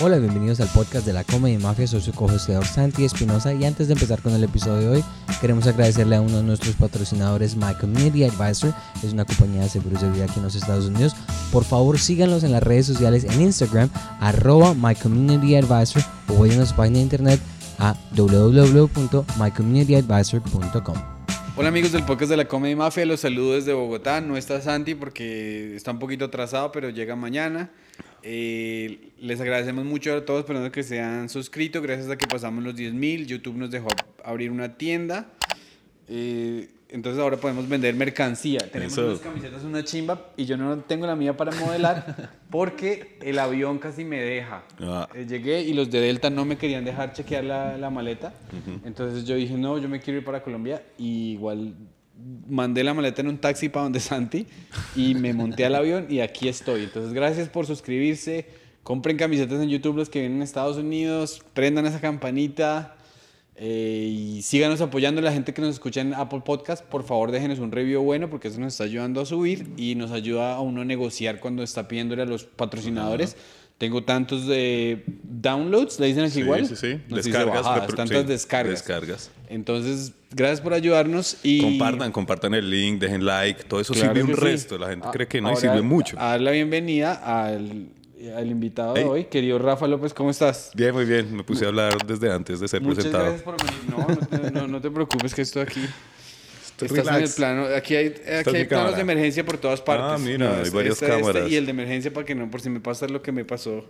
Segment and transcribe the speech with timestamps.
[0.00, 1.86] Hola, bienvenidos al podcast de la Comedy Mafia.
[1.86, 5.04] Soy su co-hosteador Santi Espinosa y antes de empezar con el episodio de hoy,
[5.40, 8.74] queremos agradecerle a uno de nuestros patrocinadores, My Community Advisor.
[9.04, 11.14] Es una compañía de seguros de vida aquí en los Estados Unidos.
[11.52, 13.88] Por favor, síganlos en las redes sociales en Instagram,
[14.18, 17.38] arroba My Community Advisor o vayan a su página de internet
[17.78, 20.96] a www.mycommunityadvisor.com.
[21.56, 24.20] Hola amigos del podcast de la Comedy Mafia, los saludo desde Bogotá.
[24.20, 27.70] No está Santi porque está un poquito atrasado, pero llega mañana.
[28.26, 31.82] Eh, les agradecemos mucho a todos, esperando que se han suscrito.
[31.82, 33.88] Gracias a que pasamos los 10.000, YouTube nos dejó
[34.24, 35.26] abrir una tienda.
[36.08, 38.60] Eh, entonces ahora podemos vender mercancía.
[38.72, 39.06] Tenemos Eso.
[39.08, 43.78] unas camisetas, una chimba, y yo no tengo la mía para modelar porque el avión
[43.78, 44.62] casi me deja.
[44.80, 45.08] Ah.
[45.14, 48.32] Eh, llegué y los de Delta no me querían dejar chequear la, la maleta.
[48.84, 50.82] Entonces yo dije, no, yo me quiero ir para Colombia.
[50.96, 51.74] Y igual
[52.48, 54.46] mandé la maleta en un taxi para donde Santi
[54.96, 56.84] y me monté al avión y aquí estoy.
[56.84, 58.46] Entonces gracias por suscribirse.
[58.82, 61.42] Compren camisetas en YouTube los que vienen en Estados Unidos.
[61.54, 62.96] Prendan esa campanita.
[63.56, 66.84] eh, y síganos apoyando la gente que nos escucha en Apple Podcast.
[66.84, 70.10] Por favor, déjenos un review bueno porque eso nos está ayudando a subir y nos
[70.10, 73.36] ayuda a uno a negociar cuando está pidiéndole a los patrocinadores.
[73.78, 76.66] Tengo tantos de downloads, le dicen así Sí, igual.
[76.66, 77.00] sí, sí.
[77.08, 78.72] Descargas, bajadas, tantas descargas.
[78.74, 79.30] descargas.
[79.48, 84.22] Entonces, gracias por ayudarnos y Compartan, compartan el link, dejen like, todo eso Claro sirve
[84.30, 84.40] un sí.
[84.42, 84.78] resto.
[84.78, 86.18] La gente Ah, cree que no y sirve mucho.
[86.18, 87.88] A dar la bienvenida al,
[88.36, 89.06] al invitado de Hey.
[89.10, 90.70] hoy, querido Rafa López, ¿cómo estás?
[90.74, 91.34] Bien, muy bien.
[91.36, 93.24] Me puse a hablar desde antes de ser Muchas presentado.
[93.24, 93.80] gracias por venir.
[93.88, 95.80] No, no te, no- no te preocupes que estoy aquí.
[96.66, 97.34] Estoy Estás en el relax.
[97.36, 97.66] plano.
[97.76, 98.96] Aquí hay, aquí hay planos cámara.
[98.96, 100.06] de emergencia por todas partes.
[100.10, 101.50] Ah, mira, hay este- varias este- este cámaras.
[101.50, 103.84] y el de emergencia para que no, por si me pasa lo que me pasó.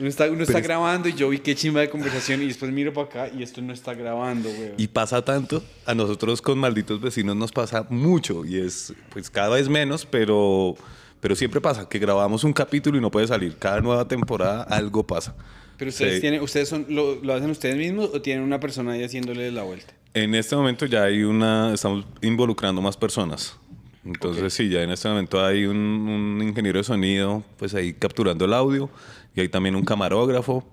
[0.00, 2.72] Uno está, uno está es- grabando y yo vi qué chimba de conversación y después
[2.72, 4.72] miro para acá y esto no está grabando, güey.
[4.78, 9.50] Y pasa tanto, a nosotros con malditos vecinos nos pasa mucho y es pues cada
[9.50, 10.74] vez menos, pero,
[11.20, 13.56] pero siempre pasa que grabamos un capítulo y no puede salir.
[13.58, 15.34] Cada nueva temporada algo pasa.
[15.76, 16.20] Pero ustedes, Sí.
[16.22, 19.62] tienen, ustedes son, lo, lo hacen ustedes mismos o tienen una persona ahí haciéndole la
[19.62, 19.92] vuelta?
[20.14, 23.56] En este momento ya hay una, estamos involucrando más personas.
[24.04, 24.50] Entonces Ok.
[24.50, 28.54] sí, ya en este momento hay un, un ingeniero de sonido, pues ahí capturando el
[28.54, 28.88] audio,
[29.34, 30.64] y hay también un camarógrafo.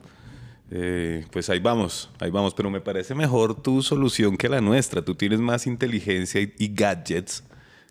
[0.70, 5.02] Eh, pues ahí vamos, ahí vamos, pero me parece mejor tu solución que la nuestra.
[5.04, 7.44] Tú tienes más inteligencia y, y gadgets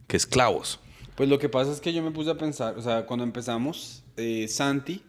[0.06, 0.78] que esclavos.
[1.15, 4.05] Pues lo que pasa es que yo me puse a pensar, o sea, cuando empezamos,
[4.19, 5.03] eh, Santi,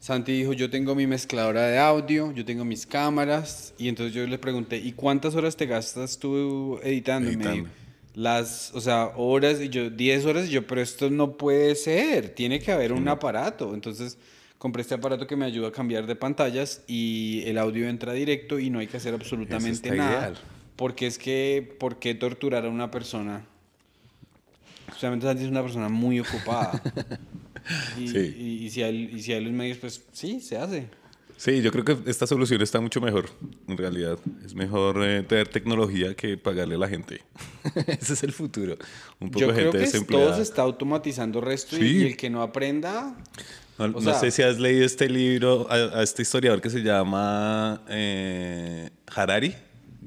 [0.00, 4.26] Santi dijo, yo tengo mi mezcladora de audio, yo tengo mis cámaras, y entonces yo
[4.26, 7.30] le pregunté, ¿y cuántas horas te gastas tú editando?
[7.30, 7.68] Y me Editando.
[7.68, 7.74] dijo,
[8.14, 12.30] las, o sea, horas, y yo, 10 horas, y yo, pero esto no puede ser,
[12.30, 13.74] tiene que haber un aparato.
[13.74, 14.18] Entonces
[14.58, 18.58] compré este aparato que me ayuda a cambiar de pantallas y el audio entra directo
[18.58, 20.10] y no hay que hacer absolutamente nada.
[20.18, 20.38] ideal.
[20.76, 23.44] Porque es que, ¿por qué torturar a una persona?
[24.90, 26.80] Justamente Santi es una persona muy ocupada.
[27.98, 28.18] y, Sí.
[28.38, 30.88] y- y si hay, y si hay los medios, pues sí, se hace.
[31.36, 33.28] Sí, yo creo que esta solución está mucho mejor,
[33.68, 34.18] en realidad.
[34.44, 37.20] Es mejor eh, tener tecnología que pagarle a la gente.
[37.86, 38.76] Ese es el futuro.
[39.20, 40.26] Un poco Yo de creo gente que es- desempleada.
[40.26, 41.84] todo se está automatizando resto Sí.
[41.98, 43.14] y, el que no aprenda...
[43.78, 46.68] No, O no sea- sé si has leído este libro, a, a este historiador que
[46.70, 49.54] se llama eh, Harari.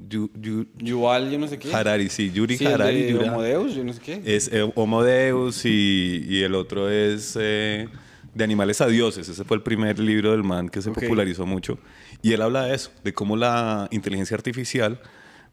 [0.08, 1.72] Yu- Yu- Yuval, yo no sé qué.
[1.74, 3.02] Harari, sí, Yuri Sí, el Harari.
[3.02, 4.22] de Yura- Homo Deus, yo no sé qué.
[4.26, 7.88] es eh, Homo Deus y, y el otro es eh,
[8.34, 9.28] De animales a dioses.
[9.28, 11.00] Ese fue el primer libro del man que se Ok.
[11.00, 11.78] popularizó mucho.
[12.20, 15.00] Y él habla de eso, de cómo la inteligencia artificial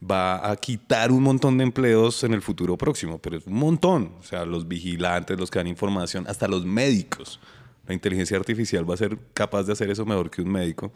[0.01, 4.13] va a quitar un montón de empleos en el futuro próximo, pero es un montón.
[4.19, 7.39] O sea, los vigilantes, los que dan información, hasta los médicos.
[7.89, 10.93] La inteligencia artificial va a ser capaz de hacer eso mejor que un médico.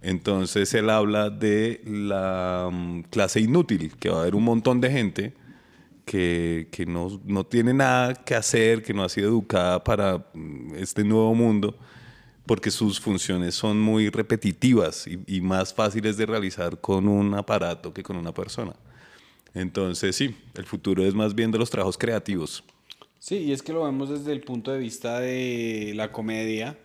[0.00, 4.90] Entonces él habla de la mm, clase inútil, que va a haber un montón de
[4.90, 5.34] gente
[6.06, 10.76] que, que no, no tiene nada que hacer, que no ha sido educada para mm,
[10.76, 11.76] este nuevo mundo,
[12.46, 17.92] porque sus funciones son muy repetitivas y, y más fáciles de realizar con un aparato
[17.92, 18.72] que con una persona.
[19.52, 22.64] Entonces sí, el futuro es más bien de los trabajos creativos.
[23.22, 26.76] Sí, y es que lo vemos desde el punto de vista de la comedia,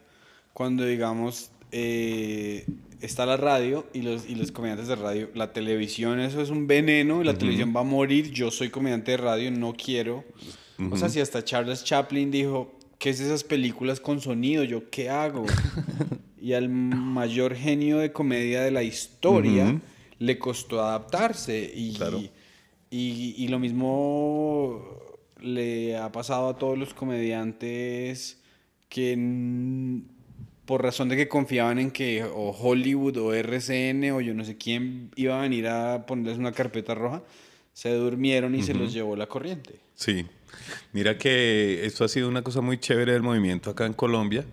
[0.53, 2.67] cuando digamos eh,
[3.02, 6.67] está la radio y los, y los comediantes de radio, la televisión eso es un
[6.67, 10.26] veneno, y la televisión va a morir, yo soy comediante de radio, no quiero.
[10.91, 14.64] O sea, si hasta Charles Chaplin dijo, ¿qué es esas películas con sonido?
[14.64, 15.44] ¿Yo qué hago?
[16.40, 19.82] y al mayor genio de comedia de la historia
[20.20, 22.22] le costó adaptarse y, Claro.
[22.91, 24.97] y, y lo mismo
[25.41, 28.41] le ha pasado a todos los comediantes
[28.89, 29.16] que
[30.66, 34.57] por razón de que confiaban en que o Hollywood o RCN o yo no sé
[34.57, 37.23] quién iba a venir a ponerles una carpeta roja,
[37.73, 39.79] se durmieron y se los llevó la corriente.
[39.95, 40.25] Sí,
[40.91, 44.45] mira que esto ha sido una cosa muy chévere del movimiento acá en Colombia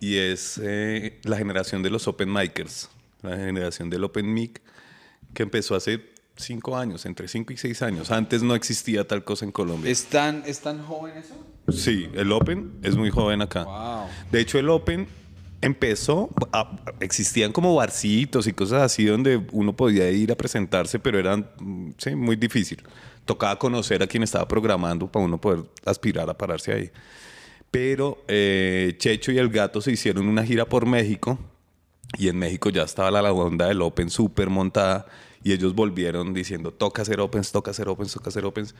[0.00, 2.90] y es eh, la generación de los Open Micers,
[3.22, 4.60] la generación del Open Mic,
[5.32, 8.10] que empezó hace cinco años, entre cinco y seis años.
[8.10, 9.90] Antes no existía tal cosa en Colombia.
[9.90, 11.34] ¿Es tan, ¿Es tan joven eso?
[11.72, 13.64] Sí, el Open es muy joven acá.
[13.64, 14.06] Wow.
[14.30, 15.08] De hecho, el Open
[15.60, 21.18] empezó, a- existían como barcitos y cosas así donde uno podía ir a presentarse, pero
[21.18, 22.82] eran mm, sí, muy difícil.
[23.24, 26.90] Tocaba conocer a quien estaba programando para uno poder aspirar a pararse ahí.
[27.70, 31.38] Pero eh, Checho y el gato se hicieron una gira por México
[32.16, 35.06] y en México ya estaba la, la onda del Open súper montada
[35.46, 38.74] y ellos volvieron diciendo toca hacer Opens, toca hacer Opens, toca hacer Opens.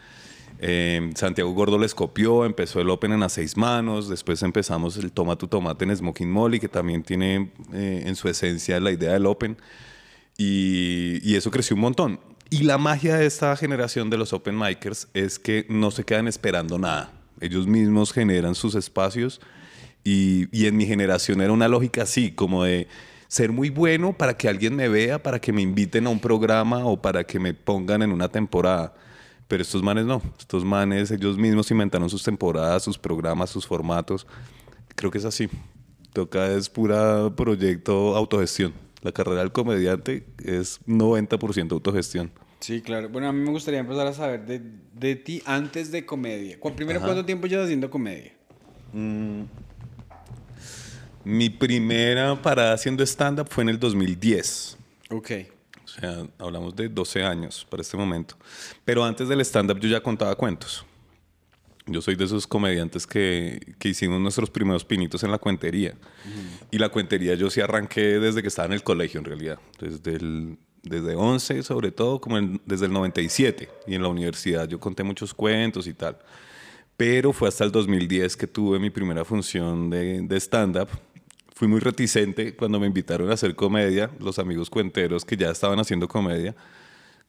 [0.59, 5.13] Eh, Santiago Gordo les copió, empezó el Open en a seis manos, después empezamos el
[5.13, 9.13] Toma tu Tomate en Smoking Molly, que también tiene eh, en su esencia la idea
[9.13, 9.57] del Open,
[10.37, 12.19] y, y eso creció un montón.
[12.51, 16.27] Y la magia de esta generación de los Open Micers es que no se quedan
[16.27, 17.13] esperando nada.
[17.41, 19.41] Ellos mismos generan sus espacios
[20.03, 22.89] y, y en mi generación era una lógica así, como de
[23.29, 26.85] ser muy bueno para que alguien me vea, para que me inviten a un programa
[26.85, 28.95] o para que me pongan en una temporada.
[29.49, 34.27] Pero estos manes no, estos manes ellos mismos inventaron sus temporadas, sus programas, sus formatos.
[34.95, 35.49] Creo que es así.
[36.13, 38.73] Toca es pura proyecto autogestión.
[39.03, 42.33] La carrera del comediante es 90% autogestión.
[42.61, 43.09] Sí, claro.
[43.09, 44.61] Bueno, a mí me gustaría empezar a saber de,
[44.95, 46.59] de ti antes de comedia.
[46.75, 48.33] Primero, ¿cuánto tiempo llevas haciendo comedia?
[51.29, 54.79] Mi primera parada haciendo stand-up fue en el 2010.
[55.11, 55.31] Ok.
[55.85, 58.37] O sea, hablamos de 12 años para este momento.
[58.85, 60.85] Pero antes del stand-up yo ya contaba cuentos.
[61.87, 65.95] Yo soy de esos comediantes que, que hicimos nuestros primeros pinitos en la cuentería.
[66.71, 69.59] Y la cuentería yo sí arranqué desde que estaba en el colegio, en realidad.
[69.81, 73.69] Desde, el, desde 11, sobre todo, como en- desde el 97.
[73.89, 76.19] Y en la universidad yo conté muchos cuentos y tal.
[76.97, 80.89] Pero fue hasta el 2010 que tuve mi primera función de, de stand-up.
[81.57, 85.81] Fui muy reticente cuando me invitaron a hacer comedia, los amigos cuenteros que ya estaban
[85.81, 86.55] haciendo comedia,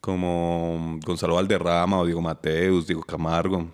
[0.01, 3.71] como Gonzalo Valderrama o Diego Mateus, Diego Camargo.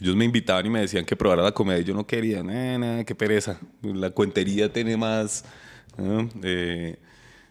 [0.00, 2.78] Ellos me invitaban y me decían que probara la comedia y yo no quería, nah,
[2.78, 3.60] nah, qué pereza.
[3.80, 5.44] La cuentería tiene más,
[5.96, 6.28] ¿no?
[6.42, 6.98] Eh,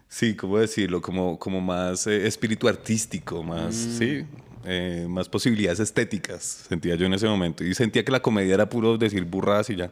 [0.06, 1.00] sí, ¿cómo decirlo?
[1.00, 4.26] Como, como más eh, espíritu artístico, más, sí,
[4.66, 7.64] eh, más posibilidades estéticas, sentía yo en ese momento.
[7.64, 9.90] Y sentía que la comedia era puro decir burradas y ya.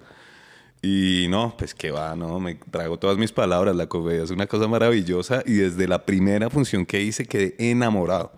[0.84, 4.48] Y no, pues que va, no, me trago todas mis palabras, la comedia es una
[4.48, 8.32] cosa maravillosa y desde la primera función que hice quedé enamorado.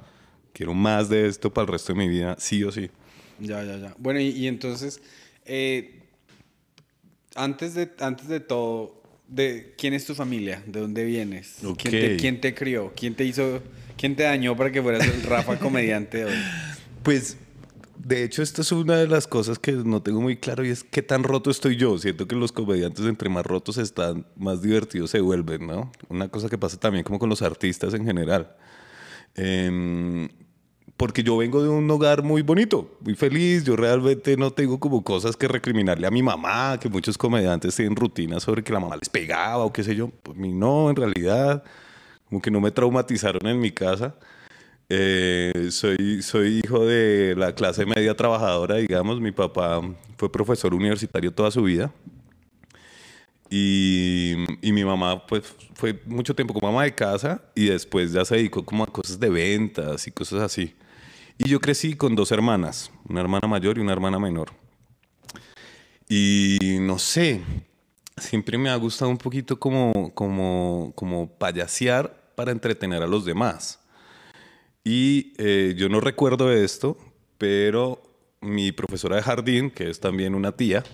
[0.52, 2.90] Quiero más de esto para el resto de mi vida, sí o sí.
[3.40, 3.94] Ya, ya, ya.
[3.96, 5.00] Bueno, y, y entonces,
[5.46, 6.02] eh,
[7.34, 10.62] antes, de, antes de todo, de, ¿quién es tu familia?
[10.66, 11.56] ¿De dónde vienes?
[11.78, 12.92] ¿Quién, te, quién te crió?
[12.94, 13.62] ¿Quién te hizo,
[13.96, 16.34] quién te dañó para que fueras el Rafa comediante hoy?
[17.02, 17.38] Pues,
[17.96, 20.84] de hecho, esto es una de las cosas que no tengo muy claro y es
[20.84, 21.96] qué tan roto estoy yo.
[21.98, 25.92] Siento que los comediantes entre más rotos están, más divertidos se vuelven, ¿no?
[26.08, 28.56] Una cosa que pasa también como con los artistas en general.
[29.36, 30.28] Em,
[30.96, 33.64] porque yo vengo de un hogar muy bonito, muy feliz.
[33.64, 37.96] Yo realmente no tengo como cosas que recriminarle a mi mamá, que muchos comediantes tienen
[37.96, 40.10] rutinas sobre que la mamá les pegaba o qué sé yo.
[40.22, 41.64] Pues mí no, en realidad,
[42.28, 44.14] como que no me traumatizaron en mi casa.
[44.88, 49.20] Eh, soy, soy hijo de la clase media trabajadora, digamos.
[49.20, 49.80] Mi papá
[50.16, 51.92] fue profesor universitario toda su vida.
[53.50, 58.24] Y, y mi mamá pues fue mucho tiempo como ama de casa y después ya
[58.24, 60.74] se dedicó como a cosas de ventas y cosas así.
[61.38, 64.52] Y yo crecí con dos hermanas, una hermana mayor y una hermana menor.
[66.08, 67.40] Y no sé,
[68.16, 73.80] siempre me ha gustado un poquito como, como, como payasear para entretener a los demás.
[74.84, 76.98] Y eh, yo no recuerdo esto,
[77.38, 78.02] pero
[78.42, 80.84] mi profesora de jardín, que es también una tía,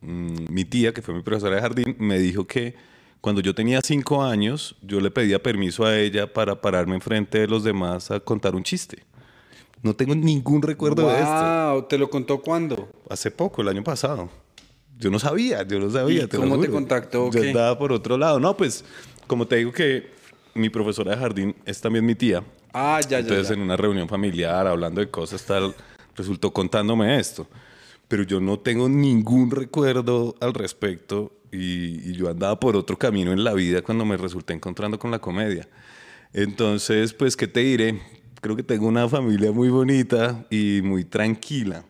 [0.00, 2.74] mm, mi tía, que fue mi profesora de jardín, me dijo que
[3.20, 7.48] cuando yo tenía cinco años, yo le pedía permiso a ella para pararme enfrente de
[7.48, 9.02] los demás a contar un chiste.
[9.82, 11.72] No tengo ningún recuerdo de esto.
[11.72, 12.88] Wow, ¿te lo contó cuándo?
[13.10, 14.30] Hace poco, el año pasado.
[14.98, 16.22] Yo no sabía, yo no sabía.
[16.22, 18.38] ¿Y te lo cómo te contactó Yo estaba por otro lado.
[18.38, 18.84] No, pues,
[19.26, 20.10] como te digo que
[20.54, 22.42] mi profesora de jardín es también mi tía.
[22.78, 23.54] Ah, ya, ya, Entonces, ya.
[23.54, 25.74] en una reunión familiar, hablando de cosas, tal,
[26.14, 27.48] resultó contándome esto.
[28.06, 33.32] Pero yo no tengo ningún recuerdo al respecto y, y yo andaba por otro camino
[33.32, 35.66] en la vida cuando me resulté encontrando con la comedia.
[36.34, 37.98] Entonces, pues, ¿qué te diré?
[38.42, 41.82] Creo que tengo una familia muy bonita y muy tranquila.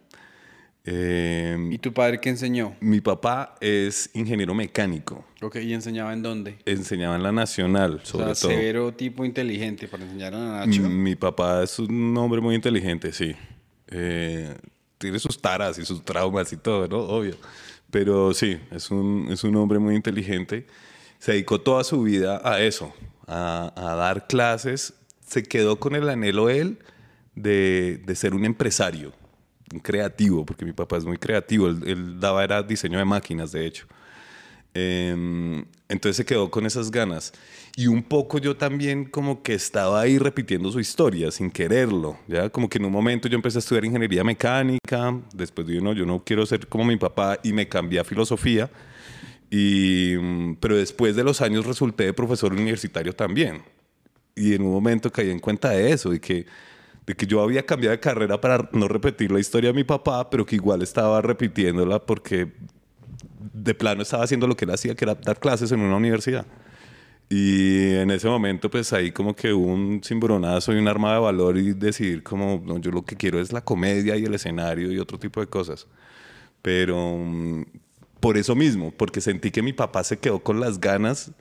[0.88, 2.76] Eh, ¿Y tu padre qué enseñó?
[2.80, 5.24] mi papá es ingeniero mecánico.
[5.42, 6.58] Ok, ¿y enseñaba en dónde?
[6.64, 8.50] Enseñaba en la Nacional, O sobre sea, todo.
[8.52, 10.82] severo tipo inteligente para enseñar a Nacho.
[10.82, 13.34] Mi, mi papá es un hombre muy inteligente, sí.
[13.88, 14.54] Eh,
[14.98, 16.98] tiene sus taras y sus traumas y todo, ¿no?
[17.00, 17.36] Obvio.
[17.90, 20.66] Pero sí, es un, es un hombre muy inteligente.
[21.18, 22.94] Se dedicó toda su vida a eso,
[23.26, 24.94] a, a dar clases.
[25.26, 26.78] Se quedó con el anhelo él
[27.34, 29.12] de, de ser un empresario,
[29.82, 31.68] creativo, porque mi papá es muy creativo.
[31.68, 33.86] Él, él daba era diseño de máquinas, de hecho.
[34.78, 37.32] Em, entonces se quedó con esas ganas.
[37.76, 42.50] Y un poco yo también como que estaba ahí repitiendo su historia sin quererlo, ¿ya?
[42.50, 46.04] Como que en un momento yo empecé a estudiar ingeniería mecánica, después dije, no, yo
[46.04, 48.70] no quiero ser como mi papá y me cambié a filosofía.
[49.50, 53.62] Y, mm, pero después de los años resulté de profesor universitario también.
[54.34, 56.44] Y en un momento caí en cuenta de eso, de que,
[57.06, 60.28] de que yo había cambiado de carrera para no repetir la historia de mi papá,
[60.28, 62.52] pero que igual estaba repitiéndola porque
[63.52, 66.46] de plano estaba haciendo lo que él hacía, que era dar clases en una universidad.
[67.28, 71.58] Y en ese momento, pues ahí como que un cimbronazo y un arma de valor
[71.58, 74.98] y decidir como, no, yo lo que quiero es la comedia y el escenario y
[74.98, 75.86] otro tipo de cosas.
[76.62, 77.62] Pero mm,
[78.20, 81.32] por eso mismo, porque sentí que mi papá se quedó con las ganas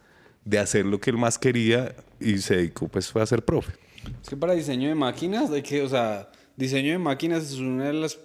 [0.44, 3.85] de hacer lo que él más quería y se dedicó pues fue a ser profe.
[4.22, 7.86] Es que para diseño de máquinas hay que, o sea, diseño de máquinas es una
[7.86, 8.18] de las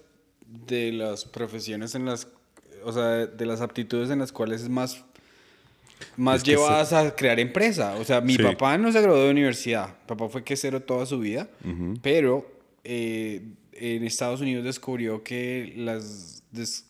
[0.66, 2.26] de las profesiones en las,
[2.84, 5.04] o sea, de las aptitudes en las cuales es más
[6.16, 7.94] más Es llevadas a crear empresa.
[7.96, 8.42] O sea, mi Sí.
[8.42, 9.94] papá no se graduó de universidad.
[10.06, 11.48] Papá fue quesero toda su vida,
[12.02, 12.50] pero
[12.84, 13.42] eh,
[13.74, 16.86] en Estados Unidos descubrió que las des-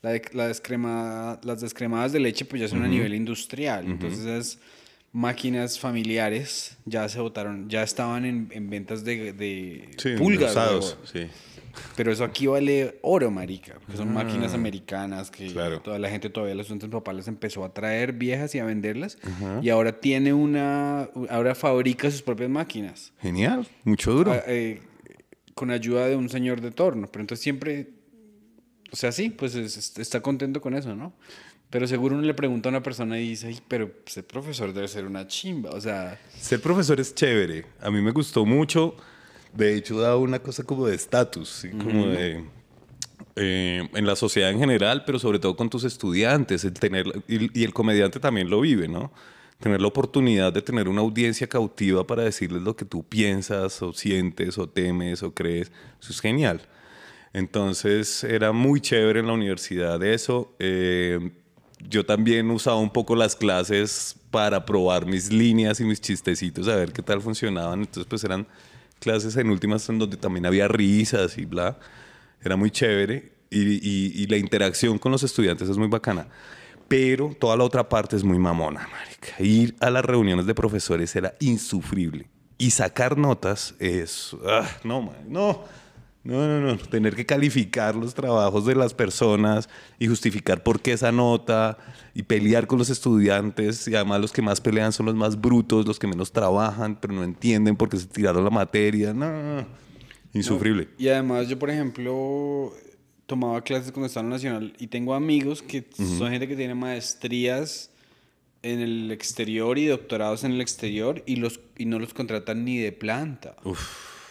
[0.00, 3.84] la de- la descremada- las descremadas de leche pues ya son a nivel industrial.
[3.86, 4.58] Entonces esas
[5.12, 10.52] máquinas familiares ya se votaron, ya estaban en, en ventas de, de Sí, pulgas.
[10.52, 11.26] usados, sí.
[11.96, 13.74] Pero eso aquí vale oro, marica.
[13.80, 15.80] Porque son máquinas americanas que Ah, Claro.
[15.80, 19.16] toda la gente todavía las entonces papá les empezó a traer viejas y a venderlas.
[19.62, 21.08] Y ahora tiene una...
[21.30, 23.12] Ahora fabrica sus propias máquinas.
[23.22, 24.32] Genial, mucho duro.
[24.32, 24.82] Ah, eh,
[25.54, 27.10] con ayuda de un señor de torno.
[27.10, 27.88] Pero entonces siempre...
[28.92, 31.14] O sea, sí, pues es- es- está contento con eso, ¿no?
[31.72, 34.86] Pero seguro uno le pregunta a una persona y dice, Ay, pero ser profesor debe
[34.88, 35.70] ser una chimba.
[35.70, 37.64] O sea, Ser profesor es chévere.
[37.80, 38.94] A mí me gustó mucho.
[39.54, 41.70] De hecho, da una cosa como de estatus, ¿sí?
[41.70, 42.44] como de...
[43.36, 47.58] eh, en la sociedad en general, pero sobre todo con tus estudiantes, el tener, y,
[47.58, 49.10] y el comediante también lo vive, ¿no?
[49.58, 53.92] Tener la oportunidad de tener una audiencia cautiva para decirles lo que tú piensas, o
[53.94, 56.60] sientes, o temes, o crees, eso es genial.
[57.32, 60.54] Entonces era muy chévere en la universidad eso.
[60.58, 61.30] Eh,
[61.88, 66.76] yo también usaba un poco las clases para probar mis líneas y mis chistecitos, a
[66.76, 67.80] ver qué tal funcionaban.
[67.80, 68.46] Entonces pues eran
[68.98, 71.78] clases en últimas en donde también había risas y bla.
[72.42, 76.28] Era muy chévere y, la interacción con los estudiantes es muy bacana.
[76.88, 79.42] Pero toda la otra parte es muy mamona, marica.
[79.42, 82.28] Ir a las reuniones de profesores era insufrible.
[82.58, 84.36] Y sacar notas es...
[84.46, 85.64] ah, no, man, no.
[86.24, 86.76] No, no, no.
[86.78, 91.78] Tener que calificar los trabajos de las personas y justificar por qué esa nota
[92.14, 93.88] y pelear con los estudiantes.
[93.88, 97.12] Y además los que más pelean son los más brutos, los que menos trabajan, pero
[97.12, 99.12] no entienden por qué se tiraron la materia.
[99.12, 99.66] No, no, no.
[100.32, 100.88] Insufrible.
[100.96, 102.72] Y además yo, por ejemplo,
[103.26, 107.90] tomaba clases cuando estaba en Nacional y tengo amigos que son gente que tiene maestrías
[108.62, 112.78] en el exterior y doctorados en el exterior y, los, y no los contratan ni
[112.78, 113.56] de planta.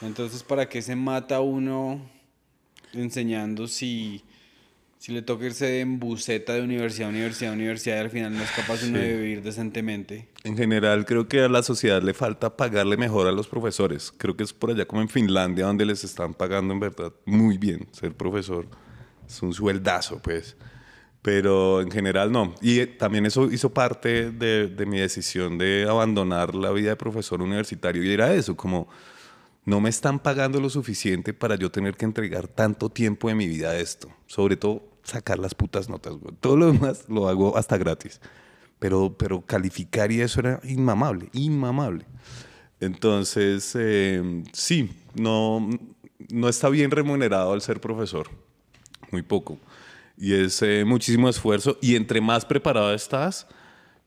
[0.02, 2.02] Entonces, ¿para qué se mata uno
[2.94, 4.24] enseñando si,
[4.98, 8.34] si le toca irse en buceta de universidad a universidad a universidad y al final
[8.34, 10.28] no es capaz uno de vivir decentemente?
[10.44, 14.12] En general, creo que a la sociedad le falta pagarle mejor a los profesores.
[14.18, 17.60] Creo que es por allá como en Finlandia, donde les están pagando en verdad muy
[17.60, 18.68] bien ser profesor.
[19.28, 20.58] Es un sueldazo, pues.
[21.22, 22.56] Pero en general no.
[22.60, 26.96] Y eh, también eso hizo parte de, de mi decisión de abandonar la vida de
[26.96, 28.04] profesor universitario.
[28.04, 28.90] Y era eso, como
[29.66, 33.48] no me están pagando lo suficiente para yo tener que entregar tanto tiempo de mi
[33.48, 34.10] vida a esto.
[34.28, 36.14] Sobre todo sacar las putas notas.
[36.40, 38.20] Todo lo demás lo hago hasta gratis.
[38.80, 42.06] Pero, pero calificar y eso era inmamable, inmamable.
[42.80, 45.70] Entonces, eh, sí, no,
[46.30, 48.28] no está bien remunerado el ser profesor.
[49.12, 49.60] Muy poco.
[50.18, 51.78] Y es eh, muchísimo esfuerzo.
[51.82, 53.48] Y entre más preparado estás,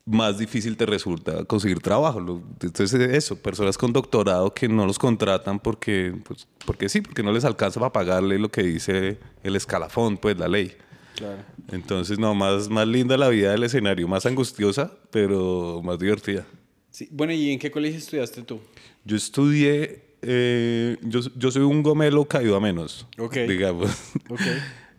[0.06, 2.18] más difícil te resulta conseguir trabajo.
[2.60, 7.32] Entonces, eso, personas con doctorado que no los contratan porque, pues, porque sí, porque no
[7.32, 10.72] les alcanza para pagarle lo que dice el escalafón, pues la ley.
[11.16, 11.38] Claro.
[11.70, 16.44] Entonces, no, más, más linda la vida del escenario, más angustiosa, pero más divertida.
[16.90, 17.08] Sí.
[17.10, 18.60] Bueno, ¿y en qué colegio estudiaste tú?
[19.04, 23.36] Yo estudié, eh, yo, yo soy un gomelo caído a menos, Ok.
[23.48, 23.90] digamos.
[24.28, 24.40] Ok.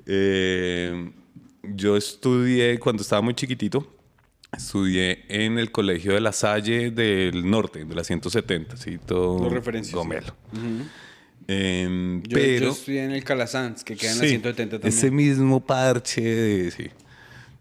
[0.07, 1.11] Eh,
[1.63, 3.94] yo estudié cuando estaba muy chiquitito,
[4.57, 9.51] estudié en el colegio de la Salle del Norte, de la 170, sí, todo Dos
[9.53, 9.95] referencias, sí.
[9.97, 10.35] gomelo.
[11.47, 14.97] Em, Yo, pero yo estudié en el Calasanz, que queda en la sí, 170 también.
[14.97, 16.85] ese mismo parche de, sí.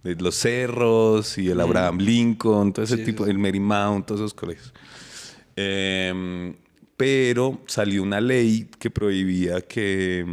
[0.02, 4.34] de los cerros y el Abraham Lincoln, todo ese Sí, tipo, el Marymount, todos esos
[4.34, 4.72] colegios.
[5.56, 6.54] Em,
[6.96, 10.24] pero salió una ley que prohibía que,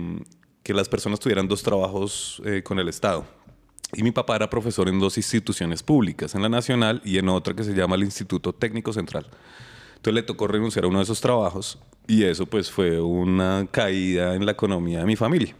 [0.63, 3.25] que las personas tuvieran dos trabajos eh, con el Estado.
[3.93, 7.53] Y mi papá era profesor en dos instituciones públicas, en la Nacional y en otra
[7.53, 9.27] que se llama el Instituto Técnico Central.
[9.95, 14.35] Entonces le tocó renunciar a uno de esos trabajos y eso pues fue una caída
[14.35, 15.55] en la economía de mi familia.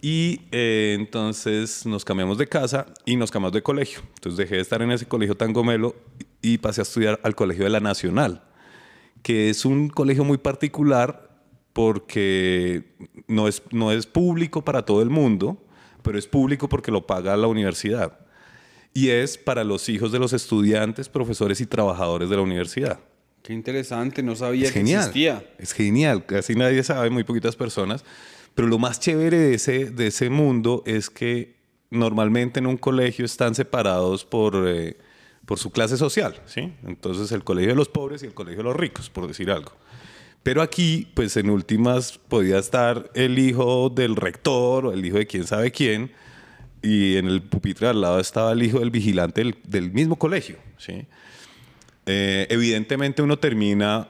[0.00, 4.00] Y eh, entonces nos cambiamos de casa y nos cambiamos de colegio.
[4.14, 5.96] Entonces dejé de estar en ese colegio tan gomelo
[6.40, 8.44] y pasé a estudiar al colegio de la Nacional,
[9.22, 11.28] que es un colegio muy particular
[11.72, 12.84] porque
[13.26, 15.64] no es, no es público para todo el mundo,
[16.02, 18.18] pero es público porque lo paga la universidad.
[18.94, 23.00] Y es para los hijos de los estudiantes, profesores y trabajadores de la universidad.
[23.42, 25.00] Qué interesante, no sabía Es que genial.
[25.00, 25.44] existía.
[25.58, 26.26] Es genial.
[26.26, 28.04] Casi nadie sabe, muy poquitas personas.
[28.54, 31.56] Pero lo más chévere de ese, de ese mundo es que
[31.90, 34.96] normalmente en un colegio están separados por, eh,
[35.46, 36.40] por su clase social.
[36.46, 36.72] ¿sí?
[36.84, 39.72] Entonces el colegio de los pobres y el colegio de los ricos, por decir algo.
[40.42, 45.26] Pero aquí, pues en últimas, podía estar el hijo del rector o el hijo de
[45.26, 46.12] quién sabe quién,
[46.82, 50.56] y en el pupitre al lado estaba el hijo del vigilante del, del mismo colegio.
[50.78, 51.06] ¿sí?
[52.06, 54.08] Eh, evidentemente uno termina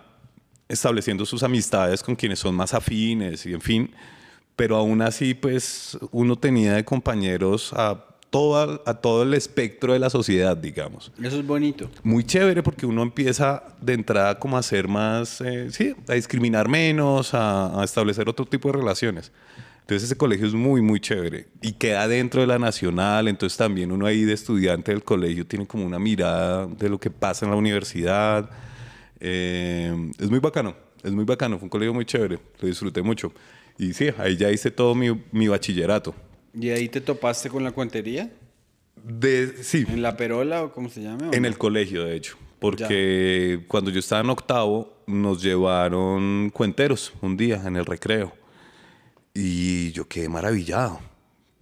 [0.69, 3.91] estableciendo sus amistades con quienes son más afines y en fin,
[4.55, 9.99] pero aún así pues uno tenía de compañeros a, toda, a todo el espectro de
[9.99, 11.13] la sociedad, digamos.
[11.23, 11.91] Eso es bonito.
[12.03, 16.69] Muy chévere porque uno empieza de entrada como a ser más, eh, sí, a discriminar
[16.69, 19.33] menos, a, a establecer otro tipo de relaciones.
[19.89, 23.91] Entonces ese colegio es muy, muy chévere y queda dentro de la nacional, entonces también
[23.91, 27.53] uno ahí de estudiante del colegio tiene como una mirada de lo que pasa en
[27.53, 28.51] la universidad.
[29.19, 33.33] Eh, es muy bacano, es muy bacano, fue un colegio muy chévere, lo disfruté mucho.
[33.79, 36.15] Y sí, ahí ya hice todo mi, mi bachillerato.
[36.55, 38.31] ¿Y ahí te topaste con la cuentería?
[39.05, 41.31] De, sí, ¿En la perola o cómo se llama?
[41.33, 41.49] En no?
[41.49, 42.37] el colegio, de hecho.
[42.59, 48.33] Porque cuando yo estaba en octavo, nos llevaron cuenteros un día en el recreo.
[49.33, 51.01] Y yo quedé maravillado.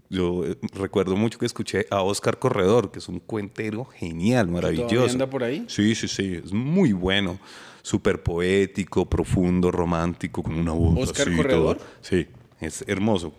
[0.08, 5.12] Yo eh, recuerdo mucho que escuché a Oscar Corredor, que es un cuentero genial, maravilloso.
[5.12, 5.64] anda por ahí?
[5.68, 6.40] Sí, sí, sí.
[6.42, 7.38] Es muy bueno.
[7.82, 11.76] Súper poético, profundo, romántico, con una voz ¿Oscar así, Corredor?
[11.76, 11.86] todo.
[12.00, 12.26] Sí,
[12.60, 13.32] es hermoso.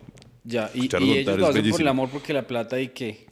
[0.48, 3.26] Ya, y, ellos lo hacen por el amor porque la plata y qué.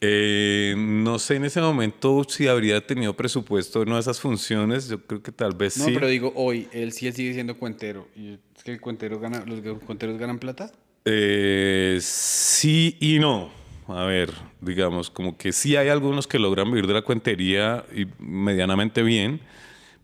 [0.00, 4.88] Eh, no sé en ese momento si habría tenido presupuesto en esas funciones.
[4.88, 5.90] Yo creo que tal vez No, sí.
[5.92, 8.08] pero digo, hoy, él sí sigue siendo cuentero.
[8.16, 10.72] ¿Y es que el cuentero gana, los cuenteros ganan plata?
[11.04, 13.50] Eh, sí y no.
[13.88, 14.30] A ver,
[14.62, 19.40] digamos, como que sí hay algunos que logran vivir de la cuentería y medianamente bien,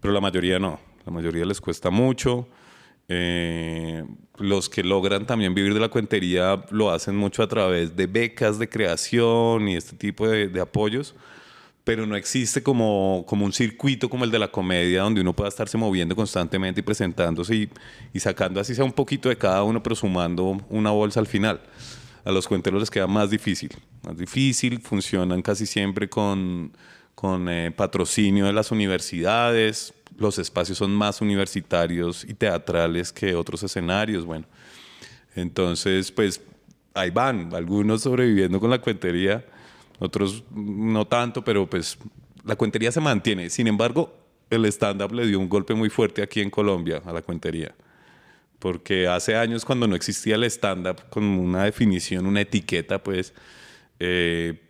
[0.01, 0.79] pero la mayoría no.
[1.07, 2.49] La mayoría les cuesta mucho.
[3.09, 4.05] Eh,
[4.39, 8.59] los que logran también vivir de la cuentería lo hacen mucho a través de becas
[8.59, 11.15] de creación y este tipo de, apoyos,
[11.85, 15.49] pero no existe como, como un circuito como el de la comedia donde uno pueda
[15.49, 17.71] estarse moviendo constantemente y presentándose y,
[18.13, 21.61] y sacando así sea un poquito de cada uno, pero sumando una bolsa al final.
[22.25, 23.71] A los cuenteros les queda más difícil,
[24.03, 26.73] más difícil, funcionan casi siempre con,
[27.15, 33.63] con eh, patrocinio de las universidades, los espacios son más universitarios y teatrales que otros
[33.63, 34.47] escenarios, bueno.
[35.35, 36.41] Entonces, pues
[36.95, 39.45] ahí van, algunos sobreviviendo con la cuentería,
[39.99, 41.99] otros no tanto, pero pues
[42.45, 43.51] la cuentería se mantiene.
[43.51, 44.17] Sin embargo,
[44.51, 47.75] el stand-up le dio un golpe muy fuerte aquí en Colombia a la cuentería.
[48.59, 53.35] Porque hace años cuando no existía el stand-up con una definición, una etiqueta, pues
[53.99, 54.61] eh,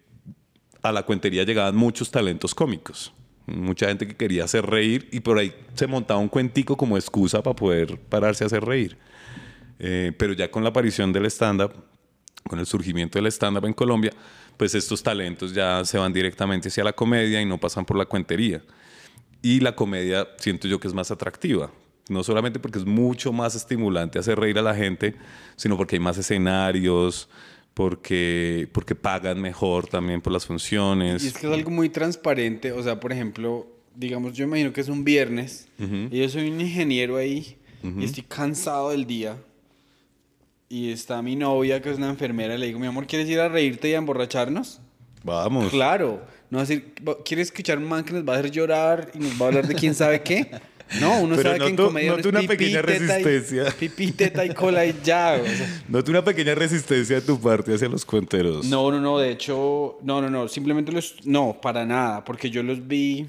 [0.83, 3.13] a la cuentería llegaban muchos talentos cómicos.
[3.47, 7.43] Mucha gente que quería hacer reír y por ahí se montaba un cuentico como excusa
[7.43, 8.97] para poder pararse a hacer reír.
[9.79, 11.73] Eh, pero ya con la aparición del stand-up,
[12.49, 14.13] con el surgimiento del stand-up en Colombia,
[14.57, 18.07] pues estos talentos ya se van directamente hacia la comedia y no pasan por la
[18.07, 18.63] cuentería.
[19.43, 21.71] Y la comedia siento yo que es más atractiva.
[22.09, 25.17] No solamente porque es mucho más estimulante hacer reír a la gente,
[25.57, 27.29] sino porque hay más escenarios,
[27.75, 31.25] porque, porque pagan mejor también por las funciones.
[31.25, 32.73] Y es que es algo muy transparente.
[32.73, 36.61] O sea, por ejemplo, digamos, yo imagino que es un viernes y yo soy un
[36.61, 39.37] ingeniero ahí y estoy cansado del día.
[40.69, 43.39] Y está mi novia, que es una enfermera, y le digo, mi amor, ¿quieres ir
[43.39, 44.81] a reírte y a emborracharnos?
[45.23, 45.71] Vamos.
[45.71, 46.25] Claro.
[46.51, 49.47] No decir, ¿quieres escuchar un man que nos va a hacer llorar y nos va
[49.47, 50.51] a hablar de quién sabe qué?
[51.01, 53.75] No, uno Pero sabe que en noto- comedia noto una pipí, pequeña teta y- resistencia.
[53.79, 55.41] Pipí, teta y cola y ya.
[55.43, 55.83] o sea.
[55.89, 58.67] Noto una pequeña resistencia de tu parte hacia los cuenteros.
[58.67, 62.63] No, no, no, de hecho, no, no, no, simplemente los, no, para nada, porque yo
[62.63, 63.27] los vi,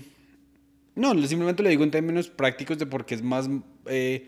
[0.96, 3.50] no, simplemente lo digo en términos prácticos de porque es más,
[3.88, 4.28] eh,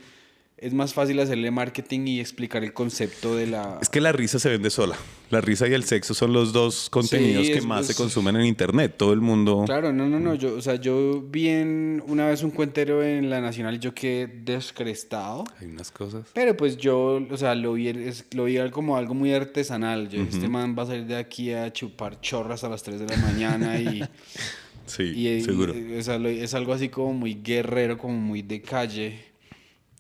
[0.58, 3.78] es más fácil hacerle marketing y explicar el concepto de la...
[3.82, 4.96] Es que la risa se vende sola.
[5.30, 8.46] La risa y el sexo son los dos contenidos Sí, que más se consumen en
[8.46, 8.96] internet.
[8.98, 9.64] Todo el mundo.
[9.68, 10.34] Claro, no, no, no.
[10.36, 13.94] Yo, o sea, yo vi en- una vez un cuentero en la Nacional y yo
[13.94, 15.44] quedé descrestado.
[15.60, 16.26] Hay unas cosas.
[16.34, 20.10] Pero pues yo, o sea, lo vi, es- lo vi como algo muy artesanal.
[20.10, 23.06] Yo, Este man va a salir de aquí a chupar chorras a las 3 de
[23.08, 24.04] la mañana y,
[24.88, 25.74] Sí, y- y- seguro.
[26.00, 29.20] o sea, lo- es algo así como muy guerrero, como muy de calle.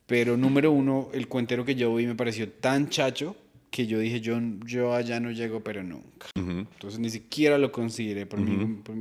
[0.07, 3.35] Pero número uno, el cuentero que yo vi me pareció tan chacho
[3.69, 6.27] que yo dije, yo, yo allá no llego, pero nunca.
[6.35, 8.95] Entonces ni siquiera lo consideré por mí- por-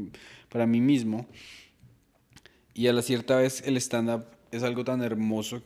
[0.51, 1.27] para mí mismo.
[2.75, 5.63] Y a la cierta vez el stand-up es algo tan hermoso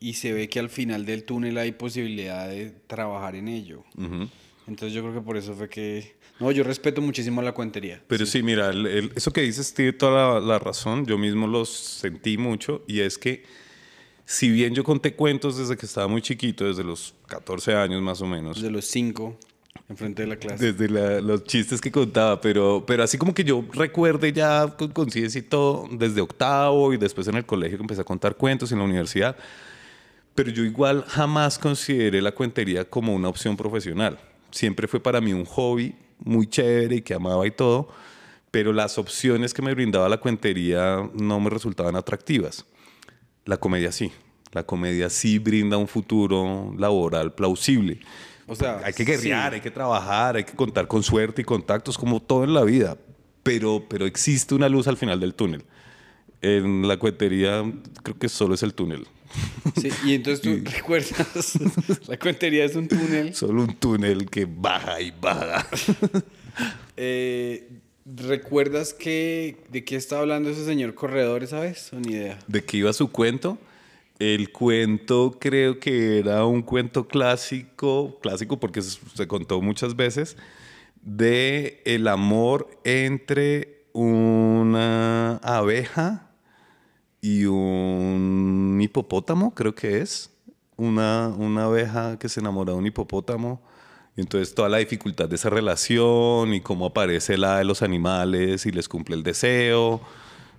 [0.00, 3.84] y se ve que al final del túnel hay posibilidad de trabajar en ello.
[3.96, 4.28] Ujú.
[4.66, 6.16] Entonces yo creo que por eso fue que...
[6.40, 8.02] No, yo respeto muchísimo la cuentería.
[8.08, 11.06] Pero sí, mira, el- el- eso que dices tiene toda la, la razón.
[11.06, 12.82] Yo mismo lo sentí mucho.
[12.88, 13.44] Y es que,
[14.26, 18.20] si bien yo conté cuentos desde que estaba muy chiquito, desde los 14 años más
[18.22, 19.36] o menos, De los cinco,
[19.88, 20.72] enfrente de la clase.
[20.72, 24.92] desde la- los chistes que contaba, pero, pero así como que yo recuerde ya con
[24.92, 28.72] conciencia y todo, desde octavo y después en el colegio que empecé a contar cuentos
[28.72, 29.36] en la universidad,
[30.34, 34.18] pero yo igual jamás consideré la cuentería como una opción profesional.
[34.50, 37.88] Siempre fue para mí un hobby muy chévere y que amaba y todo,
[38.50, 42.64] pero las opciones que me brindaba la cuentería no me resultaban atractivas.
[43.44, 44.12] La comedia sí.
[44.52, 48.00] La comedia sí brinda un futuro laboral plausible.
[48.46, 49.54] O sea, Hay que guerrear, sí.
[49.56, 52.96] hay que trabajar, hay que contar con suerte y contactos como todo en la vida.
[53.42, 55.64] Pero, pero existe una luz al final del túnel.
[56.40, 57.62] En la cuentería
[58.02, 59.06] creo que solo es el túnel.
[59.80, 61.58] Sí, y entonces tú recuerdas,
[62.06, 63.34] la cuentería es un túnel.
[63.34, 65.66] Solo un túnel que baja y baja.
[66.96, 67.68] Eh,
[68.06, 71.92] ¿Recuerdas que, de qué estaba hablando ese señor corredor esa vez?
[71.92, 72.38] O ni idea.
[72.46, 73.56] ¿De qué iba su cuento?
[74.18, 80.36] El cuento creo que era un cuento clásico, clásico porque se contó muchas veces,
[81.02, 86.30] de el amor entre una abeja
[87.22, 90.30] y un hipopótamo, creo que es.
[90.76, 93.62] Una, una abeja que se enamora de un hipopótamo.
[94.16, 98.64] Y entonces toda la dificultad de esa relación y cómo aparece la de los animales
[98.66, 100.00] y les cumple el deseo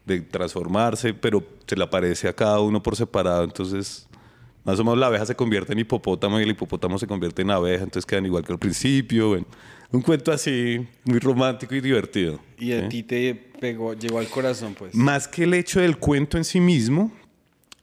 [0.06, 3.44] de transformarse, pero se le aparece a cada uno por separado.
[3.44, 4.08] Entonces,
[4.64, 7.52] más o menos la abeja se convierte en hipopótamo y el hipopótamo se convierte en
[7.52, 9.30] abeja, entonces quedan igual que al principio.
[9.30, 9.46] bueno,
[9.92, 12.40] un cuento así, muy romántico y divertido.
[12.60, 12.90] Y a ¿sí?
[12.90, 14.94] ti te pegó, llegó al corazón, pues.
[14.94, 17.12] Más que el hecho del cuento en sí mismo,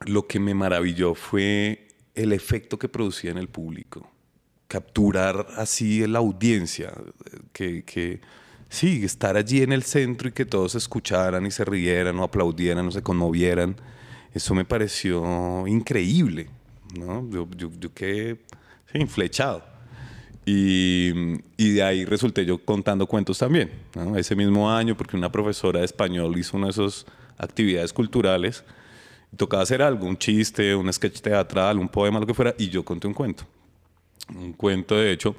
[0.05, 4.09] lo que me maravilló fue el efecto que producía en el público.
[4.73, 6.91] Capturar así la audiencia,
[7.51, 8.21] que, que
[8.69, 12.87] sí, estar allí en el centro y que todos escucharan y se rieran o aplaudieran
[12.87, 13.75] o se conmovieran,
[14.33, 16.49] eso me pareció increíble.
[16.97, 17.29] ¿no?
[17.29, 18.39] Yo, yo, yo quedé
[18.91, 19.05] sí.
[20.43, 21.11] Y,
[21.55, 23.69] y de ahí resulté yo contando cuentos también.
[24.15, 27.05] Ese mismo año, porque una profesora de español hizo una de esas
[27.37, 28.63] actividades culturales,
[29.37, 32.83] tocaba hacer algo, un chiste, un sketch teatral, un poema, lo que fuera, y yo
[32.83, 33.45] conté un cuento.
[34.35, 35.35] Un cuento, de hecho,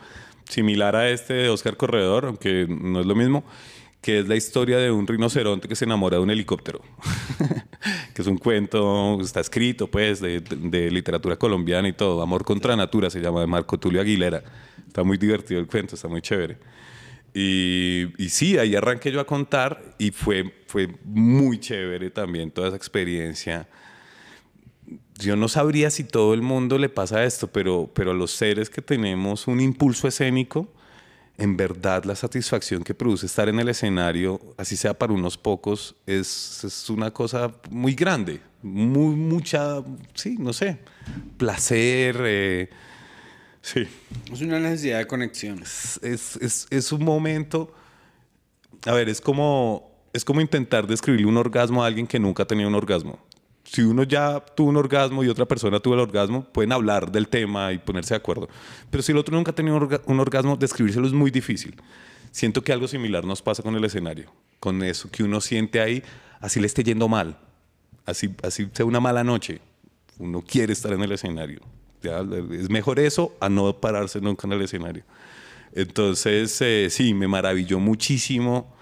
[0.49, 3.45] similar a este de Oscar Corredor, aunque no es lo mismo,
[4.01, 6.81] que es la historia de un rinoceronte que se enamora de un helicóptero.
[8.15, 12.21] que es un cuento, está escrito, pues, de, de- literatura colombiana y todo.
[12.23, 14.43] Amor contra natura se llama, de Marco Tulio Aguilera.
[14.87, 16.59] Está muy divertido el cuento, está muy chévere.
[17.33, 22.69] Y, y sí, ahí arranqué yo a contar y fue, fue muy chévere también toda
[22.69, 23.67] esa experiencia.
[25.19, 28.69] Yo no sabría si todo el mundo le pasa esto, pero, pero a los seres
[28.69, 30.69] que tenemos un impulso escénico,
[31.39, 35.95] en verdad la satisfacción que produce estar en el escenario, así sea para unos pocos,
[36.07, 39.83] es, es una cosa muy grande, muy, mucha,
[40.15, 40.79] sí, no sé,
[41.37, 42.71] placer, eh,
[43.63, 43.87] sí,
[44.33, 45.63] Es una necesidad de conexión.
[45.63, 47.73] es, es- es- un momento,
[48.87, 52.47] a ver, es como, es como intentar describirle un orgasmo a alguien que nunca ha
[52.47, 53.19] tenido un orgasmo.
[53.75, 57.27] Si uno ya tuvo un orgasmo y otra persona tuvo el orgasmo, pueden hablar del
[57.27, 58.49] tema y ponerse de acuerdo.
[58.89, 61.75] Pero si el otro nunca ha tenido un, orga- un orgasmo, describírselo es muy difícil.
[62.31, 66.05] Siento que algo similar nos pasa con el escenario, con eso que uno siente ahí,
[66.41, 67.37] así le esté yendo mal,
[68.07, 69.61] así, así sea una mala noche,
[70.19, 71.61] uno quiere estar en el escenario.
[72.53, 75.03] Es mejor eso a no pararse nunca en el escenario.
[75.73, 78.74] Entonces, eh, sí, me maravilló muchísimo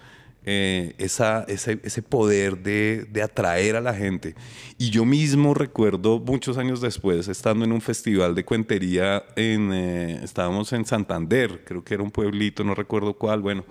[0.45, 4.35] eh, esa, ese, poder de, de atraer a la gente.
[4.79, 10.21] Y yo mismo recuerdo muchos años después, estando en un festival de cuentería, en, eh,
[10.23, 13.65] estábamos en Santander, creo que era un pueblito, no recuerdo cuál, bueno.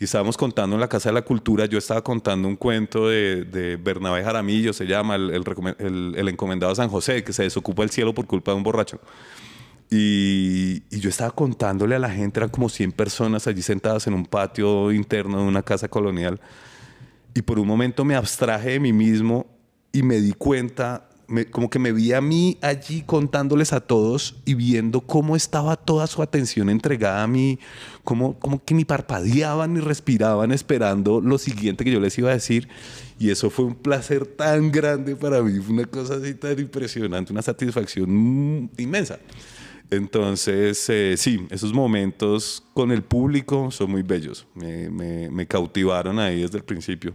[0.00, 3.78] y estábamos contando en la Casa de la Cultura, yo estaba contando un cuento de,
[3.80, 8.12] Bernabé Jaramillo, se llama, el, el el- encomendado San José, que se desocupa el cielo
[8.12, 8.98] por culpa de un borracho.
[9.96, 14.14] Y, y yo estaba contándole a la gente, eran como 100 personas allí sentadas en
[14.14, 16.40] un patio interno de una casa colonial.
[17.32, 19.46] Y por un momento me abstraje de mí mismo
[19.92, 24.34] y me di cuenta, me- como que me vi a mí allí contándoles a todos
[24.44, 27.60] y viendo cómo estaba toda su atención entregada a mí,
[28.02, 32.34] como, como que ni parpadeaban ni respiraban esperando lo siguiente que yo les iba a
[32.34, 32.68] decir.
[33.20, 37.32] Y eso fue un placer tan grande para mí, fue una cosa así tan impresionante,
[37.32, 39.20] una satisfacción inmensa.
[39.90, 44.46] Entonces, eh, sí, esos momentos con el público son muy bellos.
[44.54, 47.14] Me, me- me cautivaron ahí desde el principio.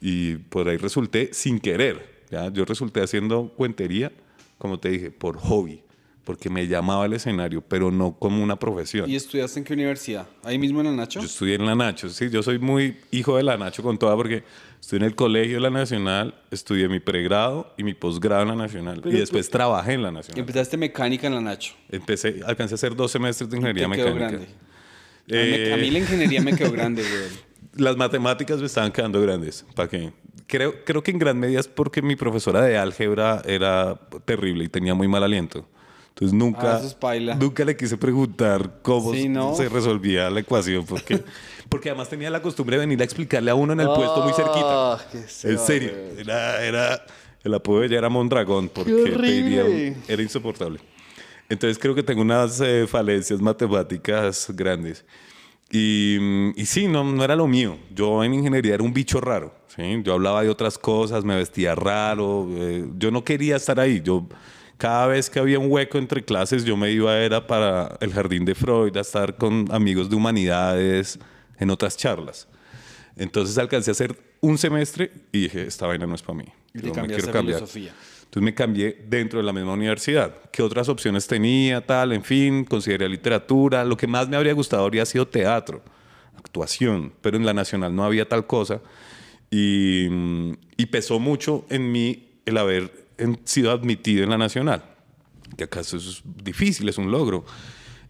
[0.00, 2.22] Y por ahí resulté sin querer.
[2.30, 2.52] ¿ya?
[2.52, 4.12] Yo resulté haciendo cuentería,
[4.58, 5.80] como te dije, por hobby,
[6.24, 9.08] porque me llamaba el escenario, pero no como una profesión.
[9.10, 10.26] ¿Y estudiaste en qué universidad?
[10.42, 11.20] ¿Ahí mismo en el Nacho?
[11.20, 14.14] Yo estudié en la Nacho, sí, yo soy muy hijo de la Nacho con toda
[14.16, 14.42] porque
[14.84, 18.54] estudié en el colegio de la Nacional, estudié mi pregrado y mi posgrado en la
[18.54, 20.40] Nacional Pero y después trabajé en la Nacional.
[20.40, 21.74] Empezaste mecánica en la Nacho.
[21.88, 24.28] Empecé, alcancé a hacer dos semestres de Te ingeniería quedó mecánica.
[24.28, 24.46] grande.
[24.46, 27.82] A mí me- a mí la ingeniería me quedó grande, güey.
[27.82, 29.64] Las matemáticas me estaban quedando grandes.
[29.74, 30.12] ¿Para qué?
[30.46, 34.68] Creo, creo que en gran medida es porque mi profesora de álgebra era terrible y
[34.68, 35.66] tenía muy mal aliento.
[36.14, 37.34] Entonces nunca, Ah, eso es paila.
[37.34, 39.54] nunca le quise preguntar cómo Sí, ¿no?
[39.56, 40.86] se resolvía la ecuación.
[40.86, 41.24] Porque,
[41.68, 44.32] porque además tenía la costumbre de venir a explicarle a uno en el puesto muy
[44.32, 45.04] cerquita.
[45.12, 45.90] En se serio.
[46.16, 47.04] Era, era,
[47.42, 50.78] el apodo de ella era Mondragón porque era insoportable.
[51.48, 55.04] Entonces creo que tengo unas eh, falencias matemáticas grandes.
[55.70, 57.76] Y, mm, y sí, no, no era lo mío.
[57.92, 59.52] Yo en ingeniería era un bicho raro.
[59.74, 59.82] ¿sí?
[60.04, 62.46] Yo hablaba de otras cosas, me vestía raro.
[62.52, 64.00] eh, yo no quería estar ahí.
[64.00, 64.26] Yo,
[64.78, 68.44] cada vez que había un hueco entre clases, yo me iba era para el jardín
[68.44, 71.18] de Freud a estar con amigos de humanidades
[71.58, 72.48] en otras charlas.
[73.16, 76.44] Entonces alcancé a hacer un semestre y dije, esta vaina no es para mí.
[76.74, 77.58] Y Yo me quiero cambiar.
[77.58, 77.92] filosofía.
[78.24, 80.34] Entonces me cambié dentro de la misma universidad.
[80.50, 81.86] ¿Qué otras opciones tenía?
[81.86, 83.84] Tal, en fin, consideré literatura.
[83.84, 85.82] Lo que más me habría gustado habría sido teatro,
[86.36, 88.80] actuación, pero en la nacional no había tal cosa.
[89.52, 93.03] Y, mm, y pesó mucho en mí el haber
[93.44, 94.84] sido admitido en la nacional,
[95.56, 97.44] que acaso es difícil, es un logro.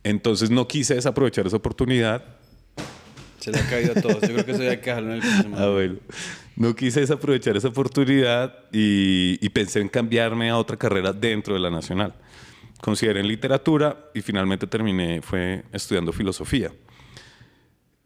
[0.02, 2.22] Entonces no quise desaprovechar esa oportunidad
[3.38, 4.20] Se le ha caído a todos.
[4.22, 5.54] Yo creo que eso ya hay que dejarlo en el man.
[5.62, 5.96] Ah, bueno.
[6.56, 11.60] No quise desaprovechar esa oportunidad y, y pensé en cambiarme a otra carrera dentro de
[11.60, 12.14] la nacional.
[12.80, 16.70] Consideré en literatura y finalmente terminé fue estudiando filosofía.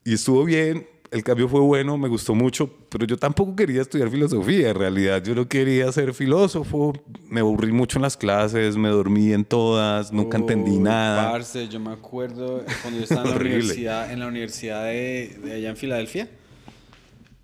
[0.05, 4.11] Y estuvo bien, el cambio fue bueno, me gustó mucho, pero yo tampoco quería estudiar
[4.11, 6.93] filosofía, en realidad yo no quería ser filósofo,
[7.29, 11.31] me aburrí mucho en las clases, me dormí en todas, nunca entendí Uy, nada.
[11.33, 15.53] Parce, yo me acuerdo cuando yo estaba en la universidad, en la universidad de, de
[15.55, 16.29] allá en Filadelfia,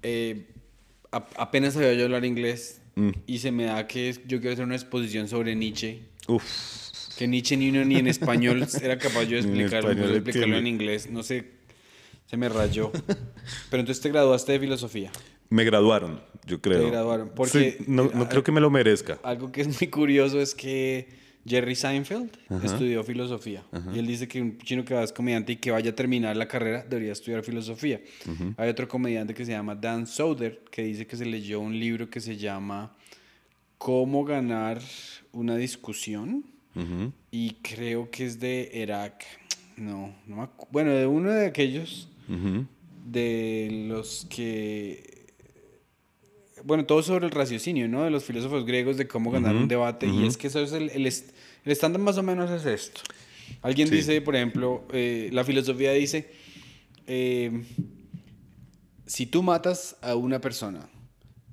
[0.03, 0.47] eh,
[1.13, 3.11] a- apenas sabía yo hablar inglés Mm.
[3.27, 6.03] y se me da que yo quiero hacer una exposición sobre Nietzsche.
[6.29, 6.45] Uf,
[7.19, 10.15] Que Nietzsche ni, uno ni en español era capaz yo de Ni en explicarlo, español
[10.17, 11.11] explicarlo en inglés.
[11.11, 11.45] No sé,
[12.35, 12.91] se me rayó.
[13.71, 15.11] Pero entonces te graduaste de filosofía.
[15.51, 16.91] me graduaron, yo creo.
[16.91, 19.19] graduaron, porque- Sí, no, no creo que me lo merezca.
[19.23, 22.31] Algo que es muy curioso es que Jerry Seinfeld
[22.65, 23.63] estudió filosofía.
[23.95, 26.37] Y él dice que un chino que va es comediante y que vaya a terminar
[26.37, 28.01] la carrera debería estudiar filosofía.
[28.57, 32.09] Hay otro comediante que se llama Dan Soder que dice que se leyó un libro
[32.11, 32.97] que se llama
[33.79, 34.81] Cómo ganar
[35.33, 36.45] una discusión.
[37.31, 39.25] Y creo que es de Irak.
[39.77, 42.67] No, no me Bueno, de uno de aquellos Ujú.
[43.07, 45.13] de los que
[46.65, 48.05] bueno, todo sobre el raciocinio, ¿no?
[48.05, 50.07] De los filósofos griegos de cómo ganar un debate.
[50.07, 51.31] Y es que eso es el, el, est-
[51.67, 53.03] el estándar más o menos es esto.
[53.61, 53.97] Alguien Sí.
[53.97, 56.31] dice, por ejemplo, eh, la filosofía dice,
[57.07, 57.65] eh,
[59.07, 60.89] si tú matas a una persona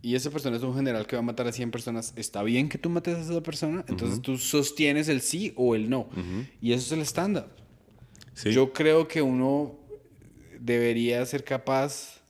[0.02, 2.70] y esa persona es un general que va a matar a 100 personas, ¿está bien
[2.70, 3.84] que tú mates a esa persona?
[3.90, 6.08] Entonces tú sostienes el sí o el no.
[6.62, 7.54] Y eso es el estándar.
[8.34, 8.52] Sí.
[8.54, 9.76] Yo creo que uno
[10.62, 12.22] debería ser capaz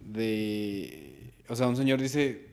[0.00, 1.32] de...
[1.48, 2.46] O sea, un señor dice,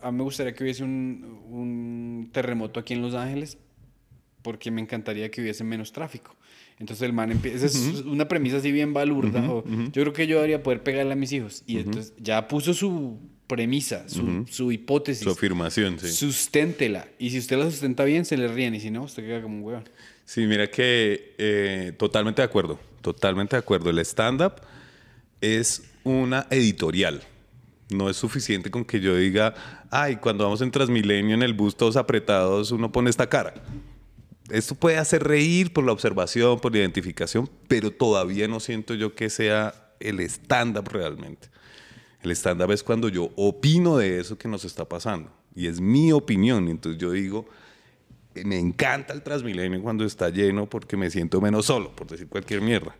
[0.00, 3.58] a mí me gustaría que hubiese un, un terremoto aquí en Los Ángeles
[4.42, 6.36] porque me encantaría que hubiese menos tráfico.
[6.78, 9.48] Entonces el man empieza, esa es una premisa así bien balurda.
[9.50, 11.62] o, Yo creo que yo debería poder pegarle a mis hijos.
[11.66, 15.22] Y entonces ya puso su premisa, su, su hipótesis.
[15.22, 16.10] Su afirmación, sí.
[16.10, 17.06] Susténtela.
[17.18, 18.74] Y si usted la sustenta bien, se le ríen.
[18.74, 19.88] Y si no, usted queda como un huevón.
[20.24, 23.90] Sí, mira que eh, totalmente de acuerdo, totalmente de acuerdo.
[23.90, 24.54] El stand-up
[25.40, 27.22] es una editorial.
[27.90, 29.54] No es suficiente con que yo diga,
[29.90, 33.52] ay, cuando vamos en Transmilenio en el bus todos apretados, uno pone esta cara.
[34.48, 39.14] Esto puede hacer reír por la observación, por la identificación, pero todavía no siento yo
[39.14, 41.48] que sea el stand-up realmente.
[42.22, 45.30] El stand-up es cuando yo opino de eso que nos está pasando.
[45.54, 46.68] Y es mi opinión.
[46.68, 47.46] Entonces yo digo,
[48.44, 52.60] me encanta el Transmilenio cuando está lleno porque me siento menos solo, por decir cualquier
[52.60, 52.96] mierda.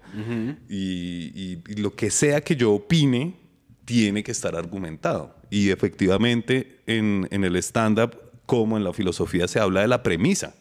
[0.68, 3.42] y, y lo que sea que yo opine,
[3.85, 5.37] tiene que estar argumentado.
[5.51, 8.16] Y efectivamente en, en el stand-up,
[8.47, 10.55] como en la filosofía, se habla de la premisa.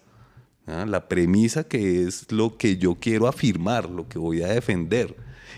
[0.68, 0.86] ¿ah?
[0.88, 5.16] La premisa que es lo que yo quiero afirmar, lo que voy a defender.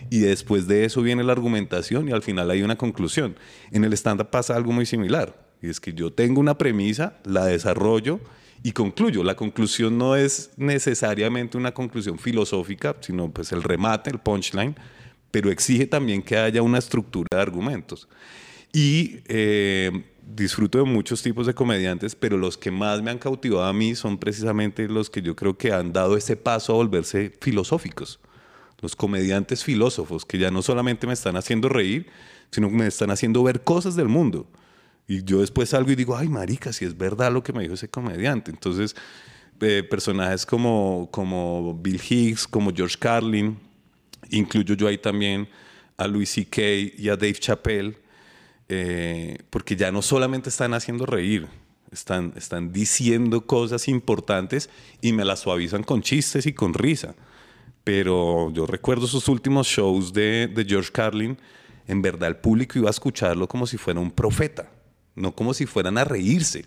[0.10, 3.36] Y después de eso viene la argumentación y al final hay una conclusión.
[3.72, 5.52] En el stand-up pasa algo muy similar.
[5.62, 8.20] Y es que yo tengo una premisa, la desarrollo
[8.64, 9.24] y concluyo.
[9.24, 14.76] La conclusión no es necesariamente una conclusión filosófica, sino pues el remate, el punchline,
[15.30, 18.08] pero exige también que haya una estructura de argumentos.
[18.72, 23.66] Y eh, disfruto de muchos tipos de comediantes, pero los que más me han cautivado
[23.66, 27.34] a mí son precisamente los que yo creo que han dado ese paso a volverse
[27.42, 28.20] filosóficos.
[28.82, 32.08] Los comediantes filósofos, que ya no solamente me están haciendo reír,
[32.52, 34.48] sino que me están haciendo ver cosas del mundo.
[35.08, 37.74] Y yo después salgo y digo, ay, marica, si es verdad lo que me dijo
[37.74, 38.52] ese comediante.
[38.52, 38.96] Entonces,
[39.60, 43.58] eh, personajes como, como Bill Higgs, como George Carlin,
[44.30, 45.48] Incluyo yo ahí también
[45.98, 46.62] a Louis C.K.
[46.98, 47.98] y a Dave Chappelle,
[48.70, 51.48] eh, porque ya no solamente están haciendo reír,
[51.92, 54.70] están, están diciendo cosas importantes
[55.02, 57.16] y me las suavizan con chistes y con risa.
[57.84, 61.38] Pero yo recuerdo sus últimos shows de, de George Carlin,
[61.88, 64.72] en verdad el público iba a escucharlo como si fuera un profeta,
[65.16, 66.66] no como si fueran a reírse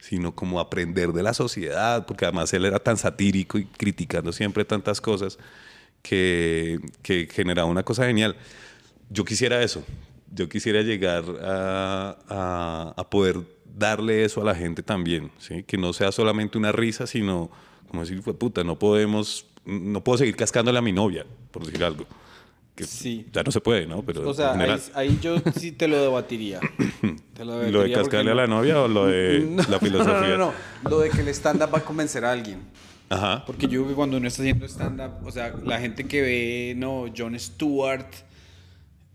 [0.00, 4.64] sino como aprender de la sociedad, porque además él era tan satírico y criticando siempre
[4.64, 5.38] tantas cosas
[6.02, 6.80] que,
[7.32, 8.36] generaba una cosa genial.
[9.10, 9.84] Yo quisiera eso,
[10.32, 13.40] yo quisiera llegar a, poder
[13.76, 15.62] darle eso a la gente también, ¿sí?
[15.64, 17.50] que no sea solamente una risa, sino
[17.88, 22.06] como decir, puta, no podemos, no puedo seguir cascándole a mi novia, por decir algo.
[22.80, 23.26] Que sí.
[23.32, 24.02] Ya no se puede, ¿no?
[24.02, 24.52] Pero o sea,
[24.94, 26.60] ahí, yo sí te lo debatiría.
[27.44, 30.36] lo, de cascarle a la novia o lo de la filosofía?
[30.36, 32.60] No, no, no, lo de que el stand-up va a convencer a alguien.
[33.10, 33.44] Ajá.
[33.44, 36.74] Porque yo creo que cuando uno está haciendo stand-up, o sea, la gente que ve,
[36.76, 38.06] no, Jon Stewart,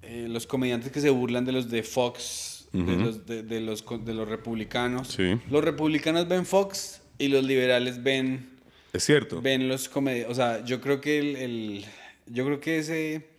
[0.02, 4.14] eh, los comediantes que se burlan de los de Fox, de, los, de, los, de
[4.14, 5.18] los republicanos.
[5.50, 8.50] Los republicanos ven Fox y los liberales ven...
[8.92, 9.42] Es cierto.
[9.42, 10.32] Ven los comediantes.
[10.32, 11.86] O sea, yo creo que el, el,
[12.28, 13.35] Yo creo que ese...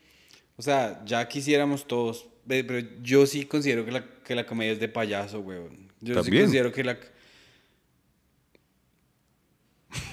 [0.57, 2.27] O sea, ya quisiéramos todos...
[2.47, 5.91] Pero yo sí considero que la, que la comedia es de payaso, weón.
[6.01, 6.97] Yo sí considero que la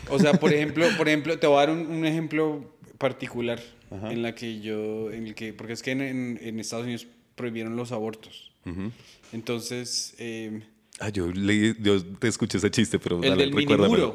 [0.10, 4.34] o sea, por ejemplo, por ejemplo, te voy a dar un, ejemplo particular en la
[4.34, 6.02] que yo, en el que, porque es que en,
[6.42, 8.52] en, Estados Unidos prohibieron los abortos.
[9.32, 10.62] Entonces, eh,
[11.00, 14.14] ah, yo, leí, yo te escuché ese chiste, pero el dale, del.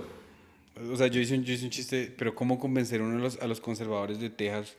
[0.92, 3.40] O sea, yo hice, un, yo hice un chiste, pero ¿cómo convencer uno a los,
[3.40, 4.76] a los conservadores de Texas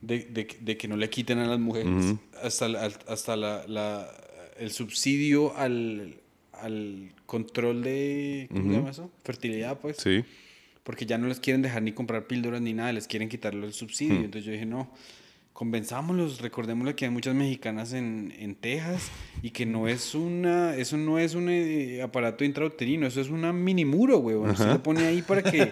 [0.00, 2.66] de, de, de, que no le quiten a las mujeres hasta,
[3.06, 4.08] hasta la, la,
[4.58, 6.20] el subsidio al,
[6.52, 9.10] al control de, ¿cómo se llama eso?
[9.24, 9.96] Fertilidad, pues.
[9.98, 10.24] Sí.
[10.82, 13.72] Porque ya no les quieren dejar ni comprar píldoras ni nada, les quieren quitarle el
[13.72, 14.20] subsidio.
[14.20, 14.24] Hmm.
[14.24, 14.90] Entonces yo dije, no,
[15.56, 19.08] convenzámoslos, recordémosle que hay muchas mexicanas en, en Texas
[19.40, 23.54] y que no es una, eso no es un eh, aparato intrauterino, eso es una
[23.54, 24.36] mini muro, güey.
[24.54, 25.70] Se lo pone ahí para que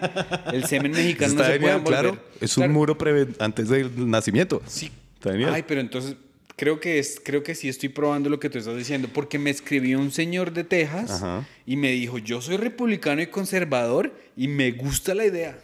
[0.51, 1.99] el semen mexicano no se pueda volver.
[1.99, 2.97] Claro, es un muro
[3.37, 4.59] antes del nacimiento.
[4.65, 4.91] Sí.
[5.23, 6.15] Ay, pero entonces
[6.55, 9.51] creo que es, creo que sí estoy probando lo que tú estás diciendo, porque me
[9.51, 11.23] escribió un señor de Texas
[11.67, 15.59] y me dijo, yo soy republicano y conservador y me gusta la idea.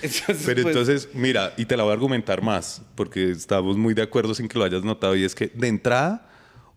[0.00, 4.02] Pero pues, entonces, mira, y te la voy a argumentar más, porque estamos muy de
[4.02, 6.30] acuerdo sin que lo hayas notado, y es que de entrada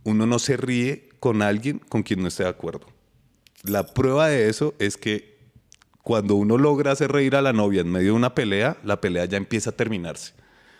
[0.03, 2.87] uno no se ríe con alguien con quien no esté de acuerdo.
[3.63, 5.37] La prueba de eso es que
[6.03, 9.25] cuando uno logra hacer reír a la novia en medio de una pelea, la pelea
[9.25, 10.33] ya empieza a terminarse.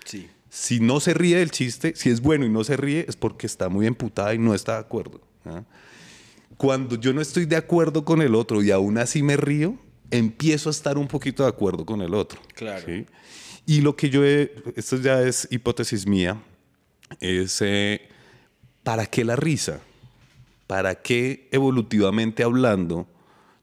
[0.05, 0.29] Sí.
[0.49, 3.45] Si no se ríe del chiste, si es bueno y no se ríe, es porque
[3.45, 5.19] está muy emputada y no está de acuerdo.
[5.45, 5.63] ¿ah?
[6.55, 9.77] Cuando yo no estoy de acuerdo con el otro y aún así me río,
[10.11, 12.41] empiezo a estar un poquito de acuerdo con el otro.
[12.53, 12.85] Claro.
[13.65, 16.41] Y lo que yo he, esto ya es hipótesis mía,
[17.19, 18.07] es eh,
[18.83, 19.81] ¿para qué la risa?
[20.67, 23.07] ¿Para qué evolutivamente hablando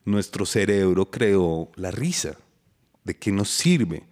[0.05, 2.37] nuestro cerebro creó la risa?
[3.05, 4.05] ¿De qué nos sirve?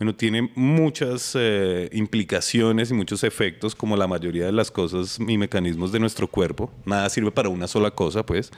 [0.00, 5.36] bueno, tiene muchas eh, implicaciones y muchos efectos, como la mayoría de las cosas y
[5.36, 6.72] mecanismos de nuestro cuerpo.
[6.86, 8.50] Nada sirve para una sola cosa, pues.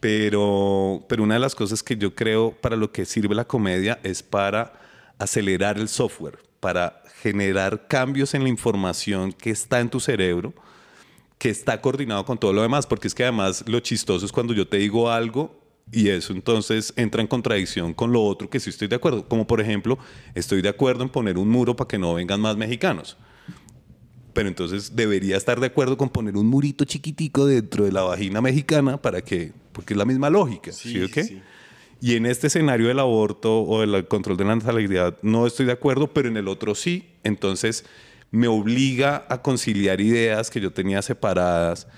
[0.00, 3.98] Pero, pero una de las cosas que yo creo para lo que sirve la comedia
[4.02, 4.72] es para
[5.18, 10.54] acelerar el software, para generar cambios en la información que está en tu cerebro,
[11.38, 14.54] que está coordinado con todo lo demás, porque es que además lo chistoso es cuando
[14.54, 15.58] yo te digo algo
[15.90, 19.26] y eso entonces entra en contradicción con lo otro que sí estoy de acuerdo.
[19.26, 19.98] Como por ejemplo,
[20.34, 23.16] estoy de acuerdo en poner un muro para que no vengan más mexicanos.
[24.38, 28.40] Pero entonces debería estar de acuerdo con poner un murito chiquitico dentro de la vagina
[28.40, 31.24] mexicana para que, porque es la misma lógica, ¿sí, Sí, o qué?
[31.24, 31.42] sí.
[32.00, 35.72] Y en este escenario del aborto o del control de la natalidad no estoy de
[35.72, 37.08] acuerdo, pero en el otro sí.
[37.24, 37.84] Entonces
[38.30, 41.88] me obliga a conciliar ideas que yo tenía separadas.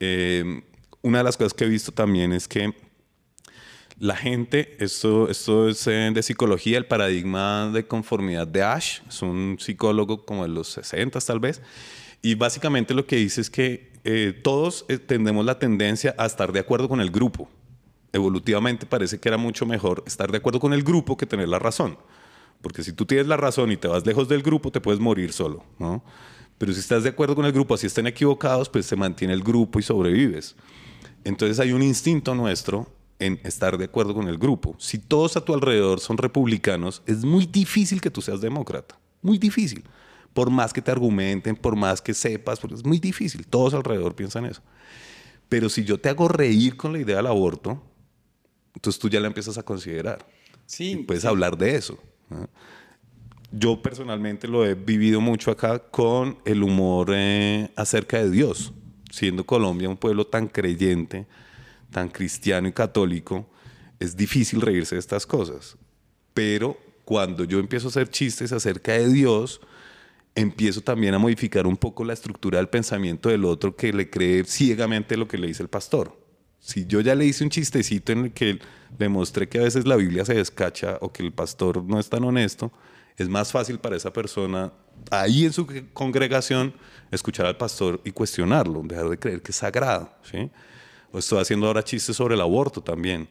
[0.00, 0.62] Eh,
[1.00, 2.74] una de las cosas que he visto también es que
[3.98, 9.56] la gente, esto, esto es de psicología, el paradigma de conformidad de Ash, es un
[9.60, 11.62] psicólogo como de los 60 tal vez,
[12.22, 16.52] y básicamente lo que dice es que eh, todos eh, tenemos la tendencia a estar
[16.52, 17.48] de acuerdo con el grupo.
[18.12, 21.58] Evolutivamente parece que era mucho mejor estar de acuerdo con el grupo que tener la
[21.58, 21.98] razón.
[22.62, 25.32] Porque si tú tienes la razón y te vas lejos del grupo, te puedes morir
[25.32, 26.02] solo, ¿no?
[26.56, 29.42] Pero si estás de acuerdo con el grupo, así estén equivocados, pues se mantiene el
[29.42, 30.54] grupo y sobrevives.
[31.24, 32.86] Entonces hay un instinto nuestro
[33.18, 34.74] en estar de acuerdo con el grupo.
[34.78, 38.98] Si todos a tu alrededor son republicanos, es muy difícil que tú seas demócrata.
[39.22, 39.84] Muy difícil.
[40.32, 43.46] Por más que te argumenten, por más que sepas, porque es muy difícil.
[43.46, 44.62] Todos alrededor piensan eso.
[45.48, 47.80] Pero si yo te hago reír con la idea del aborto,
[48.74, 50.26] entonces tú ya la empiezas a considerar.
[50.66, 51.28] Sí, Y puedes sí.
[51.28, 51.98] hablar de eso.
[52.30, 52.48] ¿no?
[53.52, 58.72] Yo personalmente lo he vivido mucho acá con el humor eh, acerca de Dios.
[59.10, 61.26] Siendo Colombia un pueblo tan creyente,
[61.94, 63.48] tan cristiano y católico,
[64.00, 65.76] es difícil reírse de estas cosas.
[66.34, 69.60] Pero cuando yo empiezo a hacer chistes acerca de Dios,
[70.34, 74.42] empiezo también a modificar un poco la estructura del pensamiento del otro que le cree
[74.42, 76.18] ciegamente lo que le dice el pastor.
[76.58, 78.58] Si yo ya le hice un chistecito en el que
[78.98, 82.08] le mostré que a veces la Biblia se descacha o que el pastor no es
[82.08, 82.72] tan honesto,
[83.16, 84.72] es más fácil para esa persona
[85.12, 86.74] ahí en su congregación
[87.12, 90.10] escuchar al pastor y cuestionarlo, dejar de creer que es sagrado.
[90.22, 90.50] ¿sí?
[91.18, 93.28] Estoy haciendo ahora chistes sobre el aborto también.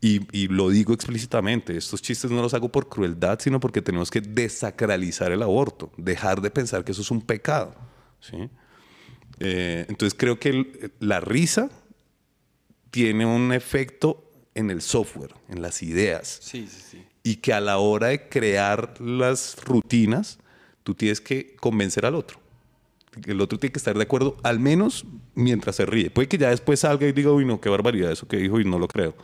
[0.00, 4.10] Y, y lo digo explícitamente, estos chistes no los hago por crueldad, sino porque tenemos
[4.10, 7.74] que desacralizar el aborto, dejar de pensar que eso es un pecado.
[8.20, 8.48] ¿sí?
[9.38, 11.70] Eh, entonces creo que el- la risa
[12.90, 17.04] tiene un efecto en el software, en las ideas Sí, sí, sí.
[17.22, 20.38] y que a la hora de crear las rutinas,
[20.82, 22.40] tú tienes que convencer al otro.
[23.26, 25.04] El otro tiene que estar de acuerdo, al menos
[25.34, 26.10] mientras se ríe.
[26.10, 28.64] Puede que ya después salga y diga, uy, no, qué barbaridad eso que dijo y
[28.64, 29.14] no lo creo.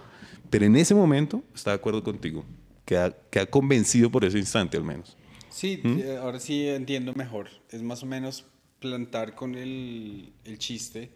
[0.51, 2.45] Pero en ese momento está de acuerdo contigo.
[2.85, 5.17] Queda, queda convencido por ese instante al menos.
[5.51, 7.49] Sí, eh, ahora sí entiendo mejor.
[7.71, 8.45] Es más o menos
[8.79, 11.11] plantar con el, el chiste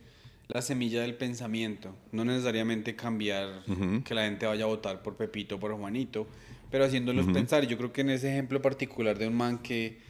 [0.52, 1.94] la semilla del pensamiento.
[2.12, 3.64] No necesariamente cambiar
[4.04, 6.26] que la gente vaya a votar por Pepito o por Juanito,
[6.70, 7.66] pero haciéndolos pensar.
[7.66, 10.00] Yo creo que en ese ejemplo particular de un man que,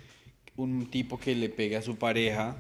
[0.63, 2.57] un tipo que le pega a su pareja,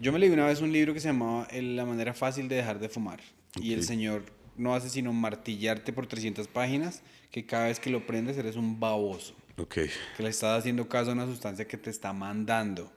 [0.00, 2.56] yo me leí una vez un libro que se llamaba El- La manera fácil de
[2.56, 3.20] dejar de fumar.
[3.60, 4.24] Y el señor
[4.56, 8.78] no hace sino martillarte por 300 páginas que cada vez que lo prendes eres un
[8.80, 9.74] baboso Ok.
[10.16, 12.92] que le estás haciendo caso a una sustancia que te está mandando.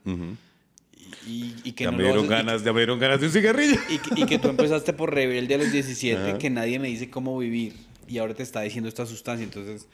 [1.28, 3.20] y, y- y que Ya no me dieron haces- y ganas, ya me dieron ganas
[3.20, 3.76] de un cigarrillo.
[3.90, 7.10] y, que- y que tú empezaste por rebelde a los 17, que nadie me dice
[7.10, 7.74] cómo vivir.
[8.08, 9.44] Y ahora te está diciendo esta sustancia.
[9.44, 9.88] Entonces,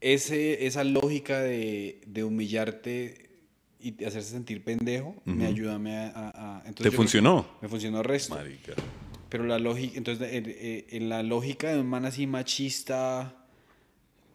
[0.00, 3.28] ese, esa lógica de, de humillarte
[3.80, 5.78] y de hacerse sentir pendejo, me ayuda a...
[5.78, 7.46] a- a- entonces ¿Te yo funcionó?
[7.62, 8.34] Me funcionó el resto.
[8.34, 8.74] Marica.
[9.28, 13.36] Pero la lógica, entonces, en, en- la lógica de un man así machista,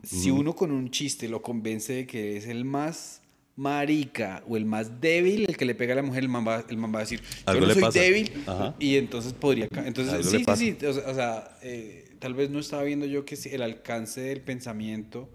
[0.03, 3.21] si uno con un chiste lo convence de que es el más
[3.55, 6.63] marica o el más débil, el que le pega a la mujer, el man va,
[6.69, 7.99] el man va a decir, yo Algo no le soy pasa.
[7.99, 8.75] débil, Ajá.
[8.79, 9.67] y entonces podría...
[9.85, 13.25] Entonces, sí, sí, sí, o sea, o sea, eh, tal vez no estaba viendo yo
[13.25, 15.29] que el alcance del pensamiento,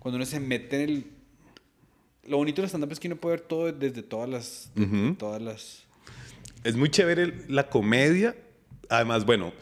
[0.00, 1.04] cuando uno se mete en el...
[2.26, 4.70] Lo bonito del stand-up es que uno puede ver todo desde todas las...
[4.74, 5.84] desde todas las...
[6.64, 8.36] Es muy chévere el- la comedia.
[8.88, 9.52] Además, bueno,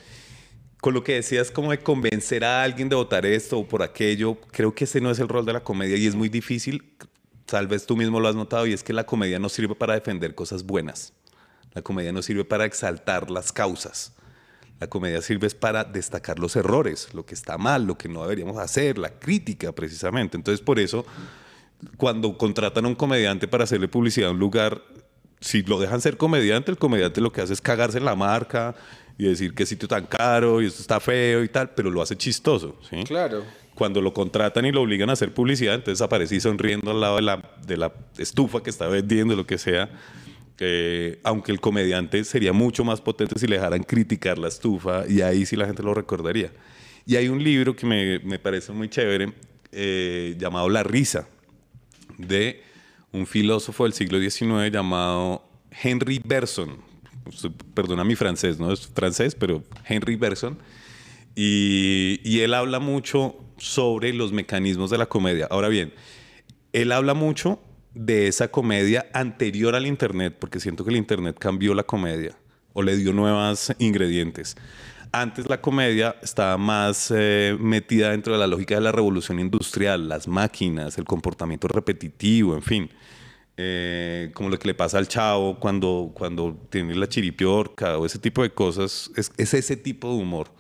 [0.81, 4.37] con lo que decías como de convencer a alguien de votar esto o por aquello,
[4.53, 6.95] creo que ese no es el rol de la comedia y es muy difícil.
[7.45, 9.95] Tal vez tú mismo lo has notado y es que la comedia no sirve para
[9.95, 11.13] defender cosas buenas.
[11.73, 14.13] La comedia no sirve para exaltar las causas.
[14.81, 18.23] La comedia sirve es para destacar los errores, lo que está mal, lo que no
[18.23, 20.37] deberíamos hacer, la crítica precisamente.
[20.37, 21.05] Entonces, por eso,
[21.97, 24.83] cuando contratan a un comediante para hacerle publicidad a un lugar,
[25.41, 28.75] si lo dejan ser comediante, el comediante lo que hace es cagarse en la marca
[29.17, 32.17] y decir qué sitio tan caro y esto está feo y tal, pero lo hace
[32.17, 32.79] chistoso.
[32.89, 33.03] ¿sí?
[33.05, 33.45] Claro.
[33.75, 37.23] Cuando lo contratan y lo obligan a hacer publicidad, entonces aparece sonriendo al lado de
[37.23, 39.91] la, de la estufa que está vendiendo, lo que sea.
[40.61, 45.21] Eh, aunque el comediante sería mucho más potente si le dejaran criticar la estufa y
[45.21, 46.53] ahí sí la gente lo recordaría.
[47.07, 49.33] Y hay un libro que me, me parece muy chévere
[49.71, 51.29] eh, llamado La risa
[52.19, 52.63] de
[53.13, 56.79] un filósofo del siglo XIX llamado Henry Bergson.
[57.75, 60.59] Perdona mi francés, no es francés, pero Henry Bergson.
[61.37, 65.47] Y, y él habla mucho sobre los mecanismos de la comedia.
[65.51, 65.93] Ahora bien,
[66.73, 67.61] él habla mucho
[67.99, 72.39] de esa comedia anterior al Internet, porque siento que el Internet cambió la comedia
[72.73, 74.57] o le dio nuevos ingredientes.
[75.11, 80.09] Antes la comedia estaba más eh, metida dentro de la lógica de la revolución industrial,
[80.09, 82.91] las máquinas, el comportamiento repetitivo, en fin.
[83.57, 88.21] Eh, como lo que le pasa al chavo cuando, cuando tiene la chiripiorca o ese
[88.21, 90.53] tipo de cosas, es, es ese tipo de humor.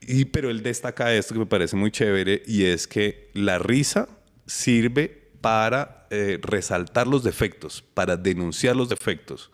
[0.00, 4.08] Y, pero él destaca esto que me parece muy chévere y es que la risa
[4.46, 9.50] sirve para eh, resaltar los defectos, para denunciar los defectos.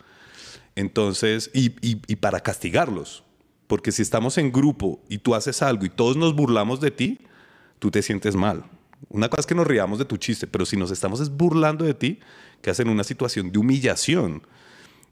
[0.76, 1.70] Entonces, y,
[2.16, 3.24] para castigarlos.
[3.66, 7.18] Porque si estamos en grupo y tú haces algo y todos nos burlamos de ti,
[7.80, 8.64] tú te sientes mal.
[9.09, 11.95] Una cosa es que nos riamos de tu chiste, pero si nos estamos burlando de
[11.95, 12.20] ti,
[12.62, 14.43] que hacen una situación de humillación.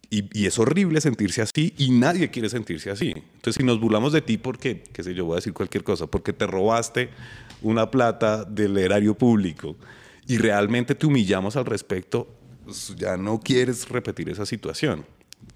[0.09, 3.11] Y, y, es horrible sentirse así y nadie quiere sentirse así.
[3.11, 6.07] Entonces, si nos burlamos de ti porque, qué sé yo, voy a decir cualquier cosa,
[6.07, 7.11] porque te robaste
[7.63, 9.77] una plata del erario público
[10.27, 12.29] y realmente te humillamos al respecto,
[12.65, 15.07] pues ya no quieres repetir esa situación.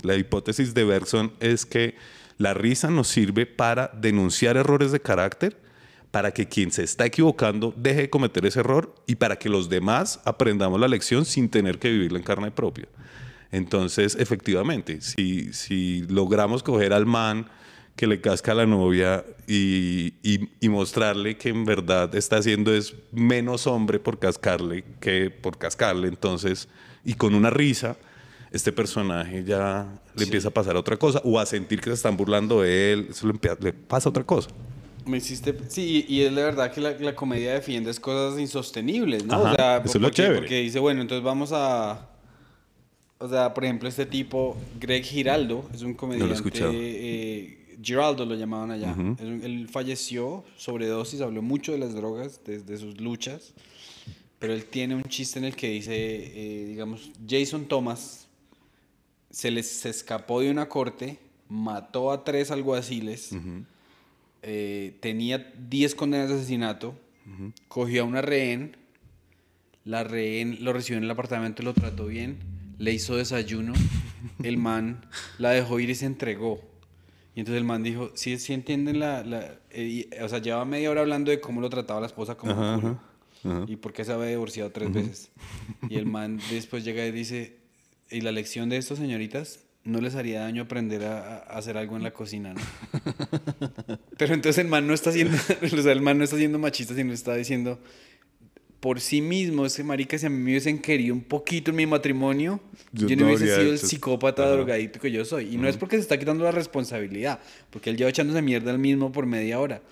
[0.02, 1.96] La hipótesis de Bergson es que
[2.38, 5.58] la risa nos sirve para denunciar errores de carácter,
[6.10, 9.68] para que quien se está equivocando deje de cometer ese error y para que los
[9.68, 12.88] demás aprendamos la lección sin tener que vivirla en carne propia.
[13.52, 17.48] Entonces, efectivamente, si, si logramos coger al man
[17.96, 22.74] que le casca a la novia y, y, y, mostrarle que en verdad está haciendo
[22.74, 26.68] es menos hombre por cascarle que por cascarle, entonces,
[27.04, 27.96] y con una risa,
[28.52, 30.24] este personaje ya le sí.
[30.24, 33.26] empieza a pasar otra cosa o a sentir que se están burlando de él, eso
[33.26, 34.50] le, le pasa otra cosa.
[35.04, 39.34] Me hiciste, sí, y es la verdad que la, la comedia defiende cosas insostenibles, ¿no?
[39.34, 40.38] Ajá, o sea, eso es porque, lo chévere.
[40.38, 42.10] porque dice, bueno, entonces vamos a
[43.22, 46.60] o sea, por ejemplo, este tipo, Greg Giraldo, es un comediante.
[46.60, 48.92] No eh, Giraldo lo llamaban allá.
[48.92, 49.20] Uh -huh.
[49.20, 53.54] un, él falleció sobredosis, habló mucho de las drogas, desde de sus luchas.
[54.38, 58.26] Pero él tiene un chiste en el que dice, eh, digamos, Jason Thomas
[59.30, 61.18] se les se escapó de una corte,
[61.48, 63.64] mató a tres alguaciles, uh -huh.
[64.42, 66.94] eh, tenía 10 condenas de asesinato,
[67.26, 67.52] uh -huh.
[67.68, 68.76] cogió a una rehén,
[69.84, 72.38] la rehén lo recibió en el apartamento, lo trató bien
[72.80, 73.74] le hizo desayuno,
[74.42, 75.04] el man
[75.38, 76.62] la dejó ir y se entregó.
[77.34, 79.22] Y entonces el man dijo, sí, sí entienden la...
[79.22, 82.52] la eh, o sea, llevaba media hora hablando de cómo lo trataba la esposa como
[82.52, 83.00] ajá, culo.
[83.44, 83.64] Ajá.
[83.68, 85.30] Y por qué se había divorciado tres veces.
[85.88, 87.58] Y el man después llega y dice,
[88.10, 91.96] y la lección de estas señoritas no les haría daño aprender a, a hacer algo
[91.96, 92.60] en la cocina, ¿no?
[94.18, 96.94] Pero entonces el man no está haciendo, o sea, el man no está siendo machista,
[96.94, 97.80] sino está diciendo,
[98.80, 101.86] por sí mismo, ese marica, si a mí me hubiesen querido un poquito en mi
[101.86, 102.60] matrimonio,
[102.92, 104.52] yo, yo no, hubiese sido el psicópata Ajá.
[104.52, 105.44] drogadito que yo soy.
[105.44, 105.62] Y uh -huh.
[105.62, 109.12] no es porque se está quitando la responsabilidad, porque él lleva echándose mierda al mismo
[109.12, 109.82] por media hora.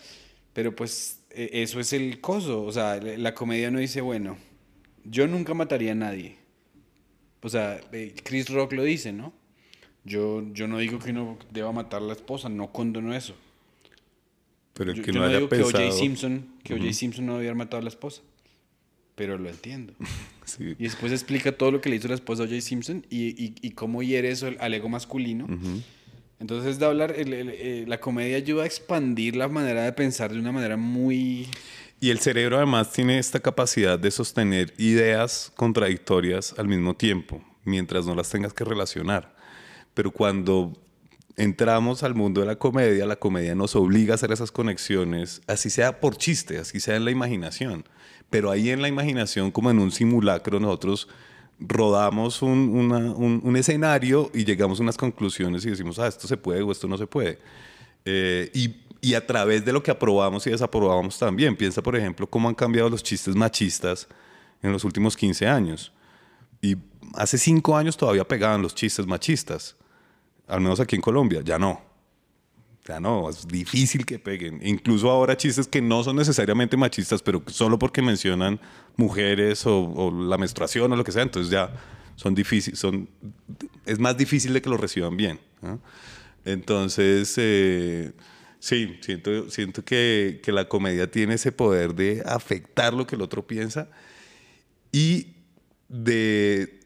[0.55, 2.64] Pero pues e, eso es el coso.
[2.64, 4.39] O sea, la comedia no dice, bueno,
[5.05, 6.36] yo nunca mataría a nadie.
[7.43, 9.34] O sea, eh, Chris Rock lo dice, ¿no?
[10.05, 13.34] Yo, yo no digo que uno deba matar a la esposa, no condono eso.
[14.72, 15.72] Pero yo, que yo no, haya digo pensado...
[15.72, 15.93] que O.J.
[15.93, 16.93] Simpson, que uh -huh.
[16.93, 18.22] Simpson no haber matado a la esposa
[19.18, 19.92] pero lo entiendo.
[20.48, 20.74] Sí.
[20.78, 22.62] Y después explica todo lo que le hizo la esposa a J.
[22.62, 25.44] Simpson y, y, y, cómo hiere eso al ego masculino.
[25.44, 25.82] Uh -huh.
[26.40, 29.92] Entonces, de hablar, el, el, el, eh, la comedia ayuda a expandir la manera de
[29.92, 31.48] pensar de una manera muy...
[32.00, 38.06] Y el cerebro además tiene esta capacidad de sostener ideas contradictorias al mismo tiempo, mientras
[38.06, 39.36] no las tengas que relacionar.
[39.92, 40.72] Pero cuando
[41.36, 45.68] entramos al mundo de la comedia, la comedia nos obliga a hacer esas conexiones, así
[45.68, 47.84] sea por chiste, así sea en la imaginación
[48.31, 51.09] pero ahí en la imaginación, como en un simulacro, nosotros
[51.61, 56.70] rodamos un, escenario y llegamos a unas conclusiones y decimos, ah, esto se puede o
[56.70, 57.39] esto no se puede.
[58.05, 61.57] Eh, y, y, a través de lo que aprobamos y desaprobamos también.
[61.57, 64.07] Piensa, por ejemplo, cómo han cambiado los chistes machistas
[64.62, 65.93] en los últimos 15 años.
[66.61, 66.76] Y
[67.14, 69.76] hace 5 años todavía pegaban los chistes machistas,
[70.47, 71.88] al menos aquí en Colombia, ya no.
[72.89, 74.61] Ya no, es difícil que peguen.
[74.66, 78.59] Incluso ahora chistes que no son necesariamente machistas, pero solo porque mencionan
[78.97, 81.70] mujeres o, la menstruación o lo que sea, entonces ya
[82.16, 83.07] son difíciles, son,
[83.84, 85.39] es más difícil de que lo reciban bien.
[86.47, 88.12] Entonces, eh,
[88.59, 93.22] sí, siento, siento que, que, la comedia tiene ese poder de afectar lo que el
[93.22, 93.91] otro piensa
[94.93, 95.34] y
[95.89, 96.80] de,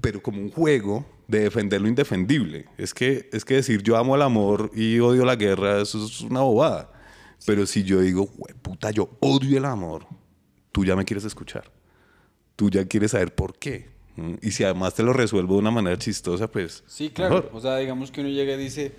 [0.00, 2.66] pero como un juego, de defender lo indefendible.
[2.78, 6.20] Es que, es que decir yo amo el amor y odio la guerra, eso es
[6.20, 6.90] una bobada.
[7.46, 8.28] Pero si yo digo,
[8.62, 10.06] puta, yo odio el amor,
[10.72, 11.70] tú ya me quieres escuchar.
[12.56, 13.88] Tú ya quieres saber por qué.
[14.40, 16.84] Y si además te lo resuelvo de una manera chistosa, pues.
[16.86, 17.34] Sí, claro.
[17.36, 17.50] Mejor.
[17.52, 18.92] O sea, digamos que uno llega y dice.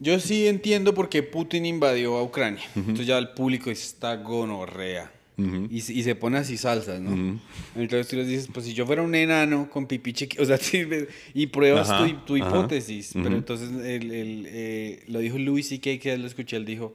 [0.00, 2.64] Yo sí entiendo por qué Putin invadió a Ucrania.
[2.74, 2.80] Uh -huh.
[2.80, 5.12] Entonces ya el público está gonorrea.
[5.36, 7.40] Y, se- y se pone así salsas, ¿no?
[7.74, 10.58] Entonces tú les dices, pues si yo fuera un enano con pipí chiqui, o sea,
[11.34, 12.56] y pruebas Ajá, tu, tu ajá.
[12.58, 13.10] hipótesis.
[13.14, 16.94] Pero entonces el- el, eh, lo dijo Louis C.K., que lo escuché, él dijo,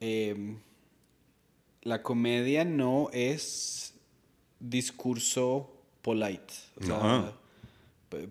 [0.00, 0.56] em,
[1.82, 3.94] la comedia no es
[4.58, 5.70] discurso
[6.02, 6.54] polite.
[6.80, 7.32] O sea, Ajá.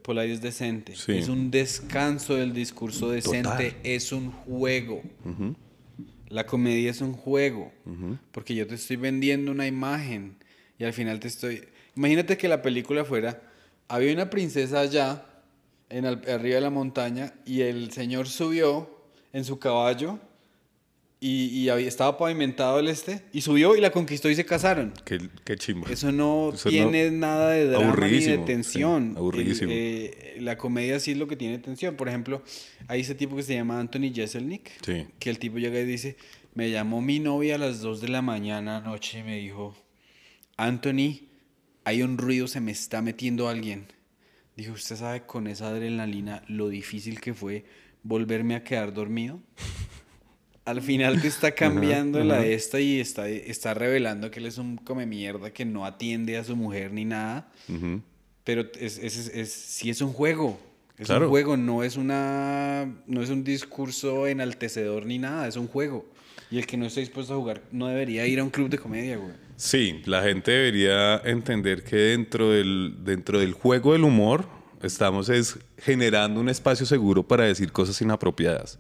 [0.02, 0.96] polite es decente.
[0.96, 1.14] Sí.
[1.14, 3.44] Es un descanso del discurso decente.
[3.44, 3.76] Total.
[3.84, 5.02] Es un juego.
[6.30, 7.72] La comedia es un juego.
[8.32, 10.36] Porque yo te estoy vendiendo una imagen.
[10.78, 11.64] Y al final te estoy...
[11.96, 13.42] Imagínate que la película fuera...
[13.88, 15.26] Había una princesa allá,
[15.90, 19.02] en al- arriba de la montaña, y el señor subió
[19.34, 20.20] en su caballo
[21.22, 24.94] y, y había- estaba pavimentado el este, y subió y la conquistó y se casaron.
[25.06, 25.90] Qué, qué chimba.
[25.92, 29.12] Eso no Eso no- tiene nada de drama ni de tensión.
[29.14, 29.72] sí, aburridísimo.
[29.72, 31.96] El, eh, la comedia sí es lo que tiene tensión.
[31.96, 32.42] Por ejemplo,
[32.88, 35.08] hay ese tipo que se llama Anthony Jeselnik, Sí.
[35.20, 36.16] que el tipo llega y dice,
[36.56, 39.76] me llamó mi novia a las 2 de la mañana anoche y me dijo,
[40.58, 41.22] Anthony,
[41.86, 43.88] hay un ruido, se me está metiendo alguien.
[44.56, 47.66] Dijo, ¿usted sabe con esa adrenalina lo difícil que fue
[48.04, 49.40] volverme a quedar dormido?
[50.70, 54.58] Al final te está cambiando la de esta y está, está revelando que él es
[54.58, 57.50] un come mierda que no atiende a su mujer ni nada.
[58.44, 60.60] Pero es, es, es, es- sí es un juego.
[60.98, 61.26] Es Claro.
[61.26, 66.06] un juego, no es, una, no es un discurso enaltecedor ni nada, es un juego.
[66.52, 68.78] Y el que no esté dispuesto a jugar no debería ir a un club de
[68.78, 69.32] comedia, güey.
[69.56, 74.46] Sí, la gente debería entender que dentro del, dentro del juego del humor
[74.84, 78.78] estamos es generando un espacio seguro para decir cosas inapropiadas.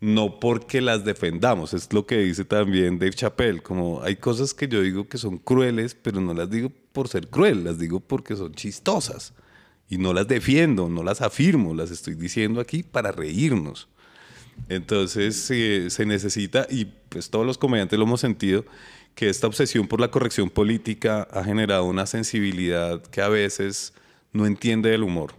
[0.00, 4.68] No porque las defendamos, es lo que dice también Dave Chappelle, como hay cosas que
[4.68, 8.36] yo digo que son crueles, pero no las digo por ser cruel, las digo porque
[8.36, 9.34] son chistosas.
[9.90, 13.88] Y no las defiendo, no las afirmo, las estoy diciendo aquí para reírnos.
[14.68, 18.64] Entonces se necesita, y pues todos los comediantes lo hemos sentido,
[19.14, 23.94] que esta obsesión por la corrección política ha generado una sensibilidad que a veces
[24.32, 25.34] no entiende del humor.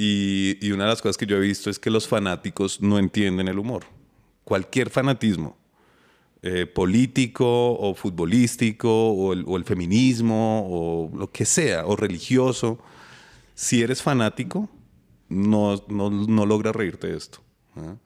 [0.00, 2.98] Y, y una de las cosas que yo he visto es que los fanáticos no
[2.98, 3.84] entienden el humor.
[4.44, 5.58] Cualquier fanatismo,
[6.40, 12.78] eh, político o futbolístico o el, o el feminismo o lo que sea, o religioso,
[13.56, 14.70] si eres fanático,
[15.28, 17.40] no, no, no logras reírte de esto.
[17.76, 17.96] ¿ah?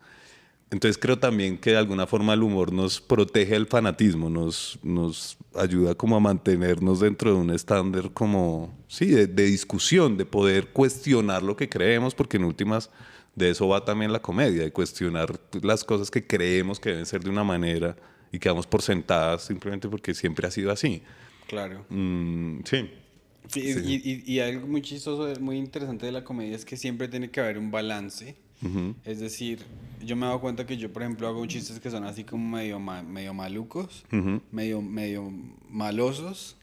[0.72, 5.36] Entonces creo también que de alguna forma el humor nos protege del fanatismo, nos, nos
[5.54, 10.68] ayuda como a mantenernos dentro de un estándar como, sí, de, de discusión, de poder
[10.68, 12.88] cuestionar lo que creemos, porque en últimas
[13.36, 17.22] de eso va también la comedia, de cuestionar las cosas que creemos que deben ser
[17.22, 17.94] de una manera
[18.32, 21.02] y que damos por sentadas simplemente porque siempre ha sido así.
[21.48, 21.84] Claro.
[21.90, 22.90] Mm, sí.
[23.48, 27.08] Sí, Y, y- y algo muy chistoso, muy interesante de la comedia es que siempre
[27.08, 28.36] tiene que haber un balance.
[29.04, 29.60] Es decir,
[30.04, 32.48] yo me he dado cuenta que yo, por ejemplo, hago chistes que son así como
[32.56, 34.04] medio, ma- medio malucos,
[34.52, 35.32] medio, medio
[35.68, 36.56] malosos.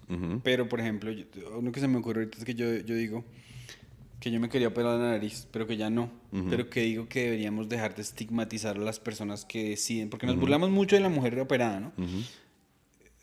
[0.44, 1.26] Pero, por ejemplo, yo-
[1.58, 3.24] uno que se me ocurre ahorita es que yo, yo digo
[4.20, 6.10] que yo me quería operar la nariz, pero que ya no.
[6.50, 10.36] Pero que digo que deberíamos dejar de estigmatizar a las personas que deciden, porque nos
[10.42, 11.94] burlamos mucho de la mujer operada, ¿no?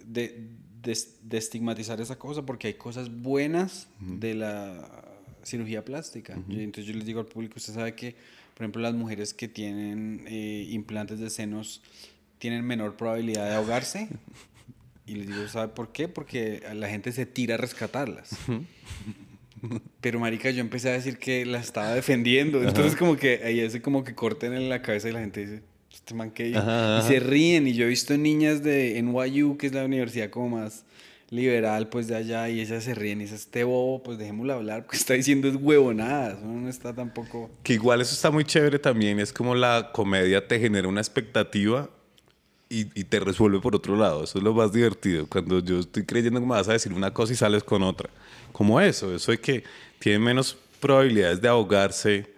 [0.05, 0.51] de,
[0.83, 3.89] de, de estigmatizar esa cosa porque hay cosas buenas
[4.21, 5.05] de la
[5.43, 6.35] cirugía plástica.
[6.49, 8.17] Entonces yo les digo al público, usted sabe que,
[8.57, 11.83] por ejemplo, las mujeres que tienen eh, implantes de senos
[12.39, 14.09] tienen menor probabilidad de ahogarse.
[15.05, 16.09] Y les digo, ¿sabe por qué?
[16.09, 18.31] Porque la gente se tira a rescatarlas.
[20.01, 22.63] Pero marica, yo empecé a decir que la estaba defendiendo.
[22.63, 25.63] Entonces como que ahí hace como que corten en la cabeza y la gente dice,
[25.93, 26.59] este man que dijo?".
[26.59, 27.69] Ajá, Y se ríen.
[27.69, 30.86] Y yo he visto niñas de NYU, que es la universidad como más
[31.37, 34.85] liberal pues de allá y ellas se ríen y dicen, este bobo, pues dejémoslo hablar,
[34.85, 37.51] porque está diciendo es huevonadas, uno no está tampoco...
[37.63, 41.89] Que igual eso está muy chévere también, es como la comedia te genera una expectativa
[42.69, 44.25] y, y te resuelve por otro lado.
[44.25, 45.27] Eso es lo más divertido.
[45.27, 48.11] Cuando yo estoy creyendo que me vas a decir una cosa y sales con otra.
[48.53, 49.65] Como eso, eso de que
[49.99, 52.36] tiene menos probabilidades de ahogarse.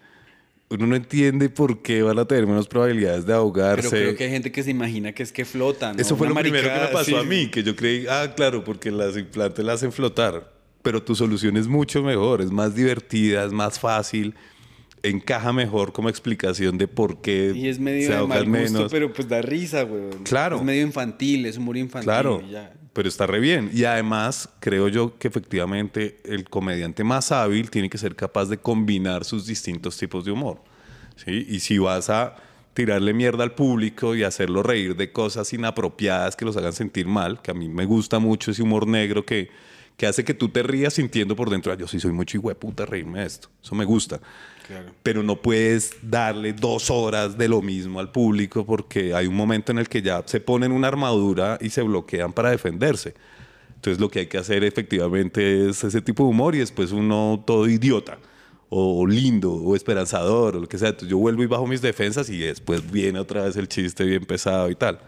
[0.71, 3.89] Uno no entiende por qué van a tener menos probabilidades de ahogarse.
[3.89, 5.97] Pero creo que hay gente que se imagina que es que flotan.
[5.97, 6.03] ¿no?
[6.03, 7.16] Eso fue Una lo primero que me maricada, pasó sí.
[7.16, 10.53] a mí, que yo creí, ah, claro, porque las implantes las hacen flotar.
[10.83, 14.35] Pero tu solución es mucho mejor, es más divertida, es más fácil,
[15.03, 18.92] encaja mejor como explicación de por qué Y es medio se de mal gusto, menos.
[18.92, 20.11] pero pues da risa, güey.
[20.24, 20.57] Claro.
[20.57, 22.05] Es medio infantil, es humor infantil.
[22.07, 22.72] Claro, y ya.
[22.92, 23.70] pero está re bien.
[23.72, 28.59] Y además, creo yo que efectivamente el comediante más hábil tiene que ser capaz de
[28.59, 30.62] combinar sus distintos tipos de humor.
[31.16, 31.46] ¿sí?
[31.49, 32.36] Y si vas a
[32.74, 37.42] tirarle mierda al público y hacerlo reír de cosas inapropiadas que los hagan sentir mal,
[37.42, 39.51] que a mí me gusta mucho ese humor negro que,
[39.99, 42.86] que hace que tú te rías sintiendo por dentro, "Ah, yo sí soy mucho puta
[42.86, 43.49] reírme de esto.
[43.62, 44.20] Eso me gusta.
[44.66, 44.92] Claro.
[45.03, 49.72] Pero no puedes darle dos horas de lo mismo al público porque hay un momento
[49.72, 53.14] en el que ya se ponen una armadura y se bloquean para defenderse.
[53.74, 57.42] Entonces lo que hay que hacer efectivamente es ese tipo de humor y después uno
[57.44, 58.18] todo idiota
[58.68, 60.90] o lindo o esperanzador o lo que sea.
[60.90, 64.24] Entonces yo vuelvo y bajo mis defensas y después viene otra vez el chiste bien
[64.26, 65.01] pesado y tal.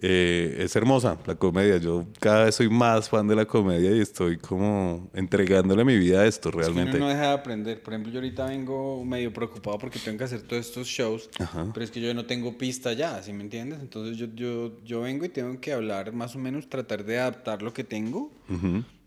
[0.00, 1.76] Eh, es hermosa la comedia.
[1.78, 6.20] Yo cada vez soy más fan de la comedia y estoy como entregándole mi vida
[6.20, 6.96] a esto Es que realmente.
[6.98, 7.82] uno no deja de aprender.
[7.82, 11.28] Por ejemplo, yo ahorita vengo medio preocupado porque tengo que hacer todos estos shows,
[11.74, 13.80] pero es que yo no tengo pista ya, ¿sí me entiendes?
[13.80, 17.62] Entonces yo, yo, yo vengo y tengo que hablar más o menos, tratar de adaptar
[17.62, 18.30] lo que tengo,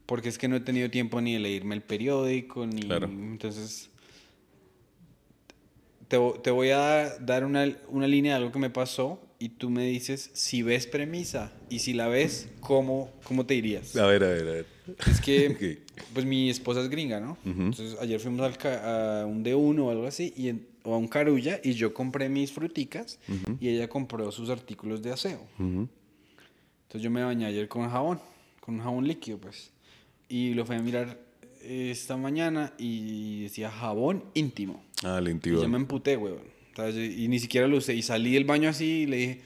[0.05, 2.81] porque es que no he tenido tiempo ni de leerme el periódico, ni...
[2.81, 3.07] Claro.
[3.07, 3.89] Entonces,
[6.09, 9.69] te, te voy a dar una, una línea de algo que me pasó y tú
[9.71, 13.95] me dices si ves premisa y si la ves, ¿cómo, cómo te irías?
[13.95, 14.65] A ver, a ver, a ver.
[15.09, 15.47] Es que,
[15.97, 16.03] Ok.
[16.13, 17.37] pues mi esposa es gringa, ¿no?
[17.43, 21.07] Entonces ayer fuimos al a un D1 o algo así, y en- o a un
[21.07, 23.19] carulla, y yo compré mis fruticas
[23.59, 25.41] y ella compró sus artículos de aseo.
[25.59, 25.87] Ujú.
[26.83, 28.19] Entonces yo me bañé ayer con jabón,
[28.59, 29.71] con un jabón líquido, pues.
[30.29, 31.17] Y lo fui a mirar
[31.63, 34.83] esta mañana y decía jabón íntimo.
[35.03, 35.61] Ah, el Y intibón.
[35.63, 36.41] yo me emputé, weón.
[36.77, 37.93] Y ni siquiera lo usé.
[37.93, 39.41] Y salí del baño así y le dije,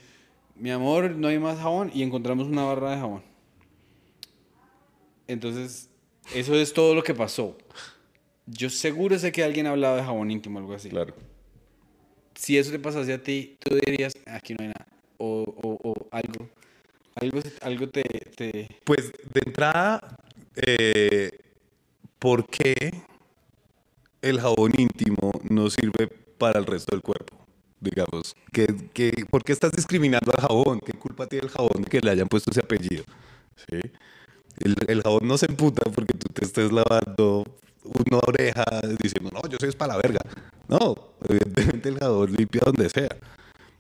[0.56, 1.92] mi amor, no hay más jabón.
[1.94, 3.24] Y encontramos una barra de jabón.
[5.28, 5.90] Entonces,
[6.34, 7.58] eso es todo lo que pasó.
[8.46, 10.90] Yo seguro sé que alguien ha hablado de jabón íntimo o algo así.
[10.90, 11.16] Claro.
[12.36, 14.88] Si eso te pasase a ti, tú dirías, aquí no hay nada.
[15.18, 16.50] O, o, o algo.
[17.16, 18.04] Algo, algo te,
[18.36, 18.68] te...
[18.84, 20.18] Pues de entrada,
[20.56, 21.32] eh,
[22.20, 22.94] ¿por qué
[24.22, 27.36] el jabón íntimo no sirve para el resto del cuerpo?
[27.80, 30.80] Digamos, ¿qué, qué, por qué estás discriminando al jabón?
[30.80, 33.04] ¿Qué culpa tiene el jabón de que le hayan puesto ese apellido?
[33.70, 33.80] ¿Sí?
[34.60, 37.44] El, el jabón no se emputa porque tú te estés lavando
[37.84, 38.64] una oreja
[39.00, 40.20] diciendo, no, yo soy es para la verga.
[40.68, 40.96] No,
[41.30, 43.10] evidentemente el jabón limpia donde sea.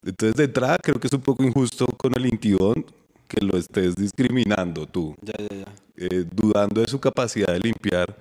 [0.04, 2.86] Entonces, de entrada, creo que es un poco injusto con el intibón
[3.28, 5.66] que lo estés discriminando tú Ya, ya, ya.
[5.98, 8.16] eh, dudando de su capacidad de limpiar,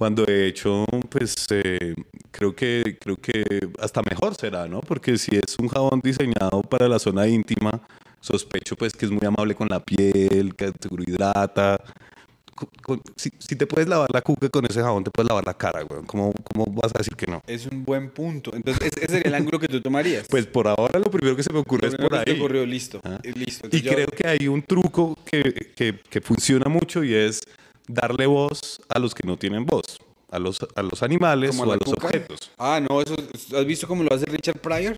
[0.00, 1.94] cuando de hecho, pues eh,
[2.30, 3.44] creo, que, creo que
[3.78, 4.80] hasta mejor será, ¿no?
[4.80, 7.70] Porque si es un jabón diseñado para la zona íntima,
[8.18, 11.78] sospecho pues que es muy amable con la piel, que seguro hidrata.
[13.16, 15.82] Si, si te puedes lavar la cuca con ese jabón, te puedes lavar la cara,
[15.82, 16.02] güey.
[16.06, 17.42] ¿Cómo, ¿Cómo vas a decir que no?
[17.46, 18.52] Es un buen punto.
[18.54, 20.26] Entonces, ese sería el ángulo que tú tomarías.
[20.30, 22.36] Pues por ahora lo primero que se me ocurre es Lo primero por que ahí.
[22.36, 23.00] te ocurrió, listo.
[23.04, 23.18] Ah.
[23.34, 23.68] listo.
[23.70, 25.42] Y yo- creo que hay un truco que,
[25.76, 27.40] que, que funciona mucho y es
[27.92, 29.98] darle voz a los que no tienen voz,
[30.30, 32.06] a los, a los animales o a los cuca.
[32.06, 32.50] objetos.
[32.58, 33.14] Ah, no, eso,
[33.56, 34.96] ¿has visto cómo lo hace Richard Pryor?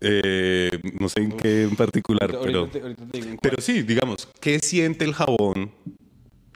[0.00, 0.70] Eh,
[1.00, 3.50] no sé en qué en particular, Ahorita- pero, ahorita te- ahorita te digo en cuál.
[3.50, 5.72] pero sí, digamos, ¿qué siente el jabón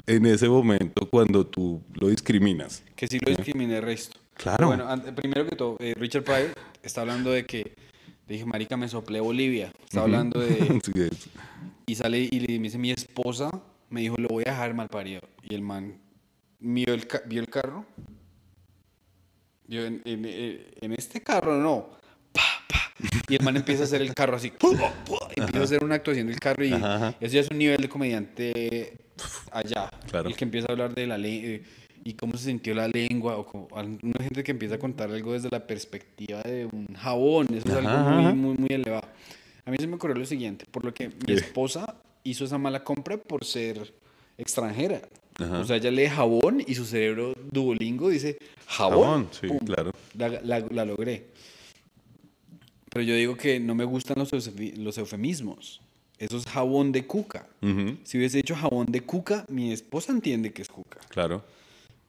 [0.07, 2.85] en ese momento cuando tú lo discriminas?
[2.95, 4.17] Que sí lo discriminé el resto.
[4.35, 4.69] Claro.
[4.69, 6.55] Bueno, primero que todo, eh, Richard Pryor
[6.85, 7.75] está hablando de que,
[8.29, 9.73] dije, marica, me soplé Bolivia.
[9.85, 11.29] Está hablando de, Sí, es-
[11.87, 13.51] y sale y le dice, mi esposa
[13.93, 15.21] me dijo, lo voy a dejar mal parido.
[15.43, 15.99] Y el man
[16.61, 17.85] vio el, ca- vio el carro.
[19.67, 21.91] Vio en, en- eh, en este carro no.
[22.33, 22.93] Pa, pa.
[23.29, 24.53] Y el man empieza a hacer el carro así.
[25.37, 27.15] empieza a hacer una actuación del carro y Ajá, ajá.
[27.21, 28.97] eso ya es un nivel de comediante
[29.51, 29.91] allá.
[30.11, 30.29] Claro.
[30.29, 31.63] El que empieza a hablar de la ley
[32.05, 35.33] y cómo se sintió la lengua o como, una gente que empieza a contar algo
[35.33, 37.47] desde la perspectiva de un jabón.
[37.55, 38.35] Eso es algo Ajá, muy, ajá.
[38.35, 39.07] muy, muy elevado.
[39.65, 41.95] A mí se me ocurrió lo siguiente, por lo que mi esposa
[42.25, 43.93] hizo esa mala compra por ser
[44.39, 45.03] extranjera.
[45.39, 45.61] Ajá.
[45.61, 49.01] O sea, ella lee jabón y su cerebro duolingo dice jabón.
[49.05, 49.59] Jabón, sí, Pum.
[49.65, 49.93] claro.
[50.17, 51.25] La, la- la logré.
[52.91, 54.31] Pero yo digo que no me gustan los,
[54.77, 55.81] los eufemismos.
[56.19, 57.49] Eso es jabón de cuca.
[57.63, 61.01] Ujú, Si hubiese dicho jabón de cuca, mi esposa entiende que es cuca.
[61.09, 61.43] claro.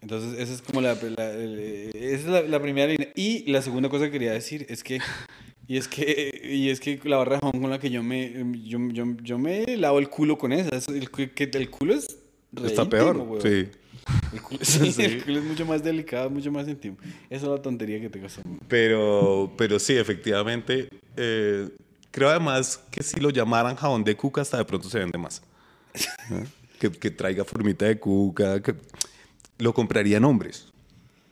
[0.02, 3.08] Entonces, esa es como la, la- el- esa es la, la primera línea.
[3.16, 5.00] Y la segunda cosa que quería decir es que,
[5.74, 8.32] y es que, y es que la barra de jabón con la que yo me,
[8.64, 10.76] yo, yo, yo me lavo el culo con esa.
[10.76, 12.16] es el, que el culo es
[12.52, 13.42] re Está íntimo, peor, weón.
[13.42, 13.72] sí.
[14.34, 16.98] El culo, sí, el culo es mucho más delicado, mucho más íntimo.
[17.28, 18.44] Esa es la tontería que te costó.
[18.68, 21.70] Pero, pero sí, efectivamente, eh,
[22.12, 25.42] creo además que si lo llamaran jabón de cuca, hasta de pronto se vende más.
[26.30, 26.44] ¿no?
[26.80, 28.76] que, que traiga formita de cuca, que
[29.58, 30.72] lo comprarían hombres.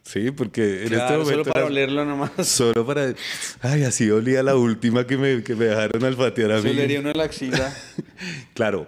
[0.03, 1.31] Sí, porque en Claro, este momento.
[1.31, 2.31] solo para era- olerlo nomás.
[2.47, 3.13] Solo para.
[3.61, 6.61] Ay, así olía la última que me, que me dejaron alfatear a mí.
[6.63, 7.73] Solo le haría uno la axila.
[8.53, 8.87] Claro,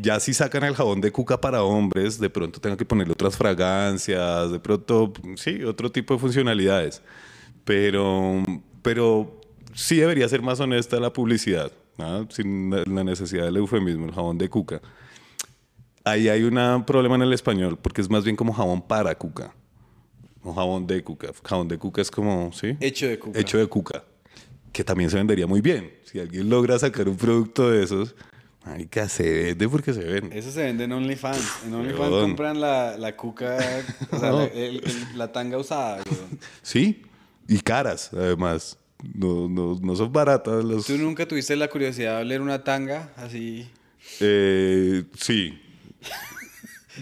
[0.00, 3.36] ya si sacan el jabón de cuca para hombres, de pronto tengan que ponerle otras
[3.36, 7.02] fragancias, de pronto, sí, otro tipo de funcionalidades.
[7.64, 8.42] Pero,
[8.82, 9.40] pero
[9.74, 12.28] sí debería ser más honesta la publicidad, ¿no?
[12.30, 14.80] sin la la necesidad del eufemismo, el jabón de cuca.
[16.04, 19.54] ahí hay un problema en el español porque es más bien como jabón para cuca.
[20.48, 21.28] O jabón de cuca.
[21.44, 22.76] Jabón de cuca es como, ¿sí?
[22.80, 23.38] Hecho de cuca.
[23.40, 24.04] Hecho de cuca.
[24.72, 25.92] Que también se vendería muy bien.
[26.04, 28.14] Si alguien logra sacar un producto de esos,
[28.64, 30.38] marica, se vende porque se vende.
[30.38, 31.64] Eso se vende en OnlyFans.
[31.66, 32.28] En OnlyFans Weón.
[32.30, 33.56] compran la, la cuca,
[34.12, 34.38] o sea, No.
[34.40, 35.96] la, el- el- la tanga usada.
[36.08, 36.38] weón.
[36.62, 37.02] Sí,
[37.48, 38.78] y caras, además.
[39.14, 40.86] No, no, no son baratas los...
[40.86, 43.68] ¿Tú nunca tuviste la curiosidad de oler una tanga así?
[44.20, 45.60] Eh, sí.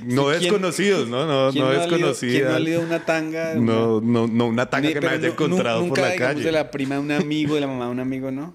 [0.03, 1.27] No ¿Quién- desconocidos, ¿no?
[1.27, 3.55] No, ¿Quién no olido- ¿Quién no ha olido una tanga?
[3.55, 6.43] No, no, no, una tanga que me haya encontrado por la calle.
[6.43, 8.55] de la prima de un amigo, de la mamá de un amigo, ¿no?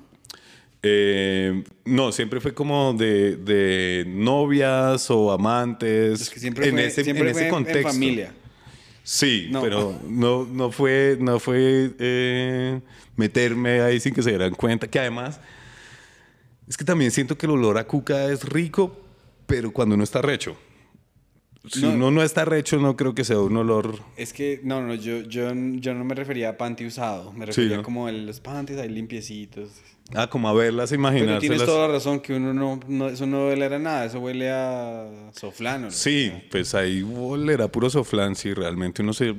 [0.81, 6.21] Eh, no, siempre fue como de, de novias o amantes.
[6.21, 7.79] Es que siempre en fue, ese, siempre en fue ese en- contexto.
[7.79, 8.33] en familia.
[9.03, 9.61] Sí, No.
[9.61, 12.79] pero no, no fue, no fue eh,
[13.15, 14.87] meterme ahí sin que se dieran cuenta.
[14.87, 15.39] Que además,
[16.67, 18.95] es que también siento que el olor a cuca es rico,
[19.47, 20.55] pero cuando uno está recho.
[21.67, 21.89] Si No.
[21.91, 23.99] uno no está recho, no creo que sea un olor.
[24.15, 27.33] Es que, no, no, yo, yo, yo no me refería a panty usado.
[27.33, 27.83] Me refería ¿no?
[27.83, 29.69] como a los panties ahí limpiecitos.
[30.15, 31.65] Ah, como a verlas, Pero tienes imaginárselas.
[31.67, 35.07] toda la razón que uno no, no- eso no huele a nada, eso huele a
[35.35, 35.85] soflano.
[35.87, 35.91] ¿no?
[35.91, 37.05] Sí, pues ahí
[37.51, 39.35] era puro soflán, si realmente uno se,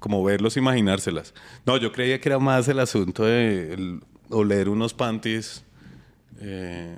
[0.00, 1.34] como verlos, imaginárselas.
[1.66, 4.00] No, yo creía que era más el asunto de el
[4.30, 5.64] oler unos panties
[6.40, 6.96] eh,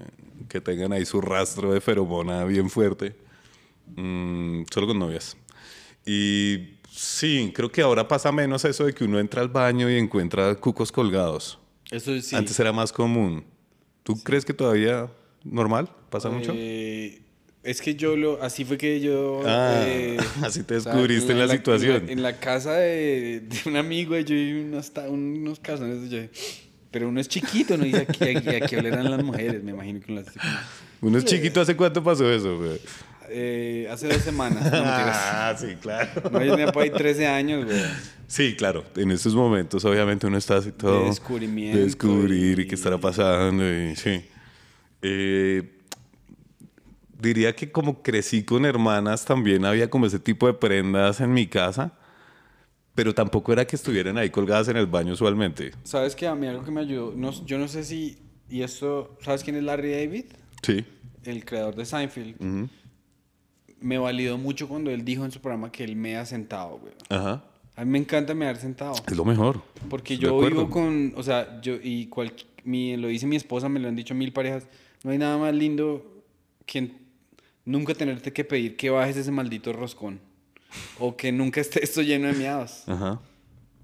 [0.48, 3.14] que tengan ahí su rastro de feromona bien fuerte,
[3.97, 5.36] Mm, solo con novias.
[6.07, 9.97] Y sí, creo que ahora pasa menos eso de que uno entra al baño y
[9.97, 11.59] encuentra cucos colgados.
[11.91, 12.36] Eso sí.
[12.36, 13.45] Antes era más común.
[14.03, 15.11] ¿Tú crees que todavía
[15.45, 15.91] normal?
[16.11, 16.53] ¿Pasa mucho?
[16.55, 17.22] Eh,
[17.62, 19.43] es que yo lo, así fue que yo...
[19.45, 22.09] Ah, eh, así te o sea, descubriste en la situación.
[22.09, 26.20] En la, casa de, de un amigo, yo vi unos, unos calzones, yo,
[26.91, 27.86] pero uno es chiquito, ¿no?
[27.86, 30.26] Y aquí, aquí, aquí olerán las mujeres, me imagino que las...
[31.01, 32.59] Uno es chiquito, ¿hace cuánto pasó eso?
[32.59, 32.80] güey?
[33.32, 34.82] Eh, hace dos semanas, no.
[34.84, 36.10] Ah, sí, claro.
[36.30, 37.78] No, yo tenía por ahí 13 años, güey.
[38.26, 38.84] Sí, claro.
[38.96, 41.00] En estos momentos, obviamente, uno está así todo.
[41.00, 43.64] De descubrimiento de descubrir y, y- qué estará pasando.
[43.64, 44.24] Y, sí.
[45.02, 45.78] Eh,
[47.20, 51.46] diría que como crecí con hermanas, también había como ese tipo de prendas en mi
[51.46, 51.92] casa.
[52.94, 55.70] Pero tampoco era que estuvieran ahí colgadas en el baño usualmente.
[55.84, 56.26] ¿Sabes qué?
[56.26, 58.18] A mí algo que me ayudó, no, yo no sé si,
[58.48, 60.24] y esto, ¿sabes quién es Larry David?
[60.62, 60.84] Sí.
[61.24, 62.34] El creador de Seinfeld.
[62.42, 62.68] Ujú.
[63.80, 66.92] Me validó mucho cuando él dijo en su programa que él mea sentado, güey.
[67.08, 67.42] Ajá.
[67.76, 68.94] A mí me encanta mear sentado.
[69.06, 69.62] Es lo mejor.
[69.88, 72.32] Porque yo vivo con, o sea, yo, y cual,
[72.64, 74.66] mi, lo dice mi esposa, me lo han dicho mil parejas,
[75.02, 76.22] no hay nada más lindo
[76.66, 76.92] que
[77.64, 80.20] nunca tenerte que pedir que bajes ese maldito roscón.
[80.98, 82.84] O que nunca esté esto lleno de miados.
[82.86, 83.20] Ajá.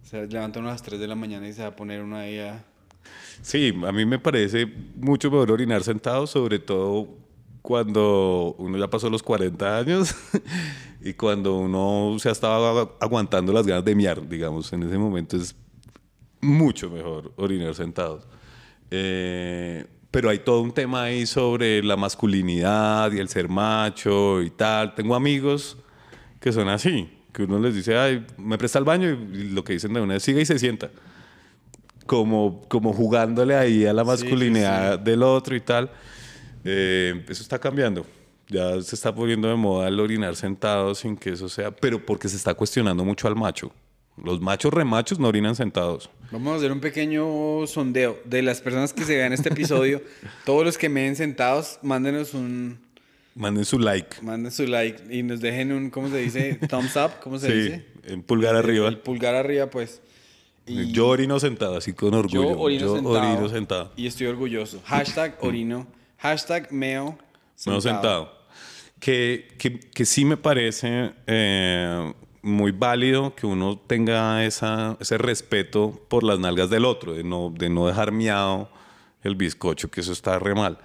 [0.03, 2.03] O sea, levanta uno a las 3 de la mañana y se va a poner
[2.03, 2.65] una ahí a...
[3.43, 4.67] Sí, a mí me parece
[4.97, 7.09] mucho mejor orinar sentado, sobre todo
[7.67, 10.15] cuando uno ya pasó los 40 años
[11.01, 14.73] y cuando uno se estaba agu- aguantando las ganas de miar, digamos.
[14.73, 15.53] En ese momento es
[16.41, 18.23] mucho mejor orinar sentado.
[18.93, 24.51] Eh, pero hay todo un tema ahí sobre la masculinidad y el ser macho y
[24.51, 24.95] tal.
[24.95, 25.77] Tengo amigos
[26.39, 29.73] que son así, que uno les dice, ay, me presta el baño y lo que
[29.73, 30.89] dicen de una es siga y se sienta
[32.07, 35.91] como, como jugándole ahí a la Sí, masculinidad del otro y tal.
[36.67, 38.05] Eh, eso está cambiando.
[38.49, 42.29] Ya se está poniendo de moda el orinar sentado sin que eso sea, pero porque
[42.29, 43.73] se está cuestionando mucho al macho.
[44.23, 46.09] Los machos remachos no orinan sentados.
[46.31, 50.01] Vamos a hacer un pequeño sondeo de las personas que se vean este episodio.
[50.47, 52.79] Todos los que me ven sentados, mándenos un...
[53.35, 54.17] Manden su like.
[54.23, 56.55] Manden su like y nos dejen un, ¿cómo se dice?
[56.71, 57.87] Thumbs up, ¿cómo se Sí, dice?
[58.05, 58.89] en pulgar arriba.
[58.89, 60.01] El pulgar arriba, pues.
[60.67, 62.43] Y Yo orino sentado, así con orgullo.
[62.43, 63.93] yo orino, sentado, orino sentado.
[63.97, 64.81] Y estoy orgulloso.
[64.87, 65.87] Hashtag orino.
[66.19, 67.19] Hashtag meo
[67.67, 68.35] No sentado.
[69.01, 72.13] Que, que, que sí me parece eh,
[72.43, 77.53] muy válido que uno tenga esa, ese respeto por las nalgas del otro, de no,
[77.55, 78.71] de no dejar miado
[79.23, 80.79] el bizcocho, que eso está re mal.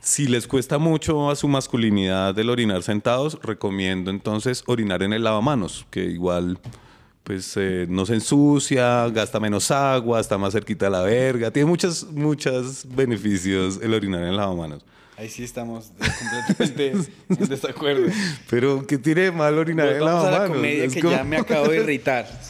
[0.00, 5.24] Si les cuesta mucho a su masculinidad el orinar sentados, recomiendo entonces orinar en el
[5.24, 6.58] lavamanos, que igual
[7.24, 11.66] pues eh, no se ensucia, gasta menos agua, está más cerquita de la verga, tiene
[11.68, 14.84] muchos, muchos beneficios el orinar en lavamanos.
[15.16, 16.90] Ahí sí estamos completamente
[17.28, 18.08] en desacuerdo.
[18.50, 20.56] Pero, ¿qué tiene de malo orinar en Volvamos a la lavamanos?
[20.58, 22.26] comedia Es que como- ya me acabo de irritar.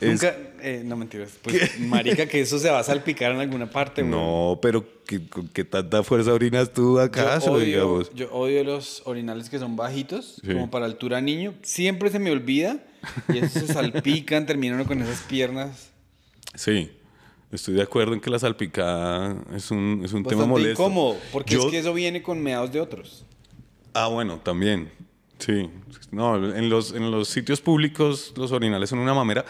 [0.00, 1.30] Es- Nunca, eh, no mentiras.
[1.42, 4.12] Pues, marica, que eso se va a salpicar en alguna parte, güey.
[4.12, 8.14] No, pero ¿qué, con qué tanta fuerza orinas tú Yo acaso, odio, digamos?
[8.14, 10.52] yo odio los orinales que son bajitos, Sí.
[10.52, 11.54] como para altura niño.
[11.62, 12.78] Siempre se me olvida
[13.32, 15.90] y eso se salpican, terminan con esas piernas.
[16.54, 16.90] Sí,
[17.52, 20.82] estoy de acuerdo en que la salpicada es un, es un tema molesto.
[20.82, 23.24] incómodo, porque Yo- es que eso viene con meados de otros.
[23.94, 24.90] Ah, bueno, también.
[25.38, 25.70] Sí.
[26.10, 29.44] No, en los, en los sitios públicos los orinales son una mamera.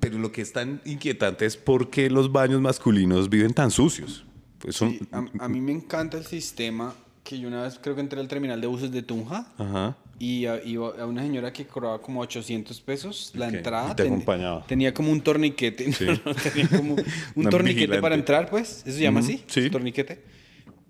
[0.00, 4.24] Pero lo que es tan inquietante es por qué los baños masculinos viven tan sucios.
[4.58, 4.90] Pues son...
[4.90, 8.20] Sí, a, a mí me encanta el sistema que yo una vez creo que entré
[8.20, 9.96] al terminal de buses de Tunja Ajá.
[10.24, 13.92] Y a, iba a una señora que cobraba como 800 pesos la entrada.
[13.92, 14.66] y te ten- acompañaba.
[14.66, 15.92] Tenía como un torniquete.
[15.92, 16.06] Sí.
[16.24, 16.96] no, tenía como
[17.34, 18.00] un torniquete vigilante.
[18.02, 18.82] para entrar, pues.
[18.86, 19.42] Eso se llama así.
[19.46, 19.68] sí.
[19.70, 20.22] Torniquete.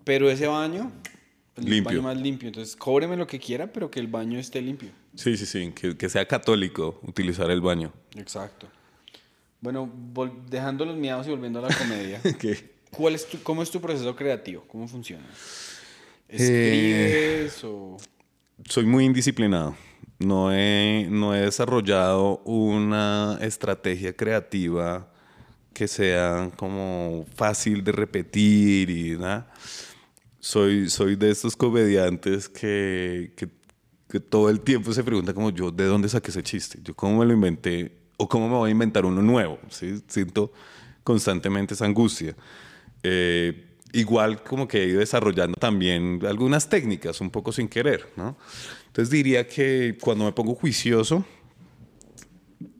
[0.04, 0.92] Pero ese baño,
[1.56, 1.84] el Limpio.
[1.84, 2.48] baño más limpio.
[2.48, 4.90] Entonces, cóbreme lo que quiera, pero que el baño esté limpio.
[5.14, 5.72] Sí, sí, sí.
[5.74, 7.92] Que, que sea católico utilizar el baño.
[8.16, 8.68] Exacto.
[9.60, 9.90] Bueno,
[10.50, 12.20] dejando los miados y volviendo a la comedia.
[12.38, 12.74] ¿Qué?
[12.90, 14.62] ¿Cuál es tu, ¿Cómo es tu proceso creativo?
[14.68, 15.24] ¿Cómo funciona?
[16.28, 16.36] Eh,
[17.48, 17.96] ¿Escribes o...?
[18.68, 19.76] Soy muy indisciplinado.
[20.18, 25.10] No he, no he desarrollado una estrategia creativa
[25.72, 29.52] que sea como fácil de repetir y nada.
[30.38, 33.48] Soy, soy de estos comediantes que, que,
[34.08, 36.78] que todo el tiempo se pregunta como yo, ¿de dónde saqué ese chiste?
[36.82, 37.98] ¿Yo cómo me lo inventé?
[38.16, 39.58] ¿O cómo me voy a inventar uno nuevo?
[39.68, 40.00] ¿Sí?
[40.06, 40.52] Siento
[41.02, 42.36] constantemente esa angustia.
[43.02, 48.36] Eh, igual como que he ido desarrollando también algunas técnicas un poco sin querer, ¿no?
[48.86, 51.24] Entonces diría que cuando me pongo juicioso,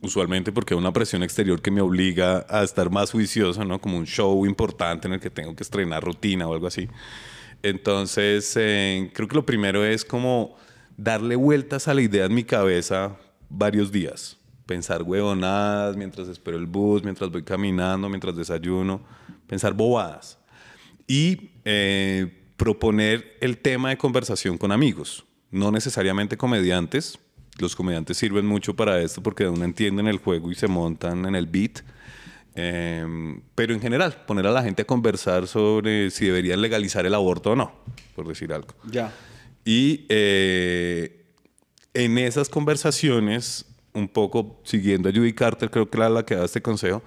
[0.03, 3.81] usualmente porque hay una presión exterior que me obliga a estar más juicioso, ¿no?
[3.81, 6.89] Como un show importante en el que tengo que estrenar rutina o algo así.
[7.63, 10.57] Entonces, eh, creo que lo primero es como
[10.97, 13.17] darle vueltas a la idea en mi cabeza
[13.49, 14.37] varios días.
[14.67, 19.01] Pensar huevonadas mientras espero el bus, mientras voy caminando, mientras desayuno.
[19.47, 20.39] Pensar bobadas.
[21.07, 25.25] Y eh, proponer el tema de conversación con amigos.
[25.51, 27.19] No necesariamente comediantes.
[27.59, 31.35] Los comediantes sirven mucho para esto porque uno entienden el juego y se montan en
[31.35, 31.81] el beat.
[32.57, 33.05] Eh,
[33.55, 37.53] pero en general, poner a la gente a conversar sobre si deberían legalizar el aborto
[37.53, 37.73] o no,
[38.15, 38.75] por decir algo.
[38.91, 39.13] Ya.
[39.65, 41.25] Y eh,
[41.95, 46.45] en esas conversaciones, un poco siguiendo a Judy Carter, creo que era la que da
[46.45, 47.03] este consejo,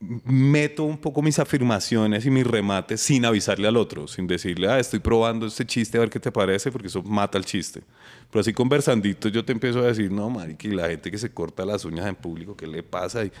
[0.00, 4.78] meto un poco mis afirmaciones y mis remates sin avisarle al otro, sin decirle, ah,
[4.78, 7.82] estoy probando este chiste a ver qué te parece, porque eso mata el chiste.
[8.30, 11.64] Pero así conversandito yo te empiezo a decir, no, marica, la gente que se corta
[11.64, 13.24] las uñas en público, ¿qué le pasa?
[13.24, 13.32] Y,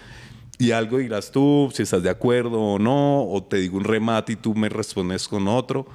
[0.58, 4.32] y algo dirás tú, si estás de acuerdo o no, o te digo un remate
[4.32, 5.86] y tú me respondes con otro.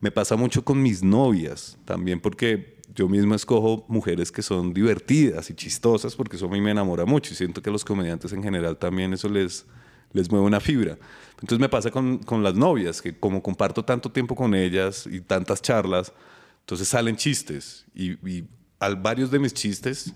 [0.00, 5.50] Me pasa mucho con mis novias también porque yo mismo escojo mujeres que son divertidas
[5.50, 8.32] y chistosas porque eso a mí me enamora mucho y siento que a los comediantes
[8.32, 9.66] en general también eso les,
[10.14, 10.96] les mueve una fibra.
[11.34, 15.20] Entonces me pasa con, con las novias, que como comparto tanto tiempo con ellas y
[15.20, 16.12] tantas charlas,
[16.60, 18.44] entonces salen chistes y, y
[18.78, 20.14] al, varios de mis chistes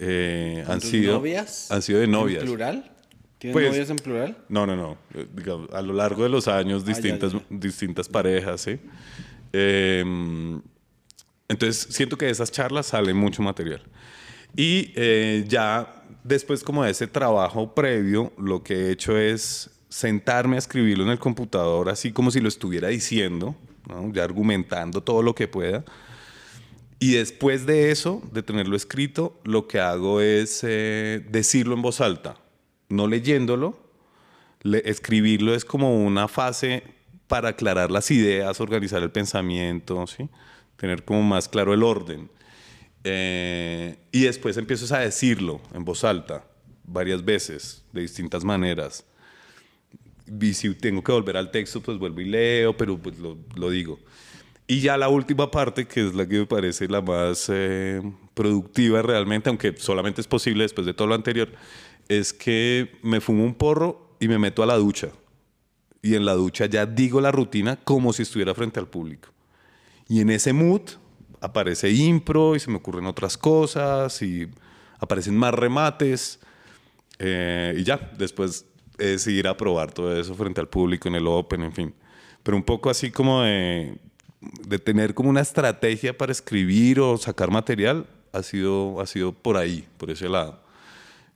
[0.00, 1.70] eh, han sido novias?
[1.70, 2.40] han sido de novias.
[2.42, 2.92] ¿En plural?
[3.38, 4.38] ¿Tienes Pues- novias en plural?
[4.48, 4.96] No, no, no.
[5.14, 7.42] Eh, digamos, a lo largo de los años, Ah, ya, distintas, ya.
[7.50, 8.80] distintas parejas, ¿sí?
[9.52, 10.02] Eh,
[11.48, 13.82] entonces, siento que de esas charlas sale mucho material.
[14.56, 20.56] Y eh, ya después como de ese trabajo previo, lo que he hecho es sentarme
[20.56, 23.54] a escribirlo en el computador, así como si lo estuviera diciendo,
[24.12, 25.84] ya argumentando todo lo que pueda.
[26.98, 32.00] Y después de eso, de tenerlo escrito, lo que hago es eh, decirlo en voz
[32.00, 32.36] alta,
[32.88, 33.78] no leyéndolo.
[34.62, 36.82] Le- escribirlo es como una fase
[37.28, 40.04] para aclarar las ideas, organizar el pensamiento,
[40.76, 42.30] tener como más claro el orden.
[43.08, 46.44] Eh, y después empiezas a decirlo en voz alta
[46.82, 49.04] varias veces, de distintas maneras.
[50.40, 54.00] Y si tengo que volver al texto, pues vuelvo y leo, pero pues lo, digo.
[54.66, 58.02] Y ya la última parte, que es la que me parece la más eh,
[58.34, 61.52] productiva realmente, aunque solamente es posible después de todo lo anterior,
[62.08, 65.10] es que me fumo un porro y me meto a la ducha.
[66.02, 69.28] Y en la ducha ya digo la rutina como si estuviera frente al público.
[70.08, 70.82] Y en ese mood
[71.40, 74.48] aparece impro y se me ocurren otras cosas y
[74.98, 76.38] aparecen más remates.
[77.18, 78.66] eh, y ya, después
[78.98, 81.94] es ir a probar todo eso frente al público en el Open, en fin.
[82.42, 83.96] Pero un poco así como de,
[84.66, 89.56] de tener como una estrategia para escribir o sacar material, ha sido, ha sido por
[89.56, 90.60] ahí, por ese lado.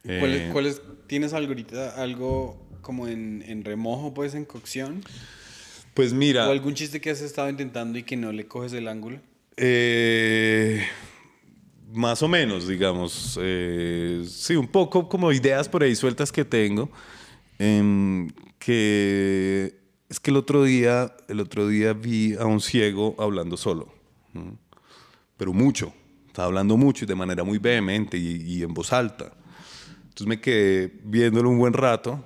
[0.04, 4.44] ¿Cuál es- Eh, cuál es- ¿Tienes algo ahorita, algo como en, en remojo, pues, en
[4.44, 5.02] cocción?
[5.94, 8.86] pues mira, ¿O algún chiste que has estado intentando y que no le coges el
[8.88, 9.18] ángulo?
[9.62, 10.82] Eh,
[11.92, 13.38] más o menos, digamos.
[13.42, 16.90] eh, sí, un poco como ideas por ahí sueltas que tengo.
[17.58, 19.74] em, que
[20.08, 23.92] es que el otro día, el otro día vi a un ciego hablando solo.
[25.36, 25.92] Pero mucho.
[26.26, 29.32] Estaba hablando mucho y de manera muy vehemente y, en voz alta.
[30.04, 32.22] Entonces me quedé viéndolo un buen rato.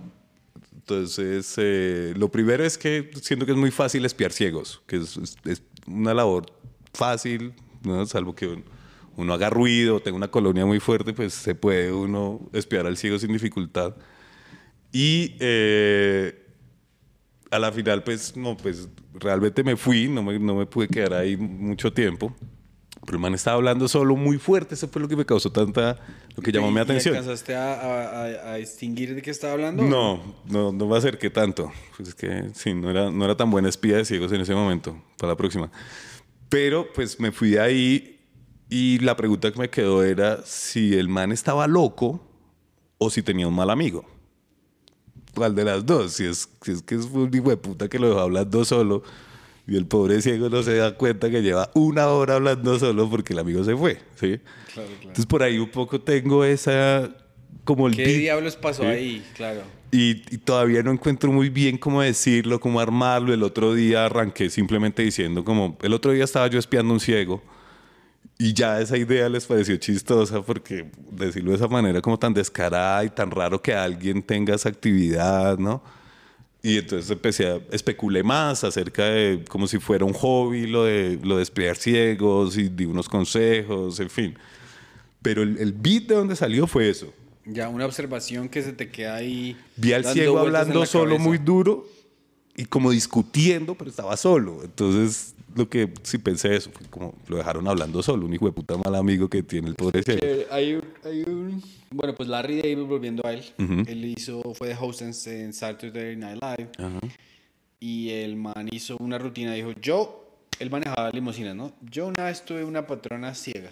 [0.75, 5.63] Entonces, eh, lo primero es que siento que es muy fácil espiar ciegos, que es
[5.87, 6.47] una labor
[6.95, 8.07] fácil, ¿no?
[8.07, 8.63] salvo que uno,
[9.17, 13.19] uno haga ruido, tenga una colonia muy fuerte, pues se puede uno espiar al ciego
[13.19, 13.95] sin dificultad.
[14.93, 16.41] Y eh,
[17.51, 21.15] a la final, pues, no, pues realmente me fui, no me, no me pude quedar
[21.15, 22.35] ahí mucho tiempo.
[23.05, 25.99] Pero el man estaba hablando solo muy fuerte, eso fue lo que me causó tanta,
[26.35, 27.15] lo que llamó ¿Y- mi atención.
[27.15, 29.83] ¿Alcanzaste a, a- a- a distinguir de qué estaba hablando?
[29.83, 31.71] No, no, no me acerqué tanto.
[31.97, 34.55] Pues es que sí, no era, no era tan buena espía de ciegos en ese
[34.55, 35.71] momento, para la próxima.
[36.49, 38.21] Pero pues me fui de ahí
[38.69, 42.27] y la pregunta que me quedó era si el man estaba loco
[42.99, 44.05] o si tenía un mal amigo.
[45.35, 46.13] ¿Cuál de las dos?
[46.13, 49.03] Si es, si es que es un hijo de puta que lo dejó hablando solo
[49.67, 53.33] y el pobre ciego no se da cuenta que lleva una hora hablando solo porque
[53.33, 54.39] el amigo se fue, ¿sí?
[54.39, 54.89] Claro, claro.
[55.01, 57.11] Entonces por ahí un poco tengo esa
[57.65, 58.19] como el ¿Qué beat.
[58.19, 58.89] diablos pasó Sí.
[58.89, 59.27] ahí?
[59.35, 59.63] Claro.
[59.95, 63.33] Y, y todavía no encuentro muy bien cómo decirlo, cómo armarlo.
[63.33, 67.01] El otro día arranqué simplemente diciendo como, el otro día estaba yo espiando a un
[67.01, 67.41] ciego
[68.39, 73.05] y ya esa idea les pareció chistosa porque decirlo de esa manera como tan descarada
[73.05, 75.83] y tan raro que alguien tenga esa actividad, ¿no?
[76.63, 81.21] Y entonces empecé a especulé más acerca de como si fuera un hobby lo de,
[81.23, 84.35] lo de espiar ciegos y di unos consejos, en fin.
[85.23, 87.13] Pero el, el beat de donde salió fue eso.
[87.47, 89.57] Ya, una observación que se te queda ahí.
[89.77, 91.25] Vi al ciego hablando la solo cabeza.
[91.25, 91.87] muy duro
[92.57, 94.63] y como discutiendo, pero estaba solo.
[94.65, 98.53] Entonces, lo que sí pensé eso, fue como lo dejaron hablando solo, un hijo de
[98.53, 100.21] puta mal amigo que tiene el pobre ciego.
[100.51, 104.77] Hay, un, hay un- Bueno, pues Larry David, volviendo a él, él hizo, fue de
[104.81, 106.71] host en, en Saturday Night Live.
[107.79, 111.73] Y el man hizo una rutina, dijo, yo, él manejaba limusinas, ¿no?
[111.83, 113.71] Yo una vez tuve una patrona ciega.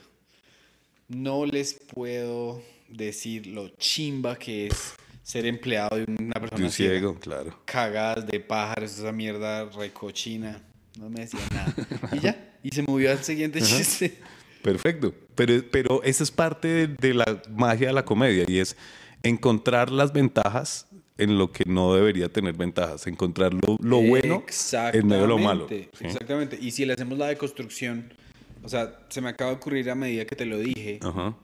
[1.09, 2.63] No les puedo
[2.93, 6.93] decir lo chimba que es ser empleado de una persona De un ciega.
[6.93, 7.59] ciego, claro.
[7.65, 10.63] Cagadas de pájaros, esa mierda recochina.
[10.99, 11.75] No me decía nada.
[12.13, 14.19] y ya, y se movió al siguiente chiste.
[14.63, 15.15] Perfecto.
[15.35, 18.77] Pero, pero esa es parte de, de la magia de la comedia y es
[19.23, 20.87] encontrar las ventajas
[21.19, 24.45] en lo que no debería tener ventajas, encontrar lo, lo bueno
[24.93, 25.67] en medio de lo malo.
[25.69, 26.05] Exactamente, ¿sí?
[26.05, 26.59] Exactamente.
[26.61, 28.13] Y si le hacemos la deconstrucción,
[28.63, 30.99] o sea, se me acaba de ocurrir a medida que te lo dije.
[31.03, 31.35] Ajá.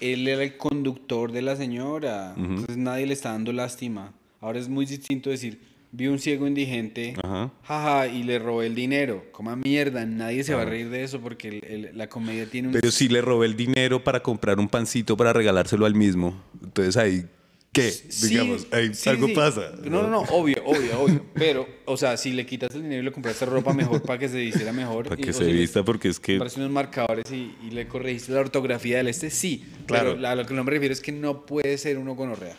[0.00, 4.12] Él era el conductor de la señora, entonces nadie le está dando lástima.
[4.40, 5.60] Ahora es muy distinto decir,
[5.92, 7.50] vi un ciego indigente, Ajá.
[7.62, 9.24] jaja, y le robé el dinero.
[9.32, 12.68] Coma mierda, nadie se va a reír de eso porque el- el- la comedia tiene
[12.68, 12.72] un...
[12.74, 16.96] Pero si le robé el dinero para comprar un pancito para regalárselo al mismo, entonces
[16.96, 17.26] ahí,
[17.72, 19.32] Sí, Digamos, sí, algo sí.
[19.34, 19.72] pasa.
[19.84, 21.24] No, no, no, obvio, obvio, obvio.
[21.34, 24.28] Pero, o sea, si le quitas el dinero y le compraste ropa mejor para que
[24.28, 25.08] se vistiera mejor.
[25.08, 26.32] Para y- que o se vista, porque es que...
[26.34, 29.64] compraste unos marcadores y, y le corregiste la ortografía del este, sí.
[29.86, 30.14] Claro.
[30.16, 32.56] Pero a lo que no me refiero es que no puede ser uno gonorrea.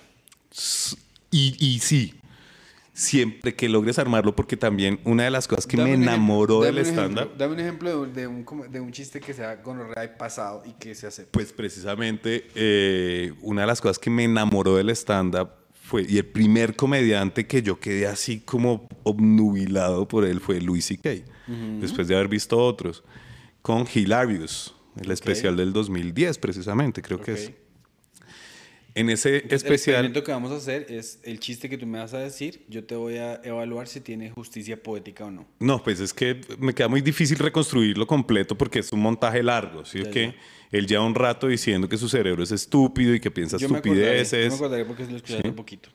[1.30, 2.14] Y, y sí,
[3.02, 6.78] siempre que logres armarlo, porque también una de las cosas que Dame me enamoró del
[6.80, 10.10] stand-up, Dame un ejemplo de un, de, un, de un chiste que sea gonorrea y
[10.18, 11.32] pasado y que se acepte.
[11.32, 16.26] pues precisamente eh, una de las cosas que me enamoró del stand-up fue, y el
[16.26, 21.10] primer comediante que yo quedé así como obnubilado por él fue Louis C.K.,
[21.82, 23.04] después de haber visto otros,
[23.62, 27.52] con Hilarious, el especial del 2010 precisamente, creo que es.
[28.94, 29.96] En ese El especial...
[29.96, 32.84] experimento que vamos a hacer es el chiste que tú me vas a decir, yo
[32.84, 35.48] te voy a evaluar si tiene justicia poética o no.
[35.60, 39.86] No, pues es que me queda muy difícil reconstruirlo completo porque es un montaje largo.
[39.86, 40.04] ¿sí?
[40.04, 40.36] Ya, que ya.
[40.78, 43.78] él lleva un rato diciendo que su cerebro es estúpido y que piensa Yo me
[43.78, 44.54] acordaré, yo me estupideces.
[44.54, 45.90] acordaré porque lo escuché hace un poquito.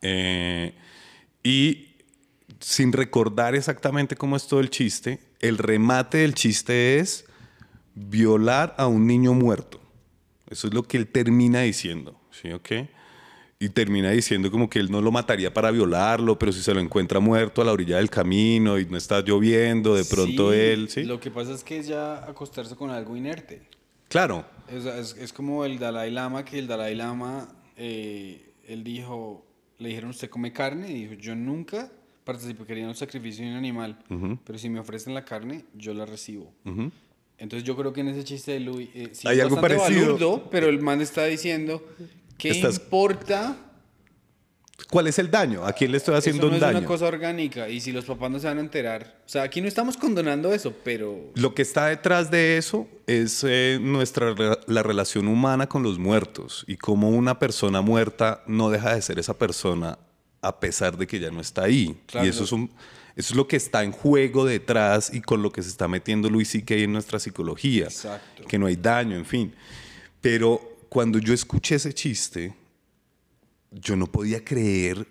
[0.00, 0.72] Eh,
[1.42, 1.88] y
[2.60, 7.24] sin recordar exactamente cómo es todo el chiste, el remate del chiste es
[7.94, 9.80] violar a un niño muerto.
[10.48, 12.19] Eso es lo que él termina diciendo.
[12.40, 12.52] ¿Sí?
[12.52, 12.70] ¿Ok?
[13.62, 16.80] Y termina diciendo como que él no lo mataría para violarlo, pero si se lo
[16.80, 20.88] encuentra muerto a la orilla del camino y no está lloviendo, de pronto Sí, él,
[20.88, 21.02] ¿sí?
[21.04, 23.60] Lo que pasa es que es ya acostarse con algo inerte.
[24.08, 29.44] Claro, Es, es- es como el Dalai Lama, que el Dalai Lama, eh, él dijo,
[29.78, 30.90] le dijeron, ¿usted come carne?
[30.90, 31.90] Y dijo, yo nunca
[32.24, 33.98] participaría en un sacrificio de un animal,
[34.44, 36.50] pero si me ofrecen la carne, yo la recibo.
[37.36, 40.02] Entonces yo creo que en ese chiste de Louis, eh, sí Hay es algo parecido.
[40.02, 41.82] balurdo, pero el man está diciendo,
[42.40, 43.56] ¿qué Estás- importa?
[44.90, 45.64] ¿cuál es el daño?
[45.64, 46.78] ¿A quién le estoy haciendo eso no un es daño?
[46.78, 49.20] una cosa orgánica y si los papás no se van a enterar.
[49.24, 51.30] O sea, aquí no estamos condonando eso, pero...
[51.36, 55.98] Lo que está detrás de eso es eh, nuestra re- la relación humana con los
[55.98, 59.98] muertos y cómo una persona muerta no deja de ser esa persona
[60.42, 62.00] a pesar de que ya no está ahí.
[62.06, 62.26] Claro.
[62.26, 62.70] Y eso es, un-
[63.14, 66.28] eso es lo que está en juego detrás y con lo que se está metiendo
[66.30, 66.74] Luis C.K.
[66.76, 67.84] en nuestra psicología.
[67.84, 68.44] Exacto.
[68.48, 69.54] Que no hay daño, en fin.
[70.20, 72.52] Pero cuando yo escuché ese chiste,
[73.70, 75.06] yo no podía creer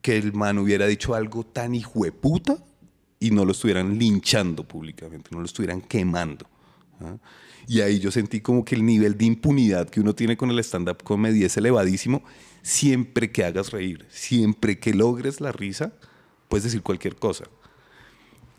[0.00, 2.56] que el man hubiera dicho algo tan hijueputa
[3.18, 6.46] y no lo estuvieran linchando públicamente, no lo estuvieran quemando.
[7.00, 7.16] ¿ah?
[7.66, 10.60] Y ahí yo sentí como que el nivel de impunidad que uno tiene con el
[10.60, 12.22] stand-up comedy es elevadísimo.
[12.62, 15.94] Siempre que hagas reír, siempre que logres la risa,
[16.48, 17.46] puedes decir cualquier cosa.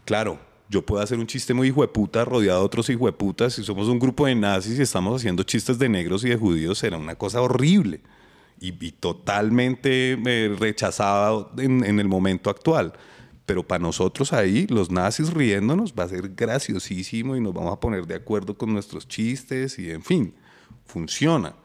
[0.04, 3.53] Claro, yo puedo hacer un chiste muy hijueputa rodeado de otros hijueputas.
[3.53, 6.80] Si somos un grupo de nazis y estamos haciendo chistes de negros y de judíos,
[6.80, 8.02] será una cosa horrible
[8.60, 12.94] y, totalmente eh, rechazada en, el momento actual.
[13.45, 17.80] Pero para nosotros ahí, los nazis riéndonos, va a ser graciosísimo y nos vamos a
[17.80, 20.34] poner de acuerdo con nuestros chistes y en fin,
[20.85, 21.56] funciona.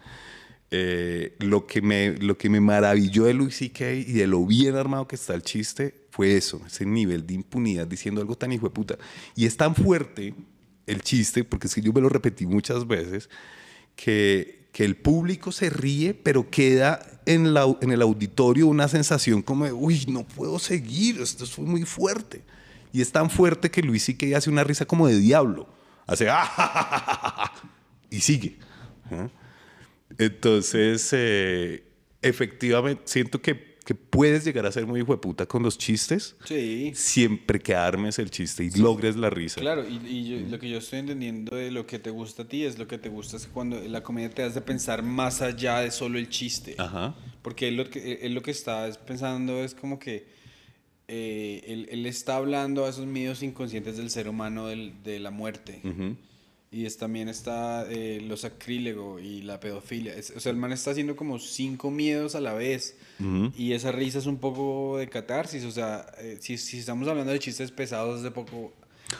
[0.70, 3.92] Eh, lo, que me, lo que me maravilló de Louis C.K.
[3.92, 7.86] y de lo bien armado que está el chiste fue eso, ese nivel de impunidad
[7.86, 8.98] diciendo algo tan hijo de puta.
[9.34, 10.34] Y es tan fuerte
[10.86, 13.30] el chiste, porque es que yo me lo repetí muchas veces,
[13.96, 19.40] que, que el público se ríe, pero queda en, la, en el auditorio una sensación
[19.40, 22.42] como de, uy, no puedo seguir, esto fue muy fuerte.
[22.92, 24.36] Y es tan fuerte que Luis C.K.
[24.36, 25.66] hace una risa como de diablo.
[26.06, 27.54] Hace, ¡ah!
[28.10, 28.58] y sigue.
[29.10, 29.30] ¿ah?
[30.18, 31.84] Entonces, eh,
[32.20, 36.36] efectivamente, siento que, que, puedes llegar a ser muy hijo de puta con los chistes.
[36.44, 36.92] Sí.
[36.94, 38.80] Siempre que armes el chiste y sí.
[38.80, 39.60] logres la risa.
[39.60, 42.48] Claro, y, y yo, lo que yo estoy entendiendo de lo que te gusta a
[42.48, 45.80] ti es lo que te gusta es cuando la comedia te hace pensar más allá
[45.80, 46.74] de solo el chiste.
[46.78, 47.14] Ajá.
[47.42, 50.26] Porque él lo que, él lo que está pensando es como que
[51.08, 55.30] eh, él, él, está hablando a esos miedos inconscientes del ser humano del, de la
[55.30, 55.80] muerte.
[55.84, 56.16] Uh -huh.
[56.72, 60.14] Y es, también está eh, lo sacrílego y la pedofilia.
[60.14, 62.96] Es, o sea, el man está haciendo como cinco miedos a la vez.
[63.20, 63.52] Uh -huh.
[63.54, 65.64] Y esa risa es un poco de catarsis.
[65.64, 68.72] O sea, eh, si, si, estamos hablando de chistes pesados, de poco.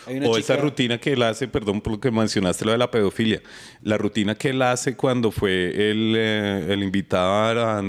[0.07, 0.55] Hay una o chica...
[0.55, 3.43] esa rutina que él hace, perdón por lo que mencionaste, lo de la pedofilia.
[3.83, 7.83] La rutina que él hace cuando fue el, eh, el invitado a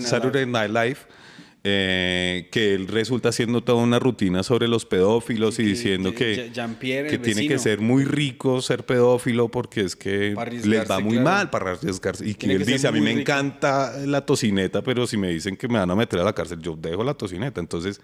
[0.00, 0.98] Saturday Night Live
[1.66, 6.52] eh, que él resulta haciendo toda una rutina sobre los pedófilos y, y diciendo que,
[6.52, 11.24] que tiene que ser muy rico ser pedófilo porque es que les va muy claro.
[11.24, 12.28] mal para arriesgarse.
[12.28, 13.20] Y que él que dice, a mí me rico.
[13.20, 16.60] encanta la tocineta, pero si me dicen que me van a meter a la cárcel,
[16.60, 17.62] yo dejo la tocineta.
[17.62, 17.98] Entonces,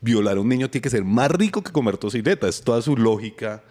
[0.00, 2.48] violar a un niño tiene que ser más rico que comer tocineta.
[2.48, 3.62] Es toda su lógica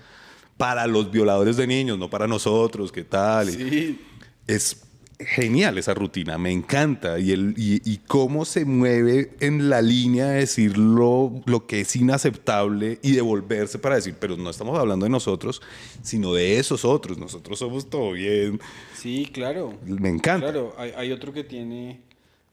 [0.55, 3.49] para los violadores de niños, no para nosotros, ¿qué tal?
[3.51, 3.99] Sí.
[4.47, 4.86] Es
[5.19, 7.19] genial esa rutina, me encanta.
[7.19, 11.81] Y, el, y, y, cómo se mueve en la línea de decir lo, lo, que
[11.81, 15.61] es inaceptable y devolverse para decir, pero no estamos hablando de nosotros,
[16.03, 17.17] sino de esos otros.
[17.17, 18.59] Nosotros somos todo bien.
[18.95, 19.77] Sí, claro.
[19.85, 20.51] Me encanta.
[20.51, 22.01] Claro, hay, hay otro que tiene,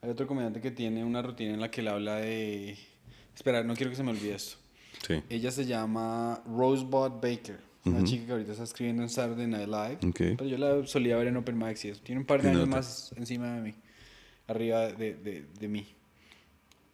[0.00, 2.78] hay otro comediante que tiene una rutina en la que él habla de...
[3.34, 4.56] Espera, no quiero que se me olvide esto.
[5.06, 5.22] Sí.
[5.28, 7.73] Ella se llama Rosebud Baker.
[7.84, 8.04] Una uh -huh.
[8.04, 9.98] chica que ahorita está escribiendo en Saturday Night Live.
[10.08, 10.36] Okay.
[10.36, 12.00] Pero yo la solía ver en Open Mics y eso.
[12.02, 13.74] Tiene un par de años más encima de mí.
[14.46, 15.86] Arriba de, de, de, mí.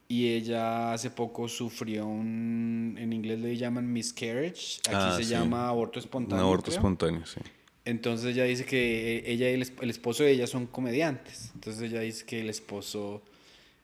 [0.09, 2.97] Y ella hace poco sufrió un...
[2.99, 4.81] En inglés le llaman miscarriage.
[4.89, 5.31] Aquí ah, se sí.
[5.31, 6.45] llama aborto espontáneo.
[6.45, 6.77] Un aborto creo.
[6.77, 7.41] espontáneo, sí.
[7.85, 11.53] Entonces ella dice que ella y el, esposo de ella son comediantes.
[11.55, 13.23] Entonces ella dice que el esposo...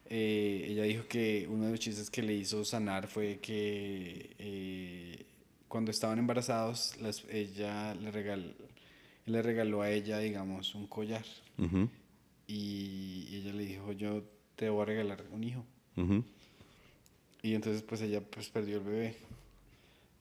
[0.08, 4.30] Eh, ella dijo que uno de los chistes que le hizo sanar fue que...
[4.38, 5.25] Eh,
[5.76, 8.56] cuando estaban embarazados, las, ella le, regal,
[9.26, 11.26] le regaló a ella, digamos, un collar.
[11.58, 11.88] Uh -huh.
[12.46, 14.24] y, ella le dijo, yo
[14.54, 15.66] te voy a regalar un hijo.
[15.96, 16.24] Uh -huh.
[17.42, 19.16] Y entonces pues ella pues perdió el bebé.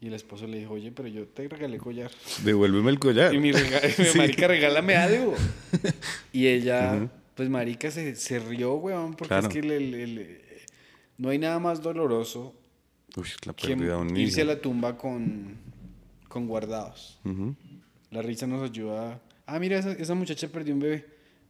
[0.01, 2.11] Y el esposo le dijo, oye, pero yo te regalé collar.
[2.43, 3.33] Devuélveme el collar.
[3.33, 4.17] Y mi rega sí.
[4.17, 5.35] marica, regálame algo.
[6.33, 7.09] y ella, uh -huh.
[7.33, 9.47] pues marica, se, se rió, weón, porque claro.
[9.47, 10.41] es que le, le, le,
[11.17, 12.53] no hay nada más doloroso
[13.15, 14.19] Uy, la pérdida un niño.
[14.19, 15.55] Irse a la tumba con,
[16.27, 17.19] con guardados.
[17.23, 17.55] Uh -huh.
[18.11, 19.21] La risa nos ayuda.
[19.45, 21.05] Ah, mira, esa, esa, muchacha perdió un bebé.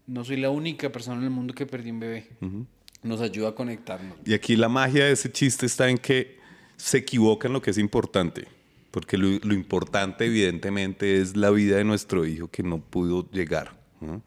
[0.07, 2.29] No soy la única persona en el mundo que perdió un bebé.
[2.41, 2.65] Uh -huh.
[3.03, 4.17] Nos ayuda a conectarnos.
[4.25, 6.37] Y aquí la magia de ese chiste está en que
[6.77, 8.47] se equivoca en lo que es importante.
[8.91, 13.75] Porque lo, lo importante, evidentemente, es la vida de nuestro hijo que no pudo llegar.
[14.01, 14.21] ¿no?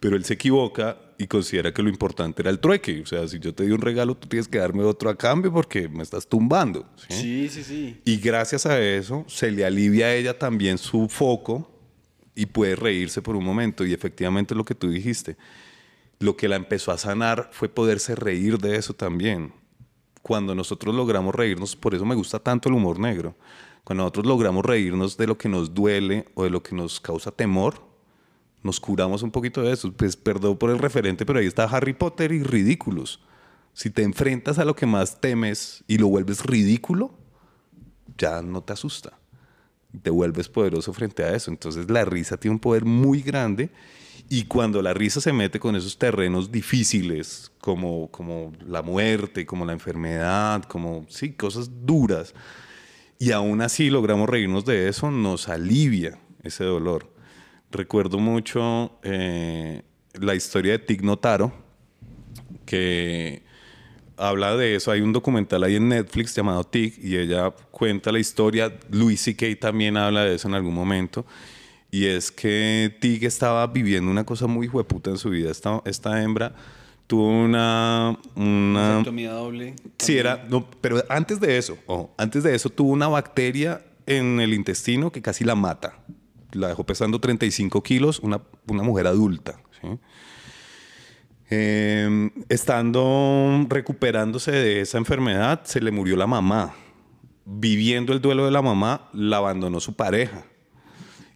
[0.00, 3.02] Pero él se equivoca y considera que lo importante era el trueque.
[3.02, 5.52] O sea, si yo te di un regalo, tú tienes que darme otro a cambio
[5.52, 6.88] porque me estás tumbando.
[7.08, 7.64] Sí, sí, sí.
[7.64, 8.00] sí.
[8.04, 11.68] Y gracias a eso se le alivia a ella también su foco
[12.36, 13.84] y puede reírse por un momento.
[13.84, 15.36] Y efectivamente lo que tú dijiste,
[16.20, 19.52] lo que la empezó a sanar fue poderse reír de eso también.
[20.22, 23.34] Cuando nosotros logramos reírnos, por eso me gusta tanto el humor negro,
[23.82, 27.32] cuando nosotros logramos reírnos de lo que nos duele o de lo que nos causa
[27.32, 27.87] temor,
[28.68, 29.90] nos curamos un poquito de eso.
[29.92, 33.20] Pues perdón por el referente, pero ahí está Harry Potter y ridículos.
[33.72, 37.14] Si te enfrentas a lo que más temes y lo vuelves ridículo,
[38.18, 39.18] ya no te asusta.
[40.02, 41.50] te vuelves poderoso frente a eso.
[41.50, 43.70] Entonces la risa tiene un poder muy grande
[44.28, 49.64] y cuando la risa se mete con esos terrenos difíciles, como, como la muerte, como
[49.64, 52.34] la enfermedad, como, sí, cosas duras,
[53.18, 57.17] y aún así logramos reírnos de eso, nos alivia ese dolor.
[57.70, 59.82] Recuerdo mucho eh,
[60.14, 61.52] la historia de Tig Notaro,
[62.64, 63.42] que
[64.16, 64.90] habla de eso.
[64.90, 68.72] Hay un documental ahí en Netflix llamado Tig y ella cuenta la historia.
[68.90, 69.46] Louis C.K.
[69.60, 71.26] también habla de eso en algún momento.
[71.90, 75.50] Y es que Tig estaba viviendo una cosa muy hueputa en su vida.
[75.50, 76.54] Esta, esta hembra
[77.06, 78.18] tuvo una...
[78.34, 79.74] una doble.
[79.98, 80.46] sí, era...
[80.48, 85.10] No, pero antes de eso, ojo, antes de eso tuvo una bacteria en el intestino
[85.10, 85.98] que casi la mata.
[86.52, 89.60] La dejó pesando 35 kilos, una, una mujer adulta.
[91.50, 96.74] Eh, estando recuperándose de esa enfermedad, se le murió la mamá.
[97.44, 100.44] Viviendo el duelo de la mamá, la abandonó su pareja.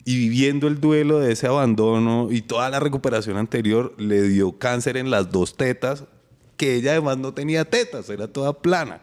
[0.05, 4.97] Y viviendo el duelo de ese abandono y toda la recuperación anterior, le dio cáncer
[4.97, 6.05] en las dos tetas,
[6.57, 9.01] que ella además no tenía tetas, era toda plana.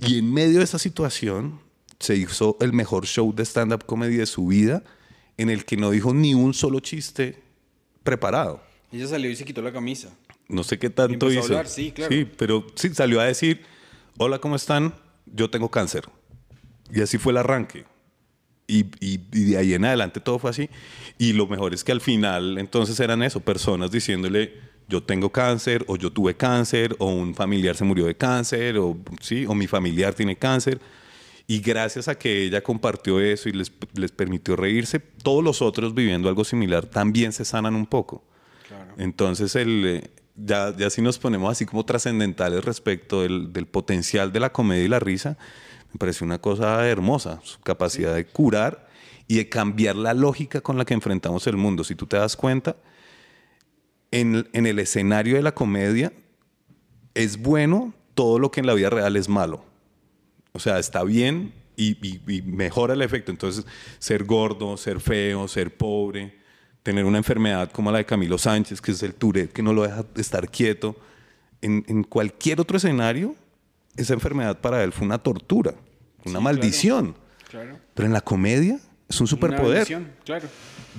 [0.00, 1.60] Y en medio de esa situación,
[2.02, 4.82] se hizo el mejor show de stand-up comedy de su vida,
[5.38, 7.40] en el que no dijo ni un solo chiste
[8.02, 8.62] preparado.
[8.92, 10.10] Ella salió y se quitó la camisa.
[10.48, 11.44] No sé qué tanto empezó a hizo.
[11.54, 12.12] hablar, sí, claro.
[12.12, 13.62] Sí, pero sí, salió a decir,
[14.18, 14.94] hola, ¿cómo están?
[15.26, 16.04] Yo tengo cáncer.
[16.92, 17.84] Y así fue el arranque.
[18.66, 20.68] Y, y- y de ahí en adelante todo fue así.
[21.18, 24.52] Y lo mejor es que al final entonces eran eso, personas diciéndole,
[24.88, 28.98] yo tengo cáncer, o yo tuve cáncer, o un familiar se murió de cáncer, o,
[29.20, 29.46] ¿sí?
[29.46, 30.80] o mi familiar tiene cáncer.
[31.52, 35.92] Y gracias a que ella compartió eso y les, les permitió reírse, todos los otros
[35.92, 38.24] viviendo algo similar también se sanan un poco.
[38.66, 38.94] Claro.
[38.96, 44.32] Entonces, el, eh, ya, ya si nos ponemos así como trascendentales respecto del, del potencial
[44.32, 45.36] de la comedia y la risa,
[45.92, 48.88] me pareció una cosa hermosa, su capacidad de curar
[49.28, 51.84] y de cambiar la lógica con la que enfrentamos el mundo.
[51.84, 52.76] Si tú te das cuenta,
[54.10, 56.14] en, en el escenario de la comedia
[57.12, 59.70] es bueno todo lo que en la vida real es malo.
[60.52, 63.30] O sea, está bien y, y- y mejora el efecto.
[63.30, 63.64] Entonces,
[63.98, 66.36] ser gordo, ser feo, ser pobre,
[66.82, 69.82] tener una enfermedad como la de Camilo Sánchez, que es el Tourette, que no lo
[69.82, 70.96] deja estar quieto.
[71.60, 73.34] En, en cualquier otro escenario,
[73.96, 75.74] esa enfermedad para él fue una tortura,
[76.24, 77.14] una Sí, maldición.
[77.48, 77.78] Claro.
[77.94, 79.72] Pero en la comedia es un Una superpoder.
[79.74, 80.48] bendición, claro.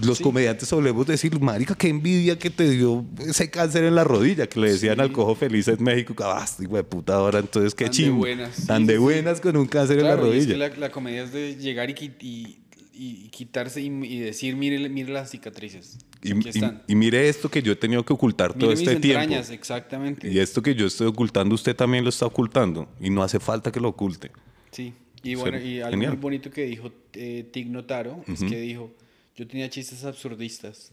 [0.02, 0.24] Los Sí.
[0.24, 4.60] comediantes solemos decir, marica, qué envidia que te dio ese cáncer en la rodilla, que
[4.60, 5.02] le decían Sí.
[5.02, 8.66] al cojo feliz en México, ah, hijo de puta ahora, entonces qué Tan de buenas,
[8.66, 10.70] Tan de sí, buenas con un cáncer en la Claro, y es rodilla.
[10.70, 12.58] que la, la comedia es de llegar y, qui- y-
[12.96, 15.98] y quitarse y, y decir, mire, mire las cicatrices.
[16.22, 16.84] Y, Aquí están.
[16.88, 19.34] y mire esto que yo he tenido que ocultar todo mis este tiempo.
[19.52, 20.30] exactamente.
[20.32, 22.88] Y esto que yo estoy ocultando, usted también lo está ocultando.
[23.02, 24.32] Y no hace falta que lo oculte.
[24.72, 24.94] Sí,
[25.24, 26.12] y bueno, y algo genial.
[26.14, 28.92] muy bonito que dijo eh, Tig Notaro es que dijo,
[29.36, 30.92] yo tenía chistes absurdistas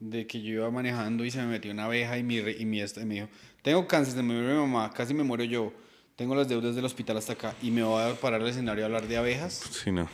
[0.00, 2.80] de que yo iba manejando y se me metió una abeja y, mi, y, mi
[2.80, 3.28] esta- y me dijo,
[3.62, 5.72] tengo cáncer, se me murió mi mamá, casi me muero yo,
[6.16, 8.86] tengo las deudas del hospital hasta acá y me voy a parar al escenario a
[8.86, 9.62] hablar de abejas.
[9.70, 10.08] Sí, no.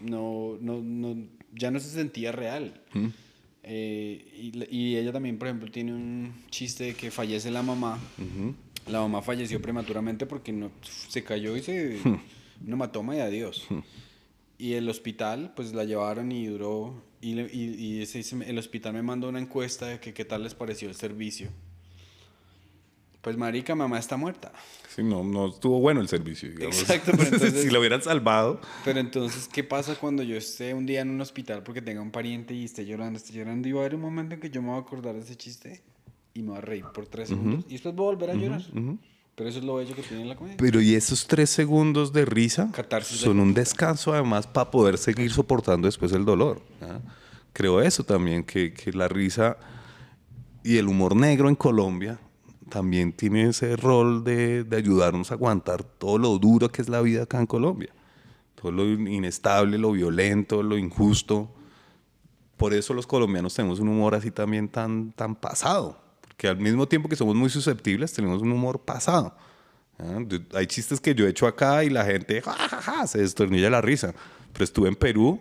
[0.00, 1.16] no, no, no,
[1.52, 2.80] ya no se sentía real.
[3.62, 7.62] Eh, y, la- y ella también, por ejemplo, tiene un chiste de que fallece la
[7.62, 7.98] mamá.
[8.86, 10.70] La mamá falleció prematuramente porque no,
[11.08, 11.98] se cayó y se...
[12.04, 12.20] un
[12.72, 13.66] hematoma y adiós.
[14.64, 17.02] Y el hospital, pues la llevaron y duró...
[17.20, 20.88] Y, y, y el hospital me mandó una encuesta de que qué tal les pareció
[20.88, 21.50] el servicio.
[23.20, 24.52] Pues marica, mamá está muerta.
[24.88, 26.80] Sí, no, no estuvo bueno el servicio, digamos.
[26.80, 28.58] Exacto, pero entonces- si lo hubieran salvado.
[28.86, 32.10] Pero entonces, ¿qué pasa cuando yo esté un día en un hospital porque tenga un
[32.10, 33.68] pariente y esté llorando, esté llorando?
[33.68, 35.36] Y va a haber un momento en que yo me voy a acordar de ese
[35.36, 35.82] chiste
[36.32, 38.62] y me voy a reír por tres segundos y después voy a volver a llorar.
[39.34, 40.56] Pero eso es lo bello que tiene la comedia.
[40.58, 44.96] Pero y esos tres segundos de risa Catarsis de son un descanso además para poder
[44.96, 46.62] seguir soportando después el dolor.
[47.52, 49.56] Creo eso también, que, que la risa
[50.62, 52.18] y el humor negro en Colombia
[52.68, 57.00] también tiene ese rol de, de ayudarnos a aguantar todo lo duro que es la
[57.00, 57.92] vida acá en Colombia.
[58.54, 61.50] Todo lo inestable, lo violento, lo injusto.
[62.56, 66.03] Por eso los colombianos tenemos un humor así también tan, tan pasado.
[66.34, 69.36] Porque al mismo tiempo que somos muy susceptibles, tenemos un humor pasado.
[70.00, 70.18] ¿ah?
[70.54, 73.70] Hay chistes que yo he hecho acá y la gente ja, ja, ja, se destornilla
[73.70, 74.14] la risa.
[74.52, 75.40] Pero estuve en Perú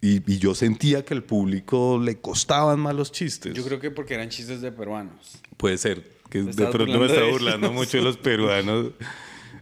[0.00, 3.54] y, y yo sentía que al público le costaban más los chistes.
[3.54, 5.38] Yo creo que porque eran chistes de peruanos.
[5.56, 6.18] Puede ser.
[6.28, 7.78] Que de pronto me está burlando ellos.
[7.78, 8.92] mucho de los peruanos.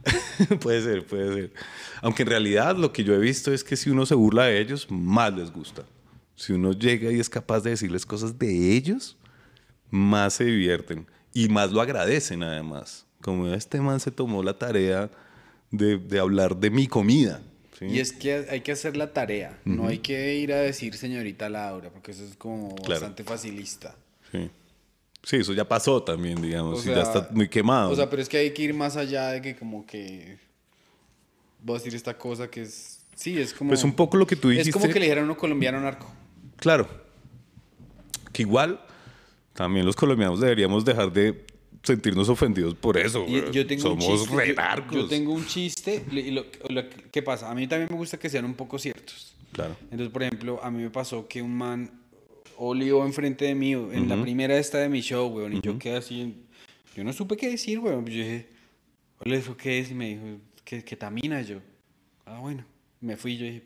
[0.60, 1.52] puede ser, puede ser.
[2.00, 4.60] Aunque en realidad lo que yo he visto es que si uno se burla de
[4.60, 5.84] ellos, más les gusta.
[6.36, 9.16] Si uno llega y es capaz de decirles cosas de ellos,
[9.90, 11.06] más se divierten.
[11.34, 13.06] Y más lo agradecen además.
[13.20, 15.10] Como este man se tomó la tarea
[15.70, 17.40] de, de hablar de mi comida.
[17.78, 17.86] ¿sí?
[17.86, 21.48] Y es que hay que hacer la tarea, no hay que ir a decir señorita
[21.48, 22.92] Laura, porque eso es como Claro.
[22.92, 23.94] bastante facilista.
[24.32, 24.50] Sí.
[25.22, 27.90] Sí, eso ya pasó también, digamos, O y sea, ya está muy quemado.
[27.90, 30.38] O sea, pero es que hay que ir más allá de que como que
[31.62, 34.36] voy a decir esta cosa que es sí, es como pues un poco lo que
[34.36, 34.70] tú dijiste.
[34.70, 36.10] Es como que le dijeran a uno colombiano narco.
[36.56, 36.88] Claro.
[38.32, 38.80] Que igual
[39.58, 41.44] también los colombianos deberíamos dejar de
[41.82, 43.24] sentirnos ofendidos por eso.
[43.26, 43.50] Y güey.
[43.52, 44.92] yo tengo Somos chiste, yo-.
[44.92, 47.50] Yo, tengo un chiste y lo, lo que- ¿qué pasa?
[47.50, 49.34] A mí también me gusta que sean un poco ciertos.
[49.50, 49.76] Claro.
[49.90, 51.90] Entonces, por ejemplo, a mí me pasó que un man
[52.56, 55.96] olió enfrente de mí en la primera esta de mi show, weón, y yo quedé
[55.96, 56.36] así,
[56.94, 58.06] yo no supe qué decir, weón.
[58.06, 58.46] Yo dije,
[59.18, 59.90] hola, ¿eso qué es?
[59.90, 60.22] Y me dijo,
[60.62, 61.58] que ketamina, yo.
[62.26, 62.64] Ah, bueno.
[63.00, 63.64] Me fui, yo dije,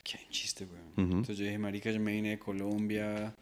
[0.00, 1.10] aquí hay un chiste, weón.
[1.12, 3.34] Entonces yo dije, marica, yo me vine de Colombia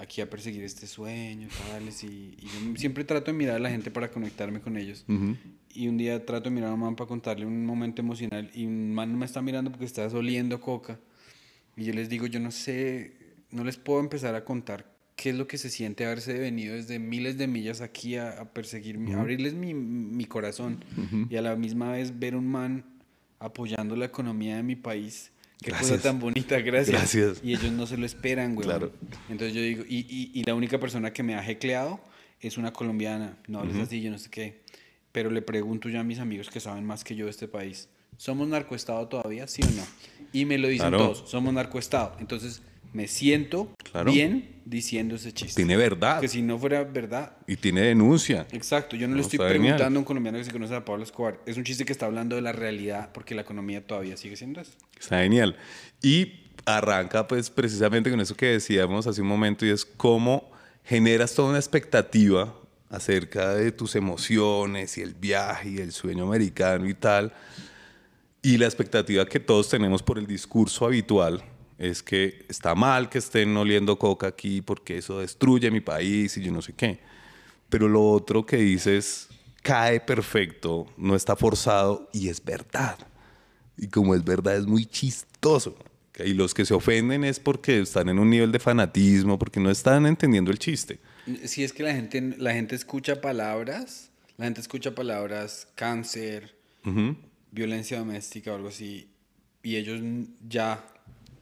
[0.00, 3.70] aquí a perseguir este sueño, tales, y, y yo siempre trato de mirar a la
[3.70, 5.04] gente para conectarme con ellos.
[5.72, 8.64] Y un día trato de mirar a un man para contarle un momento emocional y
[8.64, 10.98] un man no me está mirando porque está oliendo coca.
[11.76, 13.12] Y yo les digo, yo no sé,
[13.50, 16.98] no les puedo empezar a contar qué es lo que se siente haberse venido desde
[16.98, 20.82] miles de millas aquí a, a perseguirme, a abrirles mi, mi corazón
[21.28, 22.84] y a la misma vez ver un man
[23.38, 25.30] apoyando la economía de mi país.
[25.62, 26.96] Qué cosa tan bonita, gracias.
[26.96, 27.40] Gracias.
[27.44, 28.66] Y ellos no se lo esperan, güey.
[28.66, 28.92] Claro.
[29.28, 32.00] Entonces yo digo, y, y, y la única persona que me ha jecleado
[32.40, 33.36] es una colombiana.
[33.46, 34.62] No hables así, yo no sé qué.
[35.12, 37.88] Pero le pregunto yo a mis amigos que saben más que yo de este país.
[38.16, 39.46] ¿Somos narcoestado todavía?
[39.48, 39.82] ¿Sí o no?
[40.32, 41.04] Y me lo dicen Claro.
[41.14, 41.30] todos.
[41.30, 42.16] Somos narcoestado.
[42.20, 42.62] Entonces
[42.92, 44.12] me siento Claro.
[44.12, 45.56] bien diciendo ese chiste.
[45.56, 48.46] Tiene verdad Que si no fuera verdad, y tiene denuncia.
[48.52, 49.96] Exacto, yo no le estoy preguntando genial.
[49.96, 51.40] a un colombiano que se conoce a Pablo Escobar.
[51.46, 54.60] Es un chiste que está hablando de la realidad porque la economía todavía sigue siendo
[54.60, 54.72] eso.
[54.98, 55.56] Está genial.
[56.02, 56.34] Y
[56.66, 60.50] arranca pues precisamente con eso que decíamos hace un momento y es cómo
[60.84, 62.54] generas toda una expectativa
[62.90, 67.32] acerca de tus emociones y el viaje y el sueño americano y tal.
[68.42, 71.42] Y la expectativa que todos tenemos por el discurso habitual
[71.80, 76.42] es que está mal que estén oliendo coca aquí porque eso destruye mi país y
[76.42, 77.00] yo no sé qué.
[77.70, 79.28] Pero lo otro que dices
[79.62, 82.98] cae perfecto, no está forzado y es verdad.
[83.78, 85.74] Y como es verdad, es muy chistoso.
[86.22, 89.70] Y los que se ofenden es porque están en un nivel de fanatismo, porque no
[89.70, 91.00] están entendiendo el chiste.
[91.44, 96.54] Si es que la gente, la gente escucha palabras, la gente escucha palabras cáncer,
[97.50, 99.10] violencia doméstica o algo así,
[99.62, 100.00] y ellos
[100.46, 100.84] ya,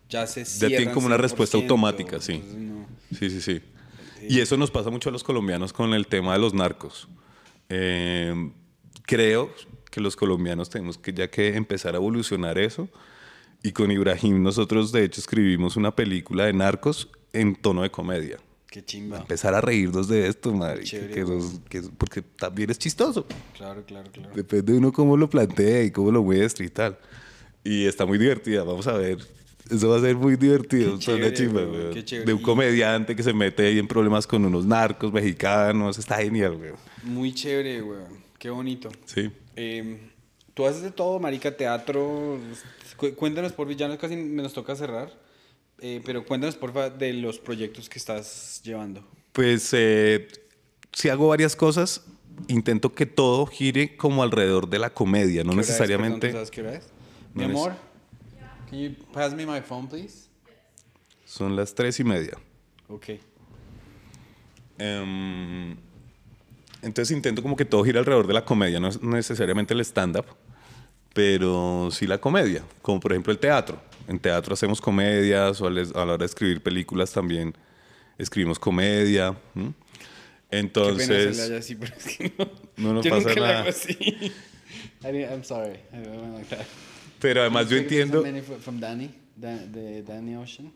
[0.08, 2.32] ya se Ya tienen como una respuesta 100%, automática, sí.
[2.34, 2.86] entonces no.
[3.18, 3.60] Sí, sí, sí.
[4.28, 7.08] Y eso nos pasa mucho a los colombianos con el tema de los narcos.
[7.68, 8.50] Eh,
[9.02, 9.50] creo
[9.90, 12.88] que los colombianos tenemos que ya que empezar a evolucionar eso.
[13.62, 18.38] Y con Ibrahim nosotros de hecho escribimos una película de narcos en tono de comedia.
[18.70, 19.18] Qué chimba.
[19.18, 20.84] Empezar a reírnos de esto, madre.
[20.84, 23.26] Chévere, que nos- que- porque también es chistoso.
[23.56, 24.30] Claro, claro, claro.
[24.34, 26.98] Depende de uno cómo lo plantea y cómo lo muestra y tal.
[27.64, 29.18] Y está muy divertida, vamos a ver.
[29.70, 30.84] Eso va a ser muy divertido.
[30.84, 31.92] Qué una chévere, chimba, weón.
[31.94, 32.26] qué chévere.
[32.26, 35.98] De un comediante que se mete ahí en problemas con unos narcos mexicanos.
[35.98, 36.76] Está genial, weón.
[37.02, 38.18] Muy chévere, weón.
[38.38, 38.88] Qué bonito.
[39.04, 39.30] Sí.
[39.56, 39.98] Eh,
[40.54, 42.38] Tú haces de todo, marica, teatro.
[42.96, 45.12] Cu- Cuéntanos, por ya casi nos toca cerrar.
[45.80, 49.06] eh, pero cuéntanos, porfa, de los proyectos que estás llevando.
[49.32, 50.26] Pues eh,
[50.92, 52.04] si hago varias cosas,
[52.48, 55.68] intento que todo gire como alrededor de la comedia, no ¿Qué hora es?
[55.68, 56.26] necesariamente.
[56.28, 56.88] Perdón, ¿tú ¿Sabes qué hora es?
[57.34, 57.72] Mi No amor,
[58.68, 60.28] can you pass me my phone, please?
[61.24, 62.36] Son las tres y media.
[62.88, 63.10] Ok.
[64.78, 65.76] Em,
[66.82, 70.26] entonces intento como que todo gira alrededor de la comedia, no es necesariamente el stand-up,
[71.12, 73.80] pero sí la comedia, como por ejemplo el teatro.
[74.06, 77.54] En teatro hacemos comedias o a la hora de escribir películas también
[78.16, 79.36] escribimos comedia.
[79.54, 79.74] ¿m?
[79.92, 80.06] Qué
[80.48, 82.48] pena Entonces, hacerle allá así, pero es que no.
[82.76, 83.60] No, no yo pasa nunca nada.
[83.60, 84.32] hago así.
[85.02, 85.78] I I'm sorry.
[85.92, 86.66] I went like that.
[87.20, 88.24] Pero además yo entiendo,
[88.60, 90.72] From Danny, Da- de Danny Ocean.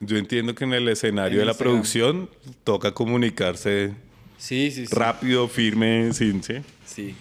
[0.00, 1.72] yo entiendo que en el escenario En de la Instagram.
[1.74, 2.30] producción
[2.64, 3.94] toca comunicarse
[4.38, 4.94] Sí, sí, sí.
[4.94, 6.54] rápido, firme, sin, ¿sí?
[6.84, 7.14] Sí.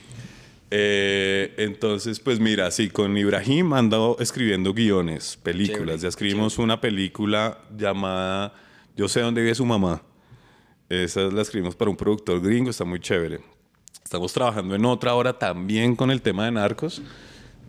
[0.73, 5.79] Eh, entonces, pues mira, sí, con Ibrahim ando escribiendo guiones, películas.
[5.79, 8.53] Chévere, ya escribimos una película llamada
[8.95, 10.01] Yo sé dónde vive su mamá.
[10.89, 13.39] Esa la escribimos para un productor gringo, está muy chévere.
[14.03, 17.01] Estamos trabajando en otra ahora también con el tema de narcos.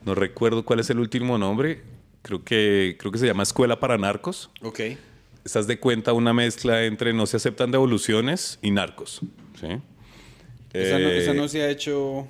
[0.04, 1.82] No recuerdo cuál es el último nombre.
[2.22, 4.50] Creo que, creo que se llama Escuela para Narcos.
[4.62, 4.80] Ok.
[5.44, 9.20] Estás de cuenta una mezcla entre No se aceptan devoluciones y narcos.
[9.60, 9.66] ¿sí?
[10.72, 12.28] Esa, no, esa Eh, no se ha hecho.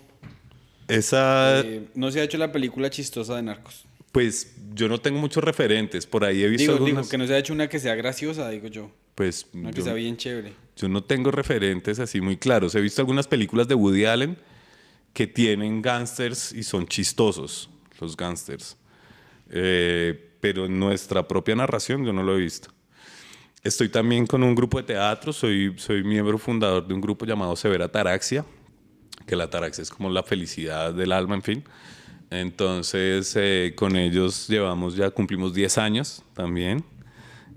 [0.88, 3.84] esa eh, no se ha hecho la película chistosa de Narcos.
[4.12, 6.06] Pues yo no tengo muchos referentes.
[6.06, 8.48] Por ahí he visto Digo, digo, que no se ha hecho una que sea graciosa,
[8.50, 8.90] digo yo.
[9.14, 10.54] Pues Una que sea bien chévere.
[10.76, 12.74] yo no tengo referentes así muy claros.
[12.74, 14.36] He visto algunas películas de Woody Allen
[15.12, 17.68] que tienen gángsters y son chistosos
[18.02, 18.76] los gángsters.
[19.48, 22.68] Eh, pero en nuestra propia narración yo no lo he visto.
[23.62, 27.54] Estoy también con un grupo de teatro, soy, soy miembro fundador de un grupo llamado
[27.54, 28.44] Severa Taraxia,
[29.24, 31.64] que la taraxia es como la felicidad del alma, en fin.
[32.28, 36.84] Entonces, eh, con ellos llevamos ya, cumplimos 10 años también.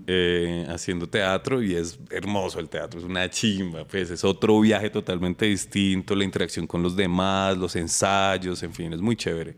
[0.08, 4.92] Eh, haciendo teatro y es hermoso el teatro, es una chimba, pues es otro viaje
[4.92, 9.56] totalmente distinto, la interacción con los demás, los ensayos, en fin, es muy chévere.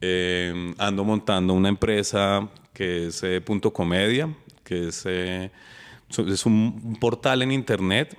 [0.00, 4.34] Eh, ando montando una empresa que es Punto Comedia,
[4.64, 8.16] que es, es un portal en internet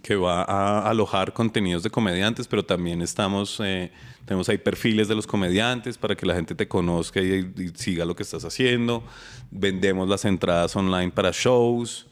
[0.00, 3.92] que va a alojar contenidos de comediantes, pero también estamos, eh,
[4.24, 8.16] tenemos ahí perfiles de los comediantes para que la gente te conozca y, siga lo
[8.16, 9.04] que estás haciendo.
[9.50, 12.06] Vendemos las entradas online para shows.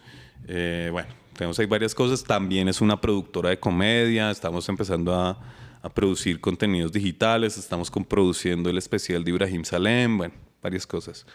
[0.47, 2.23] Eh, bueno, tenemos ahí varias cosas.
[2.23, 4.31] También es una productora de comedia.
[4.31, 5.39] Estamos empezando a,
[5.83, 7.57] a producir contenidos digitales.
[7.57, 10.19] Estamos produciendo el especial de Ibrahim Salem.
[10.19, 11.27] Bueno, varias cosas.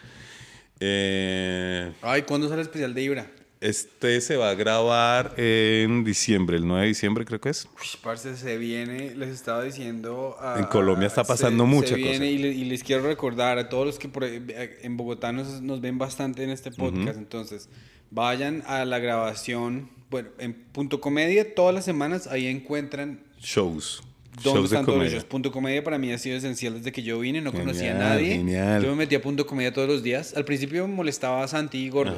[0.79, 3.31] Eh, Ay, ¿cuándo sale el especial de Ibra?
[3.65, 7.65] Este se va a grabar en diciembre, el 9 de diciembre creo que es.
[7.65, 10.37] Uy, parce, se viene, les estaba diciendo...
[10.55, 11.89] en Colombia está pasando mucho.
[11.89, 14.07] Se viene y, les quiero recordar a todos los que
[14.83, 17.67] en Bogotá nos, nos, ven bastante en este podcast, entonces
[18.11, 23.23] vayan a la grabación, bueno, en Punto Comedia todas las semanas ahí encuentran...
[23.39, 24.03] Shows.
[24.43, 27.41] ¿Dónde están todos los Punto Comedia para mí ha sido esencial desde que yo vine,
[27.41, 28.37] no conocía a nadie.
[28.81, 30.35] Yo me metía a Punto Comedia todos los días.
[30.35, 32.15] Al principio me molestaba a Santi y Gordo,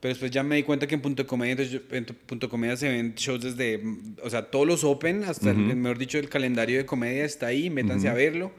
[0.00, 3.14] pero después ya me di cuenta que en Punto Comedia, en Punto Comedia se ven
[3.14, 3.82] shows desde,
[4.22, 7.70] o sea, todos los open, hasta el, mejor dicho, el calendario de comedia está ahí,
[7.70, 8.52] métanse a verlo.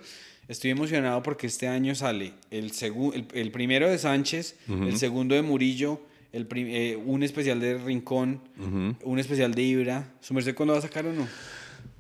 [0.48, 5.42] Estoy emocionado porque este año sale el, el, el primero de Sánchez, el segundo de
[5.42, 6.02] Murillo,
[6.32, 8.42] el eh, un especial de Rincón,
[9.04, 10.14] un especial de Ibra.
[10.20, 11.28] ¿Su merced cuándo va a sacar uno?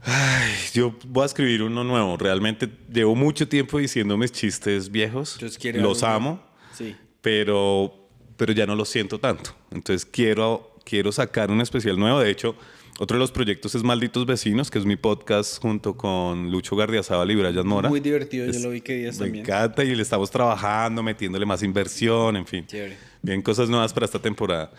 [0.05, 2.15] Ay, yo voy a escribir uno nuevo.
[2.17, 5.39] Realmente llevo mucho tiempo diciendo mis chistes viejos.
[5.73, 6.41] Los amo.
[6.73, 6.95] Sí.
[7.21, 8.07] Pero,
[8.37, 9.55] pero ya no los siento tanto.
[9.71, 12.19] Entonces quiero, quiero sacar un especial nuevo.
[12.19, 12.55] De hecho,
[12.99, 17.29] otro de los proyectos es Malditos Vecinos, que es mi podcast junto con Lucho Gardiazabal
[17.31, 17.89] y Brian Mora.
[17.89, 19.43] Muy divertido, yo lo vi que días también.
[19.45, 22.65] Me encanta y le estamos trabajando, metiéndole más inversión, en fin.
[22.65, 22.95] Chévere.
[23.21, 24.71] Bien, cosas nuevas para esta temporada.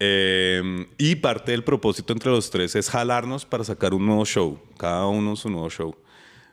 [0.00, 4.60] Eh, y parte del propósito entre los tres es jalarnos para sacar un nuevo show,
[4.76, 5.96] cada uno su nuevo show.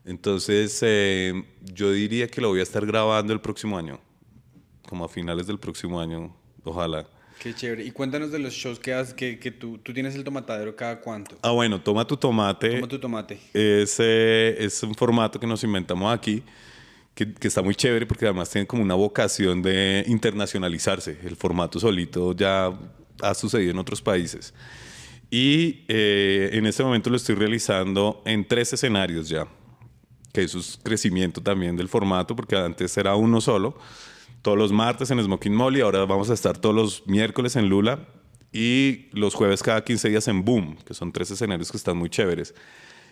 [0.03, 3.99] Entonces, eh, yo diría que lo voy a estar grabando el próximo año,
[4.87, 7.07] como a finales del próximo año, ojalá.
[7.39, 7.83] Qué chévere.
[7.83, 11.01] Y cuéntanos de los shows que, haces, que, que tú, tú, tienes el tomatadero cada
[11.01, 11.37] cuánto.
[11.41, 12.75] Ah, bueno, Toma tu Tomate.
[12.75, 13.39] Toma tu Tomate.
[13.53, 16.41] Es, es un formato que nos inventamos aquí.
[17.13, 21.17] Que, que, está muy chévere porque además tiene como una vocación de internacionalizarse.
[21.23, 22.73] El formato solito ya
[23.29, 24.53] ha sucedido en otros países.
[25.29, 29.47] Y eh, en este momento lo estoy realizando en tres escenarios ya,
[30.31, 33.77] que eso es crecimiento también del formato, porque antes era uno solo,
[34.41, 38.07] todos los martes en Smoking Molly, ahora vamos a estar todos los miércoles en Lula
[38.53, 42.09] y los jueves cada 15 días en Boom, que son tres escenarios que están muy
[42.09, 42.53] chéveres.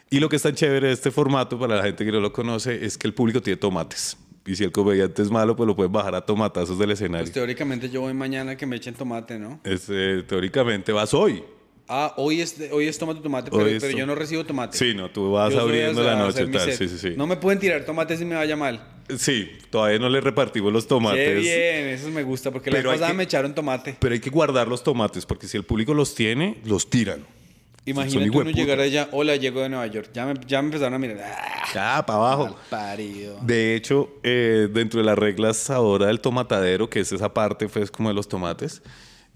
[0.09, 2.31] Y lo que es tan chévere de este formato, para la gente que no lo
[2.31, 4.15] conoce, es que el público tiene tomates.
[4.45, 7.23] Y si el comediante es malo, pues lo pueden bajar a tomatazos del escenario.
[7.23, 9.61] Pues teóricamente yo voy mañana que me echen tomate, ¿no?
[9.63, 11.43] Eh, teóricamente vas hoy.
[11.87, 14.77] Ah, hoy es, hoy es tomate tomate, pero, yo no recibo tomate.
[14.77, 16.47] Sí, no, tú vas abriendo la noche.
[16.47, 16.71] Tal.
[16.71, 17.13] Sí, sí, sí.
[17.17, 18.81] No me pueden tirar tomates si me vaya mal.
[19.17, 21.25] Sí, todavía no le repartimos los tomates.
[21.25, 23.97] Qué bien, eso me gusta, porque la pasada me echaron tomate.
[23.99, 27.25] Pero hay que guardar los tomates, porque si el público los tiene, los tiran.
[27.85, 30.09] Imagínate uno llegar allá, hola, llego de Nueva York.
[30.13, 31.17] Ya me, ya me empezaron a mirar.
[31.21, 31.65] ¡Ah!
[31.73, 32.55] Ya, para abajo.
[32.69, 33.39] Parido.
[33.41, 37.91] De hecho, eh, dentro de las reglas ahora del tomatadero, que es esa parte, pues,
[37.91, 38.81] como de los tomates,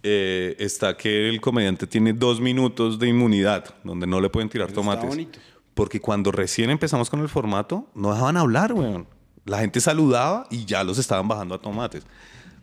[0.03, 4.71] eh, está que el comediante tiene dos minutos de inmunidad, donde no le pueden tirar
[4.71, 5.27] tomates.
[5.73, 9.07] Porque cuando recién empezamos con el formato, no dejaban hablar, weón.
[9.45, 12.03] La gente saludaba y ya los estaban bajando a tomates.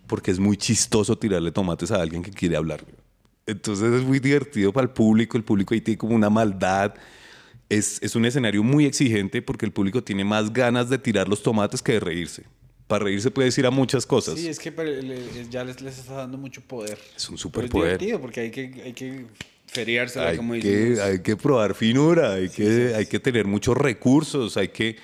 [0.07, 3.04] Porque es muy chistoso tirarle tomates a alguien que quiere hablar, weón.
[3.47, 6.95] Entonces es muy divertido para el público, el público ahí tiene como una maldad.
[7.69, 11.43] Es, es, un escenario muy exigente porque el público tiene más ganas de tirar los
[11.43, 12.45] tomates que de reírse.
[12.87, 14.39] Para reírse puede decir a muchas cosas.
[14.39, 14.73] Sí, es que
[15.51, 16.99] ya les, les está dando mucho poder.
[17.17, 17.95] Es un superpoder.
[17.95, 19.27] Es divertido porque hay que, hay que
[19.67, 24.57] feriársela, hay como que, Hay que probar finura, hay, que, hay que tener muchos recursos,
[24.57, 24.97] hay que...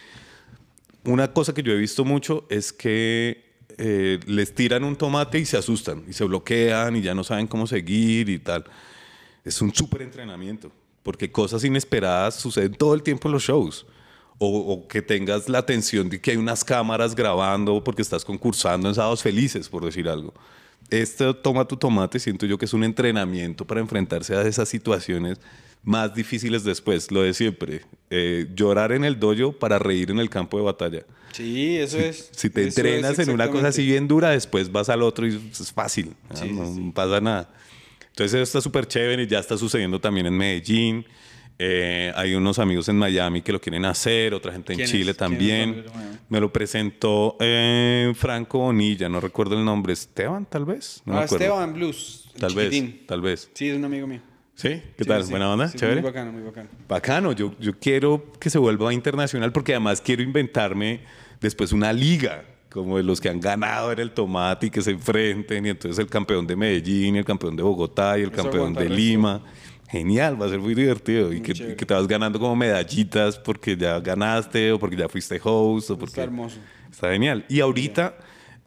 [1.05, 3.50] Una cosa que yo he visto mucho es que
[3.83, 7.47] eh, les tiran un tomate y se asustan y se bloquean y ya no saben
[7.47, 8.65] cómo seguir y tal.
[9.43, 10.71] Es un súper entrenamiento,
[11.03, 13.87] porque cosas inesperadas suceden todo el tiempo en los shows.
[14.43, 18.95] O, que tengas la atención de que hay unas cámaras grabando porque estás concursando en
[18.95, 20.35] sábados felices, por decir algo.
[20.91, 25.39] Este toma tu tomate, siento yo que es un entrenamiento para enfrentarse a esas situaciones
[25.83, 27.83] más difíciles después, lo de siempre.
[28.11, 31.05] Eh, llorar en el dojo para reír en el campo de batalla.
[31.33, 32.31] Sí, eso es.
[32.33, 35.73] Si te entrenas en una cosa así bien dura, después vas al otro y es
[35.73, 36.15] fácil.
[36.29, 36.37] ¿no?
[36.37, 36.93] Sí, sí, no sí.
[36.95, 37.49] pasa nada.
[38.09, 41.07] Entonces eso está súper chévere y ya está sucediendo también en Medellín.
[41.63, 44.79] Eh, hay unos amigos en Miami que lo quieren hacer, otra gente en.
[44.81, 45.85] Chile ¿Quiénes también.
[46.29, 49.93] Me lo presentó eh, Franco Bonilla, no recuerdo el nombre.
[49.93, 51.03] Esteban, tal vez.
[51.05, 51.25] No ah.
[51.25, 52.31] Esteban Blues.
[52.39, 53.51] Tal vez, tal vez.
[53.53, 54.23] Sí, es un amigo mío.
[54.61, 54.83] ¿Sí?
[54.97, 55.25] ¿Qué Sí, tal?
[55.25, 55.31] sí.
[55.31, 55.69] ¿Buena onda?
[55.69, 56.03] Sí, ¿Chévere?
[56.03, 56.69] Muy bacano, muy bacano.
[56.87, 61.01] Bacano, yo, yo quiero que se vuelva internacional porque además quiero inventarme
[61.41, 65.65] después una liga como de los que han ganado el tomate y que se enfrenten
[65.67, 68.75] y entonces el campeón de Medellín y el campeón de Bogotá y el Eso campeón
[68.75, 68.89] de.
[68.89, 69.43] Lima.
[69.89, 71.75] Genial, va a ser muy divertido y Muy que, chévere.
[71.77, 75.99] que te vas ganando como medallitas porque ya ganaste o porque ya fuiste host o
[75.99, 76.11] porque...
[76.13, 76.59] Está hermoso.
[76.93, 77.45] Está genial.
[77.49, 78.15] Y ahorita,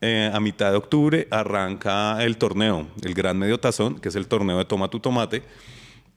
[0.01, 4.27] eh, a mitad de octubre, arranca el torneo, el Gran Medio Tazón, que es el
[4.27, 5.43] torneo de Toma tu Tomate.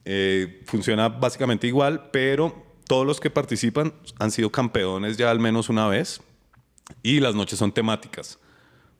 [0.08, 5.68] Eh, funciona básicamente igual, pero todos los que participan han sido campeones ya al menos
[5.68, 6.20] una vez
[7.02, 8.38] y las noches son temáticas.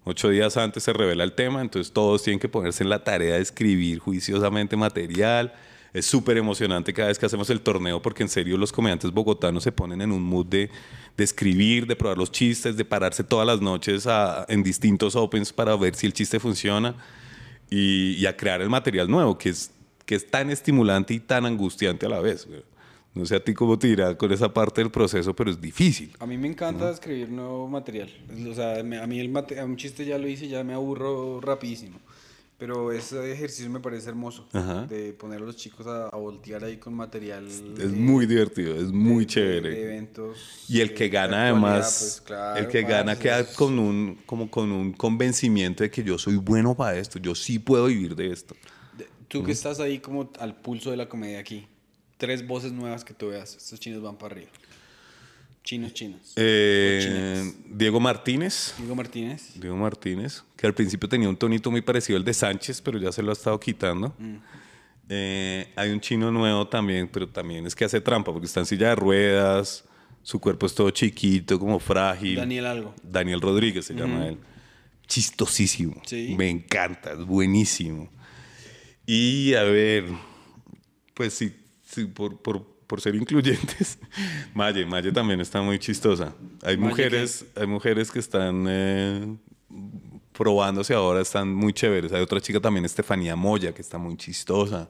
[0.05, 3.37] Ocho días antes se revela el tema, entonces todos tienen que ponerse en la tarea
[3.37, 5.55] de escribir juiciosamente material.
[5.93, 9.63] Es súper emocionante cada vez que hacemos el torneo porque en serio los comediantes bogotanos
[9.63, 10.71] se ponen en un mood de,
[11.17, 15.53] de escribir, de probar los chistes, de pararse todas las noches a- en distintos opens
[15.53, 16.97] para ver si el chiste funciona
[17.71, 19.71] y, y a crear el material nuevo, que es,
[20.07, 22.47] que es tan estimulante y tan angustiante a la vez.
[22.47, 22.63] güey.
[23.15, 26.13] No sé a ti cómo te irá con esa parte del proceso, pero es difícil.
[26.19, 28.11] A mí me encanta escribir nuevo material.
[28.51, 30.75] O sea, me- a mí el mate- a un chiste ya lo hice, ya me
[30.75, 31.99] aburro rapidísimo.
[32.59, 34.47] Pero ese ejercicio me parece hermoso.
[34.53, 34.87] Ajá.
[34.87, 37.47] De poner a los chicos a, a voltear ahí con material.
[37.47, 39.71] Es de- muy divertido, es muy de- chévere.
[39.71, 40.39] de eventos.
[40.69, 44.51] Y el que gana además, pues, claro, el que gana queda es- con un, como
[44.51, 48.31] con un convencimiento de que yo soy bueno para esto, yo sí puedo vivir de
[48.33, 48.55] esto.
[49.29, 51.67] Tú que estás ahí como al pulso de la comedia aquí.
[52.17, 53.57] Tres voces nuevas que tú veas.
[53.57, 54.51] Estos chinos van para arriba.
[55.67, 56.33] Chinos, chinos.
[56.37, 57.53] Eh.
[57.69, 59.61] Diego Martínez, Diego Martínez.
[59.61, 63.11] Diego Martínez, que al principio tenía un tonito muy parecido al de Sánchez, pero ya
[63.11, 64.15] se lo ha estado quitando.
[64.17, 64.37] Mm.
[65.09, 68.67] Eh, hay un chino nuevo también, pero también es que hace trampa porque está en
[68.67, 69.85] silla de ruedas,
[70.23, 72.37] su cuerpo es todo chiquito, como frágil.
[72.37, 72.95] Daniel Algo.
[73.03, 74.39] Daniel Rodríguez se llama él.
[75.09, 76.01] Chistosísimo.
[76.07, 76.35] Sí.
[76.39, 78.09] Me encanta, es buenísimo.
[79.07, 80.05] Y a ver,
[81.15, 81.55] pues sí,
[81.85, 83.99] sí por, por, por ser incluyentes,
[84.55, 86.35] Maye, Maye también está muy chistosa.
[86.63, 89.37] Hay Maye, mujeres, hay mujeres que están eh,
[90.33, 92.13] probándose ahora, están muy chéveres.
[92.13, 94.89] Hay otra chica también, Estefanía Moya, que está muy chistosa.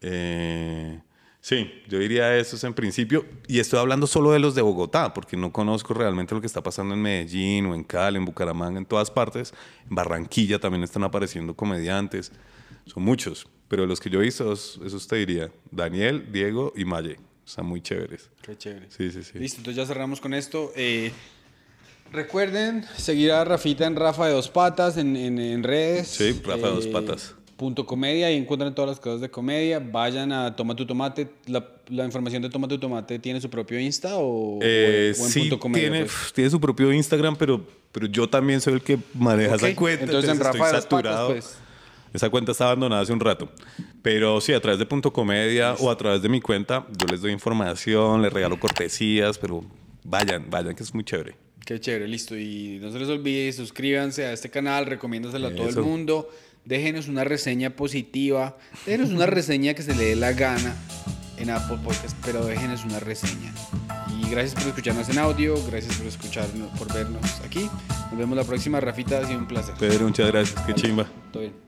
[0.00, 1.00] Eh,
[1.40, 3.24] sí, yo diría esos en principio.
[3.46, 6.62] Y estoy hablando solo de los de Bogotá, porque no conozco realmente lo que está
[6.62, 9.52] pasando en Medellín o en Cali, en Bucaramanga, en todas partes.
[9.88, 12.32] En Barranquilla también están apareciendo comediantes.
[12.92, 15.50] Son muchos, pero los que yo he visto, esos, te diría.
[15.70, 17.16] Daniel, Diego y Maye.
[17.46, 18.28] Están muy chéveres.
[18.42, 18.86] Qué chévere.
[18.90, 19.38] Sí, sí, sí.
[19.38, 20.70] Listo, entonces ya cerramos con esto.
[20.76, 21.12] Eh,
[22.12, 26.08] recuerden seguir a Rafita en Rafa de Dos Patas en, en- en redes.
[26.08, 27.34] Sí, Rafa de Dos Patas.
[27.56, 29.80] Punto comedia, ahí encuentran todas las cosas de comedia.
[29.80, 31.28] Vayan a Toma tu Tomate.
[31.46, 35.30] La, la información de Toma tu Tomate tiene su propio Insta o, Eh, o en
[35.30, 35.90] sí, Punto Comedia.
[35.90, 36.32] tiene, pues?
[36.34, 40.04] tiene su propio Instagram, pero, pero yo también soy el que maneja Ok, esa cuenta.
[40.04, 41.58] entonces en estoy Rafa de Dos Patas, pues.
[42.12, 43.50] Esa cuenta está abandonada hace un rato.
[44.02, 47.20] Pero sí, a través de Punto Comedia o a través de mi cuenta, yo les
[47.20, 49.64] doy información, les regalo cortesías, pero
[50.04, 51.36] vayan, vayan, que es muy chévere.
[51.64, 52.36] Qué chévere, listo.
[52.36, 56.30] Y no se les olvide, suscríbanse a este canal, recomiéndaselo a todo el mundo.
[56.64, 58.56] Déjenos una reseña positiva.
[58.86, 60.74] Déjenos una reseña que se le dé la gana
[61.38, 63.52] en Apple Podcast, pero déjenos una reseña.
[64.18, 67.68] Y gracias por escucharnos en audio, gracias por escucharnos, por vernos aquí.
[68.10, 69.74] Nos vemos la próxima, Rafita, ha sido un placer.
[69.78, 71.06] Pedro, muchas gracias, qué chimba.
[71.32, 71.67] Todo bien.